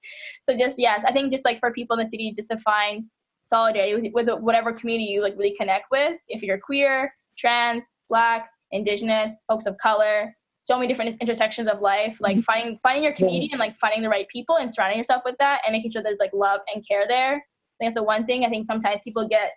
so 0.42 0.56
just 0.56 0.78
yes, 0.78 1.04
I 1.06 1.12
think 1.12 1.30
just 1.30 1.44
like 1.44 1.60
for 1.60 1.72
people 1.72 1.98
in 1.98 2.04
the 2.04 2.10
city, 2.10 2.32
just 2.34 2.48
to 2.50 2.58
find 2.58 3.04
solidarity 3.46 4.12
with, 4.12 4.26
with 4.28 4.40
whatever 4.40 4.72
community 4.72 5.10
you 5.10 5.22
like 5.22 5.34
really 5.36 5.54
connect 5.56 5.90
with. 5.90 6.18
If 6.28 6.42
you're 6.42 6.58
queer, 6.58 7.12
trans, 7.40 7.84
black, 8.08 8.48
indigenous, 8.72 9.32
folks 9.48 9.66
of 9.66 9.76
color, 9.78 10.34
so 10.62 10.76
many 10.76 10.86
different 10.86 11.20
intersections 11.20 11.68
of 11.68 11.80
life 11.80 12.16
like 12.20 12.36
mm-hmm. 12.36 12.42
finding 12.42 12.78
finding 12.82 13.02
your 13.02 13.14
community 13.14 13.48
and 13.50 13.58
like 13.58 13.74
finding 13.80 14.02
the 14.02 14.08
right 14.08 14.28
people 14.28 14.56
and 14.56 14.72
surrounding 14.72 14.98
yourself 14.98 15.22
with 15.24 15.34
that 15.38 15.60
and 15.64 15.72
making 15.72 15.90
sure 15.90 16.02
there's 16.02 16.18
like 16.20 16.30
love 16.34 16.60
and 16.72 16.86
care 16.86 17.08
there 17.08 17.36
i 17.36 17.38
think 17.78 17.88
that's 17.88 17.94
the 17.94 18.02
one 18.02 18.26
thing 18.26 18.44
i 18.44 18.48
think 18.48 18.66
sometimes 18.66 19.00
people 19.02 19.26
get 19.26 19.52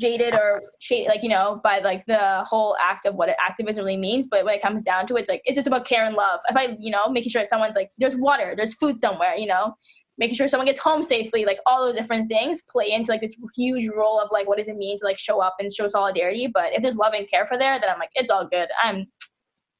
jaded 0.00 0.34
or 0.34 0.62
shaded, 0.80 1.08
like 1.08 1.22
you 1.22 1.28
know, 1.28 1.60
by 1.62 1.78
like 1.80 2.04
the 2.06 2.42
whole 2.48 2.76
act 2.80 3.06
of 3.06 3.14
what 3.14 3.28
activism 3.40 3.84
really 3.84 3.96
means. 3.96 4.28
But 4.28 4.44
when 4.44 4.54
it 4.54 4.62
comes 4.62 4.82
down 4.82 5.06
to 5.08 5.16
it, 5.16 5.22
it's 5.22 5.28
like 5.28 5.42
it's 5.44 5.56
just 5.56 5.68
about 5.68 5.86
care 5.86 6.06
and 6.06 6.16
love. 6.16 6.40
If 6.48 6.56
I, 6.56 6.76
you 6.78 6.90
know, 6.90 7.08
making 7.10 7.30
sure 7.30 7.42
that 7.42 7.48
someone's 7.48 7.76
like 7.76 7.90
there's 7.98 8.16
water, 8.16 8.54
there's 8.56 8.74
food 8.74 8.98
somewhere, 8.98 9.34
you 9.36 9.46
know, 9.46 9.74
making 10.20 10.36
sure 10.36 10.46
someone 10.46 10.66
gets 10.66 10.78
home 10.78 11.02
safely, 11.02 11.44
like 11.44 11.58
all 11.66 11.84
those 11.84 11.96
different 11.96 12.28
things 12.28 12.62
play 12.70 12.92
into 12.92 13.10
like 13.10 13.22
this 13.22 13.34
huge 13.56 13.90
role 13.96 14.20
of 14.20 14.28
like 14.30 14.46
what 14.46 14.58
does 14.58 14.68
it 14.68 14.76
mean 14.76 14.98
to 14.98 15.04
like 15.04 15.18
show 15.18 15.40
up 15.40 15.56
and 15.58 15.72
show 15.72 15.88
solidarity. 15.88 16.46
But 16.46 16.66
if 16.72 16.82
there's 16.82 16.94
love 16.94 17.14
and 17.14 17.28
care 17.28 17.46
for 17.46 17.58
there, 17.58 17.80
then 17.80 17.90
I'm 17.90 17.98
like 17.98 18.10
it's 18.14 18.30
all 18.30 18.46
good. 18.46 18.68
I'm 18.80 19.06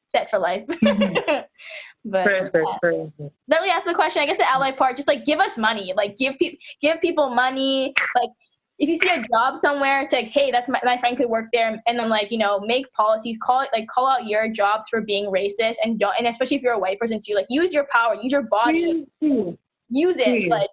set 0.06 0.28
for 0.30 0.38
life. 0.38 0.64
Mm-hmm. 2.02 2.10
but 2.10 2.24
perfect, 2.24 2.66
perfect. 2.80 3.12
That 3.48 3.58
really 3.58 3.68
ask 3.68 3.86
the 3.86 3.92
question. 3.92 4.22
I 4.22 4.26
guess 4.26 4.38
the 4.38 4.50
ally 4.50 4.72
part, 4.72 4.96
just 4.96 5.06
like 5.06 5.26
give 5.26 5.38
us 5.38 5.58
money, 5.58 5.92
like 5.94 6.16
give 6.16 6.38
people 6.38 6.58
give 6.80 6.98
people 7.02 7.28
money, 7.28 7.92
like 8.16 8.30
if 8.78 8.88
you 8.88 8.96
see 8.96 9.10
a 9.10 9.22
job 9.30 9.58
somewhere, 9.58 10.00
it's 10.00 10.12
like, 10.12 10.28
hey, 10.32 10.50
that's 10.50 10.70
my, 10.70 10.80
my 10.82 10.96
friend 10.96 11.14
could 11.18 11.28
work 11.28 11.48
there, 11.52 11.78
and 11.86 11.98
then 11.98 12.08
like 12.08 12.32
you 12.32 12.38
know 12.38 12.58
make 12.60 12.90
policies, 12.92 13.36
call 13.42 13.60
it 13.60 13.68
like 13.74 13.86
call 13.88 14.08
out 14.08 14.24
your 14.24 14.48
jobs 14.48 14.88
for 14.88 15.02
being 15.02 15.26
racist, 15.26 15.74
and 15.84 15.98
don't, 15.98 16.14
and 16.18 16.26
especially 16.26 16.56
if 16.56 16.62
you're 16.62 16.72
a 16.72 16.78
white 16.78 16.98
person 16.98 17.20
too, 17.22 17.34
like 17.34 17.46
use 17.50 17.74
your 17.74 17.86
power, 17.92 18.14
use 18.14 18.32
your 18.32 18.42
body, 18.42 19.06
use 19.90 20.16
it, 20.18 20.48
like 20.48 20.68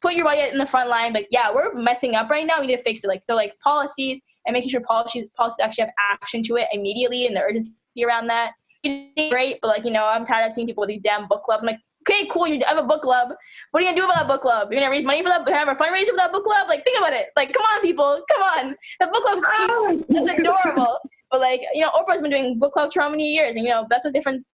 put 0.00 0.14
your 0.14 0.24
body 0.24 0.40
in 0.40 0.58
the 0.58 0.66
front 0.66 0.88
line. 0.88 1.12
Like 1.12 1.28
yeah, 1.30 1.52
we're 1.54 1.74
messing 1.74 2.14
up 2.14 2.30
right 2.30 2.46
now, 2.46 2.60
we 2.60 2.66
need 2.66 2.76
to 2.76 2.82
fix 2.82 3.04
it. 3.04 3.08
Like 3.08 3.22
so, 3.22 3.34
like 3.34 3.54
policies 3.62 4.20
and 4.46 4.54
making 4.54 4.70
sure 4.70 4.80
policies 4.80 5.26
policies 5.36 5.62
actually 5.62 5.84
have 5.84 5.94
action 6.12 6.42
to 6.44 6.56
it 6.56 6.68
immediately 6.72 7.26
and 7.26 7.36
the 7.36 7.40
urgency 7.40 7.74
around 8.04 8.26
that. 8.28 8.52
Great, 8.84 9.58
but 9.60 9.68
like 9.68 9.84
you 9.84 9.90
know, 9.90 10.04
I'm 10.04 10.24
tired 10.24 10.46
of 10.46 10.52
seeing 10.52 10.66
people 10.66 10.82
with 10.82 10.88
these 10.88 11.02
damn 11.02 11.28
book 11.28 11.44
clubs. 11.44 11.62
I'm 11.62 11.66
like, 11.66 11.80
okay, 12.08 12.26
cool, 12.30 12.46
you 12.46 12.62
have 12.66 12.78
a 12.78 12.86
book 12.86 13.02
club. 13.02 13.30
What 13.70 13.82
are 13.82 13.86
you 13.86 13.90
gonna 13.90 14.00
do 14.00 14.04
about 14.04 14.16
that 14.20 14.28
book 14.28 14.42
club? 14.42 14.72
You're 14.72 14.80
gonna 14.80 14.90
raise 14.90 15.04
money 15.04 15.22
for 15.22 15.28
that, 15.28 15.46
have 15.48 15.68
a 15.68 15.74
fundraiser 15.74 16.10
for 16.10 16.16
that 16.16 16.32
book 16.32 16.44
club? 16.44 16.68
Like, 16.68 16.84
think 16.84 16.98
about 16.98 17.12
it. 17.12 17.26
Like, 17.36 17.52
come 17.52 17.62
on, 17.62 17.82
people, 17.82 18.22
come 18.30 18.42
on. 18.42 18.76
The 19.00 19.06
book 19.06 19.22
club's 19.22 19.44
cute. 19.44 19.70
Oh. 19.70 20.04
That's 20.08 20.38
adorable. 20.38 20.98
But 21.30 21.40
like, 21.40 21.60
you 21.74 21.82
know, 21.82 21.90
Oprah's 21.90 22.20
been 22.20 22.30
doing 22.30 22.58
book 22.58 22.72
clubs 22.72 22.92
for 22.92 23.02
how 23.02 23.10
many 23.10 23.32
years? 23.32 23.56
And 23.56 23.64
you 23.64 23.70
know, 23.70 23.86
that's 23.88 24.04
a 24.04 24.10
different. 24.10 24.44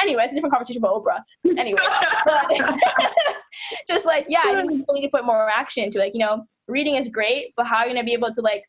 Anyway, 0.00 0.24
it's 0.24 0.32
a 0.32 0.34
different 0.34 0.52
conversation 0.52 0.82
about 0.82 1.02
Oprah. 1.02 1.22
Anyway, 1.58 1.80
but 2.24 2.46
just 3.88 4.06
like, 4.06 4.26
yeah, 4.28 4.42
I 4.46 4.54
think 4.66 4.86
we 4.88 5.00
need 5.00 5.06
to 5.06 5.10
put 5.10 5.24
more 5.24 5.48
action 5.48 5.84
into 5.84 5.98
like, 5.98 6.14
you 6.14 6.20
know, 6.20 6.46
reading 6.68 6.96
is 6.96 7.08
great, 7.08 7.52
but 7.56 7.66
how 7.66 7.78
are 7.78 7.86
you 7.86 7.94
gonna 7.94 8.04
be 8.04 8.12
able 8.12 8.32
to 8.32 8.40
like 8.40 8.64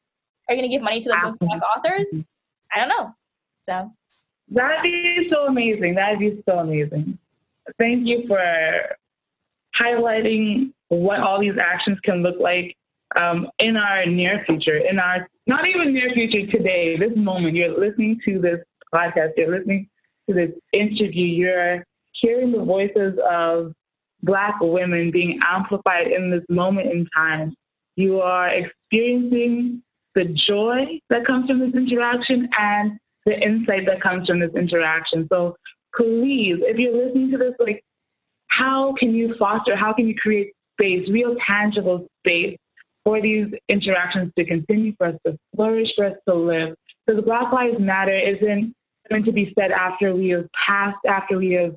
are 0.49 0.55
you 0.55 0.61
gonna 0.61 0.71
give 0.71 0.81
money 0.81 1.01
to 1.01 1.09
like 1.09 1.23
those 1.23 1.37
black 1.39 1.61
authors? 1.75 2.09
I 2.73 2.79
don't 2.79 2.89
know. 2.89 3.13
So 3.63 3.91
that'd 4.49 4.83
be 4.83 5.29
so 5.31 5.47
amazing. 5.47 5.95
That'd 5.95 6.19
be 6.19 6.41
so 6.47 6.59
amazing. 6.59 7.17
Thank 7.77 8.07
you 8.07 8.25
for 8.27 8.39
highlighting 9.79 10.73
what 10.89 11.19
all 11.21 11.39
these 11.39 11.57
actions 11.57 11.99
can 12.03 12.21
look 12.21 12.35
like 12.39 12.75
um, 13.15 13.47
in 13.59 13.77
our 13.77 14.05
near 14.05 14.43
future, 14.45 14.77
in 14.77 14.99
our 14.99 15.29
not 15.47 15.67
even 15.67 15.93
near 15.93 16.11
future 16.13 16.49
today, 16.51 16.97
this 16.97 17.11
moment. 17.15 17.55
You're 17.55 17.77
listening 17.79 18.19
to 18.25 18.39
this 18.39 18.59
podcast, 18.93 19.31
you're 19.37 19.57
listening 19.57 19.89
to 20.31 20.47
this 20.47 20.51
interview, 20.73 21.25
you're 21.25 21.83
hearing 22.13 22.51
the 22.51 22.63
voices 22.63 23.17
of 23.29 23.73
Black 24.23 24.55
women 24.61 25.11
being 25.11 25.39
amplified 25.43 26.07
in 26.07 26.29
this 26.29 26.43
moment 26.49 26.91
in 26.91 27.07
time. 27.15 27.55
You 27.95 28.21
are 28.21 28.49
experiencing 28.49 29.81
the 30.15 30.25
joy 30.47 30.99
that 31.09 31.25
comes 31.25 31.49
from 31.49 31.59
this 31.59 31.73
interaction 31.73 32.47
and 32.57 32.99
the 33.25 33.39
insight 33.39 33.85
that 33.87 34.01
comes 34.01 34.27
from 34.27 34.39
this 34.39 34.51
interaction. 34.55 35.27
So 35.29 35.55
please, 35.95 36.57
if 36.61 36.77
you're 36.77 37.05
listening 37.05 37.31
to 37.31 37.37
this, 37.37 37.53
like, 37.59 37.83
how 38.47 38.93
can 38.99 39.13
you 39.13 39.35
foster, 39.39 39.75
how 39.75 39.93
can 39.93 40.07
you 40.07 40.15
create 40.15 40.53
space, 40.73 41.07
real 41.09 41.35
tangible 41.47 42.07
space 42.19 42.57
for 43.03 43.21
these 43.21 43.47
interactions 43.69 44.31
to 44.37 44.45
continue, 44.45 44.93
for 44.97 45.07
us 45.07 45.15
to 45.25 45.37
flourish, 45.55 45.89
for 45.95 46.05
us 46.05 46.15
to 46.27 46.35
live? 46.35 46.75
Because 47.07 47.23
Black 47.23 47.51
Lives 47.51 47.79
Matter 47.79 48.17
isn't 48.17 48.73
going 49.11 49.25
to 49.25 49.31
be 49.31 49.53
said 49.57 49.71
after 49.71 50.15
we 50.15 50.29
have 50.29 50.47
passed, 50.67 50.97
after 51.07 51.37
we 51.37 51.51
have 51.53 51.75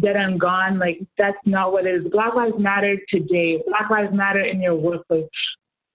dead 0.00 0.16
and 0.16 0.40
gone. 0.40 0.78
Like, 0.78 1.00
that's 1.18 1.38
not 1.44 1.72
what 1.72 1.86
it 1.86 1.94
is. 1.94 2.10
Black 2.10 2.34
Lives 2.34 2.58
Matter 2.58 2.96
today. 3.08 3.62
Black 3.66 3.90
Lives 3.90 4.12
Matter 4.12 4.40
in 4.40 4.60
your 4.60 4.74
workplace. 4.74 5.28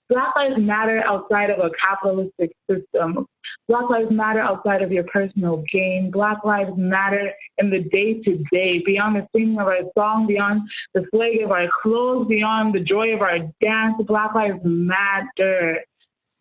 Black 0.08 0.36
lives 0.36 0.56
matter 0.60 1.04
outside 1.08 1.50
of 1.50 1.58
a 1.60 1.72
capitalistic 1.82 2.52
system. 2.70 3.26
Black 3.68 3.90
lives 3.90 4.12
matter 4.12 4.40
outside 4.40 4.84
of 4.84 4.92
your 4.92 5.04
personal 5.06 5.64
gain. 5.72 6.12
Black 6.12 6.44
lives 6.46 6.74
matter 6.78 7.32
in 7.58 7.72
the 7.72 7.80
day 7.80 8.22
to 8.22 8.38
day, 8.52 8.84
beyond 8.86 9.16
the 9.16 9.28
singing 9.34 9.60
of 9.60 9.66
our 9.66 9.80
song, 9.98 10.28
beyond 10.28 10.62
the 10.94 11.04
slag 11.10 11.42
of 11.42 11.50
our 11.50 11.68
clothes, 11.82 12.28
beyond 12.28 12.76
the 12.76 12.82
joy 12.82 13.16
of 13.16 13.22
our 13.22 13.40
dance. 13.62 13.96
Black 14.06 14.36
lives 14.36 14.60
matter. 14.64 15.80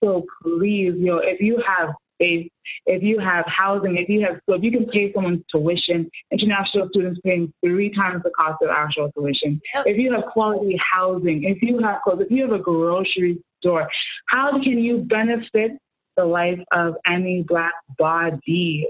So 0.02 0.26
please, 0.42 0.92
yo, 0.98 1.18
if 1.18 1.40
you 1.40 1.62
have 1.66 1.94
space, 2.14 2.48
if 2.86 3.02
you 3.02 3.18
have 3.18 3.44
housing, 3.46 3.96
if 3.96 4.08
you 4.08 4.22
have, 4.22 4.40
so 4.48 4.54
if 4.56 4.62
you 4.62 4.70
can 4.70 4.86
pay 4.86 5.12
someone's 5.12 5.42
tuition, 5.50 6.10
international 6.30 6.88
students 6.90 7.20
paying 7.24 7.52
three 7.64 7.94
times 7.94 8.22
the 8.22 8.30
cost 8.30 8.62
of 8.62 8.70
actual 8.70 9.10
tuition. 9.12 9.60
If 9.86 9.98
you 9.98 10.12
have 10.12 10.24
quality 10.32 10.78
housing, 10.92 11.44
if 11.44 11.62
you 11.62 11.78
have 11.80 12.02
clothes, 12.02 12.22
if 12.22 12.30
you 12.30 12.42
have 12.42 12.52
a 12.52 12.62
grocery 12.62 13.42
store, 13.60 13.88
how 14.26 14.52
can 14.62 14.78
you 14.78 14.98
benefit 14.98 15.72
the 16.16 16.24
life 16.24 16.60
of 16.72 16.94
any 17.06 17.42
black 17.42 17.74
body? 17.98 18.88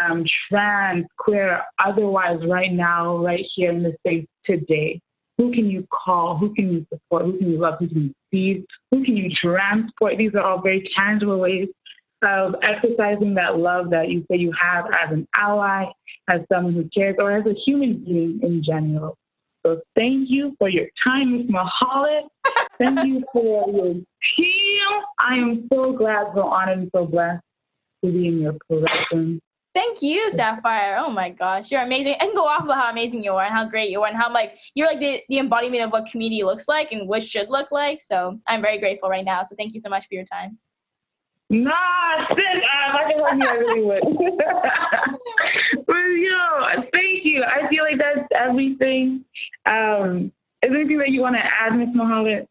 Um, 0.00 0.24
trans, 0.48 1.06
queer, 1.18 1.62
otherwise, 1.78 2.40
right 2.48 2.72
now, 2.72 3.16
right 3.18 3.44
here 3.54 3.70
in 3.70 3.84
the 3.84 3.94
States 4.00 4.26
today. 4.44 5.00
Who 5.38 5.52
can 5.52 5.70
you 5.70 5.86
call? 5.88 6.36
Who 6.36 6.52
can 6.52 6.72
you 6.72 6.86
support? 6.92 7.26
Who 7.26 7.38
can 7.38 7.50
you 7.50 7.58
love? 7.58 7.78
Who 7.78 7.86
can 7.86 8.02
you 8.02 8.14
feed? 8.30 8.66
Who 8.90 9.04
can 9.04 9.16
you 9.16 9.30
transport? 9.30 10.18
These 10.18 10.34
are 10.34 10.40
all 10.40 10.60
very 10.60 10.90
tangible 10.96 11.38
ways 11.38 11.68
of 12.26 12.54
exercising 12.62 13.34
that 13.34 13.58
love 13.58 13.90
that 13.90 14.08
you 14.08 14.24
say 14.30 14.36
you 14.36 14.52
have 14.60 14.86
as 14.86 15.12
an 15.12 15.26
ally, 15.36 15.86
as 16.28 16.40
someone 16.52 16.74
who 16.74 16.88
cares, 16.94 17.16
or 17.18 17.32
as 17.32 17.46
a 17.46 17.54
human 17.64 18.04
being 18.04 18.40
in 18.42 18.62
general. 18.62 19.16
So 19.64 19.80
thank 19.96 20.28
you 20.28 20.54
for 20.58 20.68
your 20.68 20.86
time, 21.02 21.32
Ms. 21.32 21.46
Mahalet. 21.46 22.28
Thank 22.78 23.06
you 23.06 23.24
for 23.32 23.70
your 23.70 23.94
team. 23.94 25.02
I 25.20 25.36
am 25.36 25.66
so 25.72 25.92
glad, 25.92 26.26
so 26.34 26.42
honored, 26.42 26.78
and 26.80 26.90
so 26.94 27.06
blessed 27.06 27.42
to 28.04 28.12
be 28.12 28.28
in 28.28 28.40
your 28.40 28.56
presence. 28.68 29.40
Thank 29.74 30.02
you, 30.02 30.30
Sapphire. 30.30 30.98
Oh 30.98 31.10
my 31.10 31.30
gosh, 31.30 31.70
you're 31.70 31.82
amazing. 31.82 32.14
I 32.20 32.26
can 32.26 32.34
go 32.34 32.46
off 32.46 32.62
about 32.62 32.76
how 32.76 32.90
amazing 32.90 33.24
you 33.24 33.32
are 33.32 33.44
and 33.44 33.52
how 33.52 33.64
great 33.64 33.90
you 33.90 34.02
are 34.02 34.08
and 34.08 34.16
how 34.16 34.32
like 34.32 34.52
you're 34.74 34.86
like 34.86 35.00
the, 35.00 35.20
the 35.28 35.38
embodiment 35.38 35.82
of 35.82 35.90
what 35.90 36.06
community 36.06 36.44
looks 36.44 36.68
like 36.68 36.92
and 36.92 37.08
what 37.08 37.24
should 37.24 37.48
look 37.48 37.72
like. 37.72 38.00
So 38.04 38.38
I'm 38.46 38.62
very 38.62 38.78
grateful 38.78 39.08
right 39.08 39.24
now. 39.24 39.42
So 39.42 39.56
thank 39.56 39.74
you 39.74 39.80
so 39.80 39.88
much 39.88 40.06
for 40.06 40.14
your 40.14 40.26
time. 40.26 40.58
Nah, 41.62 42.26
sit 42.34 42.56
up. 42.64 42.94
I 42.94 43.12
can 43.12 43.18
help 43.18 43.36
you, 43.38 43.46
I 43.46 43.52
really 43.54 43.82
would. 43.84 44.02
but 45.86 45.94
yo, 45.94 46.82
thank 46.92 47.24
you. 47.24 47.44
I 47.44 47.68
feel 47.68 47.84
like 47.84 47.98
that's 47.98 48.26
everything. 48.34 49.24
Um, 49.66 50.32
is 50.62 50.70
there 50.70 50.80
anything 50.80 50.98
that 50.98 51.10
you 51.10 51.20
want 51.20 51.36
to 51.36 51.42
add, 51.42 51.76
Ms. 51.76 51.90
Mohammed? 51.94 52.48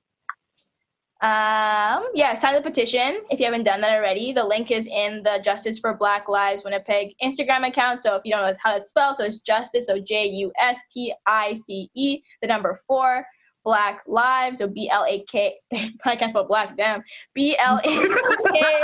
Um, 1.21 2.09
yeah, 2.13 2.37
sign 2.39 2.55
the 2.55 2.61
petition 2.61 3.21
if 3.29 3.39
you 3.39 3.45
haven't 3.45 3.63
done 3.63 3.81
that 3.81 3.93
already. 3.93 4.33
The 4.33 4.43
link 4.43 4.71
is 4.71 4.85
in 4.85 5.21
the 5.23 5.39
Justice 5.43 5.79
for 5.79 5.93
Black 5.93 6.27
Lives 6.27 6.63
Winnipeg 6.63 7.15
Instagram 7.23 7.67
account. 7.67 8.03
So 8.03 8.15
if 8.15 8.23
you 8.25 8.31
don't 8.31 8.41
know 8.41 8.53
how 8.61 8.75
it's 8.75 8.89
spelled, 8.89 9.17
so 9.17 9.23
it's 9.23 9.39
Justice, 9.39 9.87
so 9.87 9.99
J 9.99 10.27
U 10.27 10.51
S 10.61 10.77
T 10.93 11.13
I 11.25 11.55
C 11.65 11.89
E, 11.95 12.21
the 12.41 12.47
number 12.47 12.81
four. 12.87 13.25
Black 13.63 14.01
Lives, 14.07 14.59
so 14.59 14.67
B 14.67 14.89
L 14.89 15.05
A 15.07 15.23
K, 15.31 15.55
podcast 16.05 16.31
about 16.31 16.47
black. 16.47 16.75
Damn. 16.77 17.03
B 17.33 17.57
L 17.57 17.77
A 17.77 17.81
K 17.83 18.83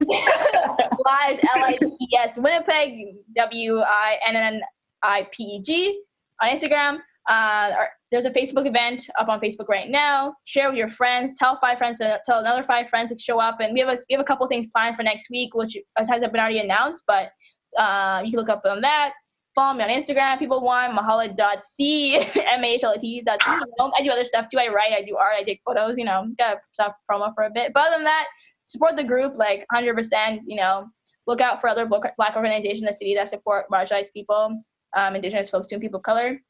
Lives 0.08 1.40
L 1.54 1.64
I 1.64 1.78
E 2.00 2.08
S 2.16 2.36
Winnipeg 2.36 3.16
W 3.34 3.80
I 3.80 4.16
N 4.26 4.36
N 4.36 4.60
I 5.02 5.26
P 5.32 5.44
E 5.44 5.62
G 5.62 6.02
on 6.40 6.56
Instagram. 6.56 6.98
Uh, 7.28 7.70
there's 8.10 8.24
a 8.24 8.30
Facebook 8.30 8.66
event 8.66 9.08
up 9.18 9.28
on 9.28 9.40
Facebook 9.40 9.68
right 9.68 9.88
now. 9.88 10.34
Share 10.44 10.68
with 10.68 10.76
your 10.76 10.90
friends. 10.90 11.38
Tell 11.38 11.58
five 11.60 11.78
friends 11.78 11.98
to 11.98 12.18
tell 12.26 12.40
another 12.40 12.64
five 12.64 12.88
friends 12.88 13.12
to 13.12 13.18
show 13.18 13.40
up. 13.40 13.58
And 13.60 13.72
we 13.72 13.80
have 13.80 13.88
a 13.88 13.98
we 14.08 14.14
have 14.14 14.20
a 14.20 14.24
couple 14.24 14.46
things 14.48 14.66
planned 14.72 14.96
for 14.96 15.02
next 15.02 15.30
week, 15.30 15.54
which 15.54 15.76
hasn't 15.96 16.32
been 16.32 16.40
already 16.40 16.58
announced, 16.58 17.04
but 17.06 17.30
uh, 17.78 18.22
you 18.24 18.32
can 18.32 18.40
look 18.40 18.48
up 18.48 18.62
on 18.66 18.80
that. 18.82 19.12
Follow 19.54 19.76
me 19.76 19.84
on 19.84 19.90
Instagram. 19.90 20.38
People 20.38 20.62
want 20.62 20.96
mahalet.c, 20.96 22.16
M-A-H-L-A-T.c. 22.16 23.26
I 23.36 24.02
do 24.02 24.10
other 24.10 24.24
stuff 24.24 24.46
too. 24.50 24.58
I 24.58 24.68
write, 24.68 24.92
I 24.92 25.02
do 25.02 25.16
art, 25.16 25.34
I 25.38 25.42
take 25.42 25.60
photos, 25.66 25.98
you 25.98 26.04
know, 26.04 26.26
got 26.38 26.58
stuff 26.72 26.94
promo 27.10 27.34
for 27.34 27.44
a 27.44 27.50
bit. 27.50 27.72
But 27.74 27.88
other 27.88 27.96
than 27.96 28.04
that, 28.04 28.24
support 28.64 28.96
the 28.96 29.04
group 29.04 29.34
like 29.36 29.66
100%, 29.74 30.40
you 30.46 30.56
know, 30.56 30.88
look 31.26 31.42
out 31.42 31.60
for 31.60 31.68
other 31.68 31.86
black 31.86 32.34
organizations 32.34 32.80
in 32.80 32.86
the 32.86 32.92
city 32.94 33.14
that 33.14 33.28
support 33.28 33.66
marginalized 33.70 34.12
people, 34.14 34.62
um, 34.96 35.16
indigenous 35.16 35.50
folks, 35.50 35.70
and 35.70 35.82
people 35.82 35.98
of 35.98 36.04
color. 36.04 36.40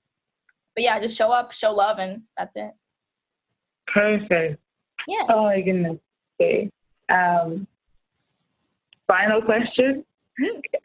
But 0.77 0.85
yeah, 0.85 1.01
just 1.01 1.17
show 1.17 1.33
up, 1.33 1.53
show 1.53 1.73
love, 1.73 1.99
and 1.99 2.23
that's 2.39 2.55
it. 2.57 2.71
Perfect. 3.89 4.61
Yeah. 5.09 5.27
Oh 5.29 5.43
my 5.43 5.61
goodness. 5.61 5.99
Okay. 6.41 6.71
Um, 7.09 7.67
final 9.09 9.43
question 9.43 10.05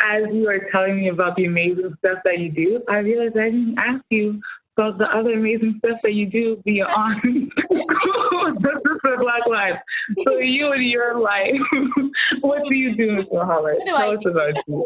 as 0.01 0.23
you 0.31 0.43
were 0.45 0.67
telling 0.71 0.99
me 0.99 1.09
about 1.09 1.35
the 1.35 1.45
amazing 1.45 1.93
stuff 1.99 2.19
that 2.25 2.39
you 2.39 2.51
do, 2.51 2.81
I 2.89 2.97
realized 2.97 3.37
I 3.37 3.49
didn't 3.49 3.77
ask 3.77 4.03
you 4.09 4.41
about 4.77 4.97
the 4.97 5.05
other 5.05 5.33
amazing 5.33 5.79
stuff 5.79 5.97
that 6.03 6.13
you 6.13 6.27
do 6.27 6.61
beyond 6.63 7.21
Justice 7.71 8.97
for 9.01 9.17
Black 9.17 9.45
Lives. 9.47 9.79
So 10.23 10.37
you 10.37 10.71
and 10.71 10.85
your 10.85 11.19
life, 11.19 11.55
what 12.41 12.63
do 12.67 12.75
you 12.75 12.95
do, 12.95 13.17
Mr. 13.17 13.45
Holler? 13.45 13.75
Tell 13.85 14.11
us 14.11 14.23
about 14.25 14.53
you. 14.67 14.85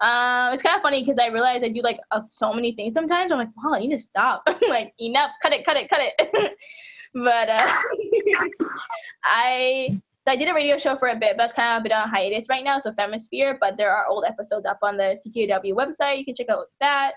Um, 0.00 0.52
it's 0.54 0.62
kind 0.62 0.76
of 0.76 0.82
funny 0.82 1.04
because 1.04 1.18
I 1.20 1.28
realize 1.28 1.62
I 1.62 1.68
do 1.68 1.80
like 1.82 2.00
uh, 2.10 2.22
so 2.28 2.52
many 2.52 2.72
things 2.74 2.94
sometimes. 2.94 3.30
I'm 3.30 3.38
like, 3.38 3.50
wow, 3.62 3.74
I 3.74 3.80
need 3.80 3.90
to 3.90 3.98
stop. 3.98 4.42
like, 4.68 4.92
enough, 5.00 5.30
cut 5.42 5.52
it, 5.52 5.64
cut 5.64 5.76
it, 5.76 5.88
cut 5.88 6.00
it. 6.00 6.56
but 7.14 7.48
uh, 7.48 7.72
I 9.24 10.00
so 10.28 10.32
I 10.32 10.36
did 10.36 10.48
a 10.48 10.52
radio 10.52 10.76
show 10.76 10.94
for 10.98 11.08
a 11.08 11.16
bit, 11.16 11.38
but 11.38 11.44
that's 11.44 11.54
kind 11.54 11.74
of 11.74 11.80
a 11.80 11.82
bit 11.84 11.92
on 11.92 12.06
hiatus 12.06 12.50
right 12.50 12.62
now. 12.62 12.78
So 12.78 12.92
Femisphere, 12.92 13.56
but 13.58 13.78
there 13.78 13.90
are 13.90 14.06
old 14.08 14.26
episodes 14.28 14.66
up 14.66 14.78
on 14.82 14.98
the 14.98 15.18
CKUW 15.26 15.72
website. 15.72 16.18
You 16.18 16.26
can 16.26 16.34
check 16.34 16.50
out 16.50 16.66
that. 16.80 17.12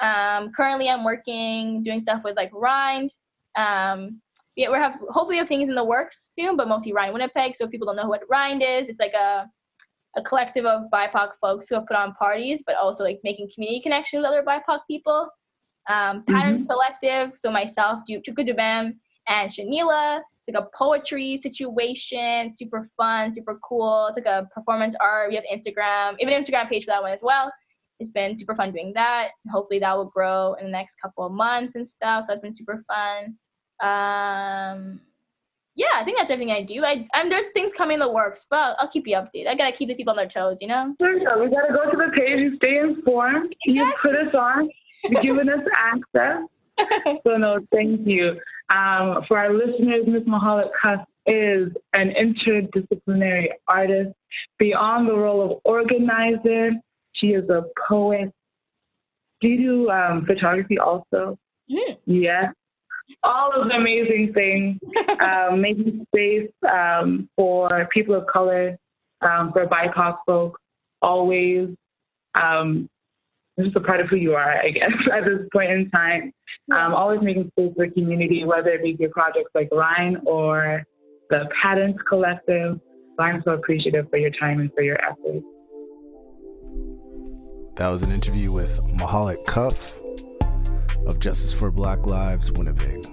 Um, 0.00 0.52
currently, 0.52 0.88
I'm 0.88 1.02
working 1.02 1.82
doing 1.82 2.00
stuff 2.00 2.22
with 2.22 2.36
like 2.36 2.50
Rind. 2.52 3.12
Um, 3.58 4.20
yeah, 4.54 4.70
we 4.70 4.76
have 4.78 4.94
hopefully 5.10 5.38
have 5.38 5.48
things 5.48 5.68
in 5.68 5.74
the 5.74 5.82
works 5.82 6.30
soon, 6.38 6.56
but 6.56 6.68
mostly 6.68 6.92
Rind 6.92 7.12
Winnipeg. 7.12 7.56
So 7.56 7.64
if 7.64 7.72
people 7.72 7.86
don't 7.88 7.96
know 7.96 8.08
what 8.08 8.20
Rind 8.30 8.62
is, 8.62 8.88
it's 8.88 9.00
like 9.00 9.14
a 9.14 9.46
a 10.16 10.22
collective 10.22 10.64
of 10.64 10.82
BIPOC 10.92 11.30
folks 11.40 11.66
who 11.68 11.74
have 11.74 11.86
put 11.86 11.96
on 11.96 12.14
parties, 12.14 12.62
but 12.64 12.76
also 12.76 13.02
like 13.02 13.18
making 13.24 13.50
community 13.52 13.80
connections 13.80 14.20
with 14.20 14.26
other 14.26 14.44
BIPOC 14.44 14.78
people. 14.88 15.28
Um, 15.90 16.22
Pattern 16.28 16.58
mm-hmm. 16.58 16.66
Collective, 16.66 17.32
so 17.34 17.50
myself, 17.50 18.04
Chuka 18.08 18.48
Dubam, 18.48 18.92
and 19.26 19.50
Shanila 19.50 20.20
it's 20.46 20.56
like 20.56 20.64
a 20.64 20.76
poetry 20.76 21.38
situation, 21.38 22.52
super 22.52 22.90
fun, 22.96 23.32
super 23.32 23.58
cool. 23.62 24.08
It's 24.08 24.16
like 24.16 24.26
a 24.26 24.48
performance 24.52 24.94
art. 25.00 25.30
We 25.30 25.36
have 25.36 25.44
Instagram, 25.52 26.16
even 26.18 26.34
Instagram 26.34 26.68
page 26.68 26.84
for 26.84 26.90
that 26.90 27.02
one 27.02 27.12
as 27.12 27.20
well. 27.22 27.52
It's 28.00 28.10
been 28.10 28.36
super 28.36 28.56
fun 28.56 28.72
doing 28.72 28.92
that. 28.94 29.28
Hopefully 29.50 29.78
that 29.78 29.96
will 29.96 30.06
grow 30.06 30.54
in 30.54 30.64
the 30.64 30.70
next 30.70 30.96
couple 31.00 31.24
of 31.24 31.32
months 31.32 31.76
and 31.76 31.88
stuff. 31.88 32.24
So 32.24 32.32
that's 32.32 32.40
been 32.40 32.54
super 32.54 32.84
fun. 32.88 33.36
Um, 33.82 35.00
yeah, 35.74 35.86
I 35.94 36.04
think 36.04 36.18
that's 36.18 36.30
everything 36.30 36.52
I 36.52 36.62
do. 36.62 36.84
I, 36.84 37.06
I'm 37.14 37.28
there's 37.28 37.46
things 37.54 37.72
coming 37.72 37.94
in 37.94 38.00
the 38.00 38.10
works, 38.10 38.46
but 38.50 38.76
I'll 38.78 38.90
keep 38.90 39.06
you 39.06 39.16
updated. 39.16 39.46
I 39.48 39.54
gotta 39.54 39.72
keep 39.72 39.88
the 39.88 39.94
people 39.94 40.10
on 40.10 40.16
their 40.16 40.28
toes, 40.28 40.58
you 40.60 40.68
know. 40.68 40.94
Sure, 41.00 41.14
we 41.14 41.48
gotta 41.48 41.72
go 41.72 41.90
to 41.90 41.96
the 41.96 42.12
page 42.14 42.40
and 42.40 42.56
stay 42.56 42.78
informed. 42.78 43.54
Exactly. 43.66 43.72
You 43.74 43.94
put 44.02 44.14
us 44.16 44.34
on, 44.34 44.68
you're 45.04 45.22
giving 45.22 45.48
us 45.48 45.60
access. 45.76 46.42
so 47.24 47.36
no, 47.36 47.60
thank 47.72 48.06
you. 48.06 48.38
Um, 48.72 49.22
for 49.28 49.38
our 49.38 49.52
listeners, 49.52 50.04
Ms. 50.06 50.22
Mahalet 50.22 50.70
Cuss 50.80 51.00
is 51.26 51.68
an 51.92 52.12
interdisciplinary 52.18 53.48
artist. 53.68 54.14
Beyond 54.58 55.08
the 55.08 55.14
role 55.14 55.42
of 55.42 55.58
organizer, 55.64 56.72
she 57.12 57.28
is 57.28 57.48
a 57.50 57.64
poet. 57.88 58.32
Do 59.40 59.48
you 59.48 59.58
do 59.58 59.90
um, 59.90 60.24
photography 60.26 60.78
also? 60.78 61.38
Mm. 61.70 61.98
Yes. 62.06 62.52
All 63.22 63.52
of 63.60 63.68
the 63.68 63.74
amazing 63.74 64.32
things, 64.32 64.78
um, 65.20 65.60
making 65.60 66.06
space 66.08 66.50
um, 66.72 67.28
for 67.36 67.88
people 67.92 68.14
of 68.14 68.26
color, 68.26 68.78
um, 69.20 69.52
for 69.52 69.66
BIPOC 69.66 70.16
folks, 70.26 70.60
always. 71.02 71.68
Just 73.60 73.76
a 73.76 73.80
part 73.80 74.00
of 74.00 74.08
who 74.08 74.16
you 74.16 74.34
are, 74.34 74.60
I 74.62 74.70
guess, 74.70 74.92
at 75.12 75.24
this 75.24 75.46
point 75.52 75.70
in 75.70 75.90
time. 75.90 76.32
Um, 76.72 76.94
always 76.94 77.20
making 77.20 77.50
space 77.50 77.72
for 77.76 77.88
community, 77.90 78.44
whether 78.44 78.70
it 78.70 78.82
be 78.82 78.96
through 78.96 79.10
projects 79.10 79.50
like 79.54 79.68
Line 79.72 80.16
or 80.26 80.82
the 81.28 81.48
Patents 81.60 81.98
Collective. 82.08 82.80
I'm 83.18 83.42
so 83.44 83.52
appreciative 83.52 84.08
for 84.10 84.16
your 84.16 84.30
time 84.30 84.60
and 84.60 84.72
for 84.74 84.82
your 84.82 84.98
efforts. 85.02 85.44
That 87.76 87.88
was 87.88 88.02
an 88.02 88.12
interview 88.12 88.52
with 88.52 88.80
Mahalet 88.84 89.44
Cuff 89.46 89.98
of 91.06 91.20
Justice 91.20 91.52
for 91.52 91.70
Black 91.70 92.06
Lives 92.06 92.50
Winnipeg. 92.52 93.04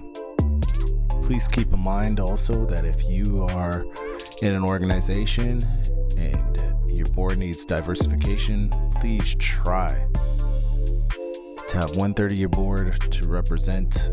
Please 1.22 1.48
keep 1.48 1.72
in 1.72 1.80
mind 1.80 2.18
also 2.18 2.64
that 2.66 2.84
if 2.84 3.04
you 3.04 3.44
are 3.50 3.84
in 4.42 4.54
an 4.54 4.64
organization 4.64 5.62
and 6.16 6.90
your 6.90 7.06
board 7.08 7.38
needs 7.38 7.64
diversification, 7.64 8.70
please 8.96 9.34
try 9.36 10.06
to 11.70 11.76
have 11.76 11.94
one 11.94 12.12
third 12.12 12.32
of 12.32 12.36
your 12.36 12.48
board 12.48 13.00
to 13.12 13.28
represent 13.28 14.10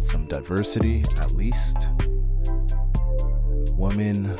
some 0.00 0.26
diversity 0.26 1.04
at 1.20 1.32
least. 1.32 1.90
Women, 3.74 4.34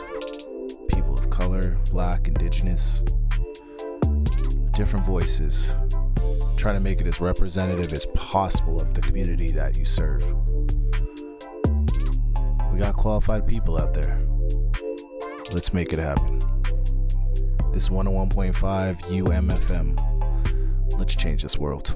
people 0.89 1.13
of 1.13 1.29
color, 1.29 1.77
black, 1.91 2.27
indigenous, 2.27 3.03
different 4.73 5.05
voices. 5.05 5.75
Try 6.57 6.73
to 6.73 6.81
make 6.81 7.03
it 7.03 7.07
as 7.07 7.21
representative 7.21 7.93
as 7.93 8.07
possible 8.15 8.81
of 8.81 8.95
the 8.95 9.03
community 9.03 9.51
that 9.51 9.77
you 9.77 9.85
serve. 9.85 10.25
We 12.73 12.79
got 12.79 12.97
qualified 12.97 13.47
people 13.47 13.79
out 13.79 13.93
there. 13.93 14.27
Let's 15.53 15.75
make 15.75 15.93
it 15.93 15.99
happen. 15.99 16.39
This 17.73 17.91
101.5 17.91 18.55
UMFM. 18.55 20.99
Let's 20.99 21.15
change 21.15 21.43
this 21.43 21.59
world. 21.59 21.95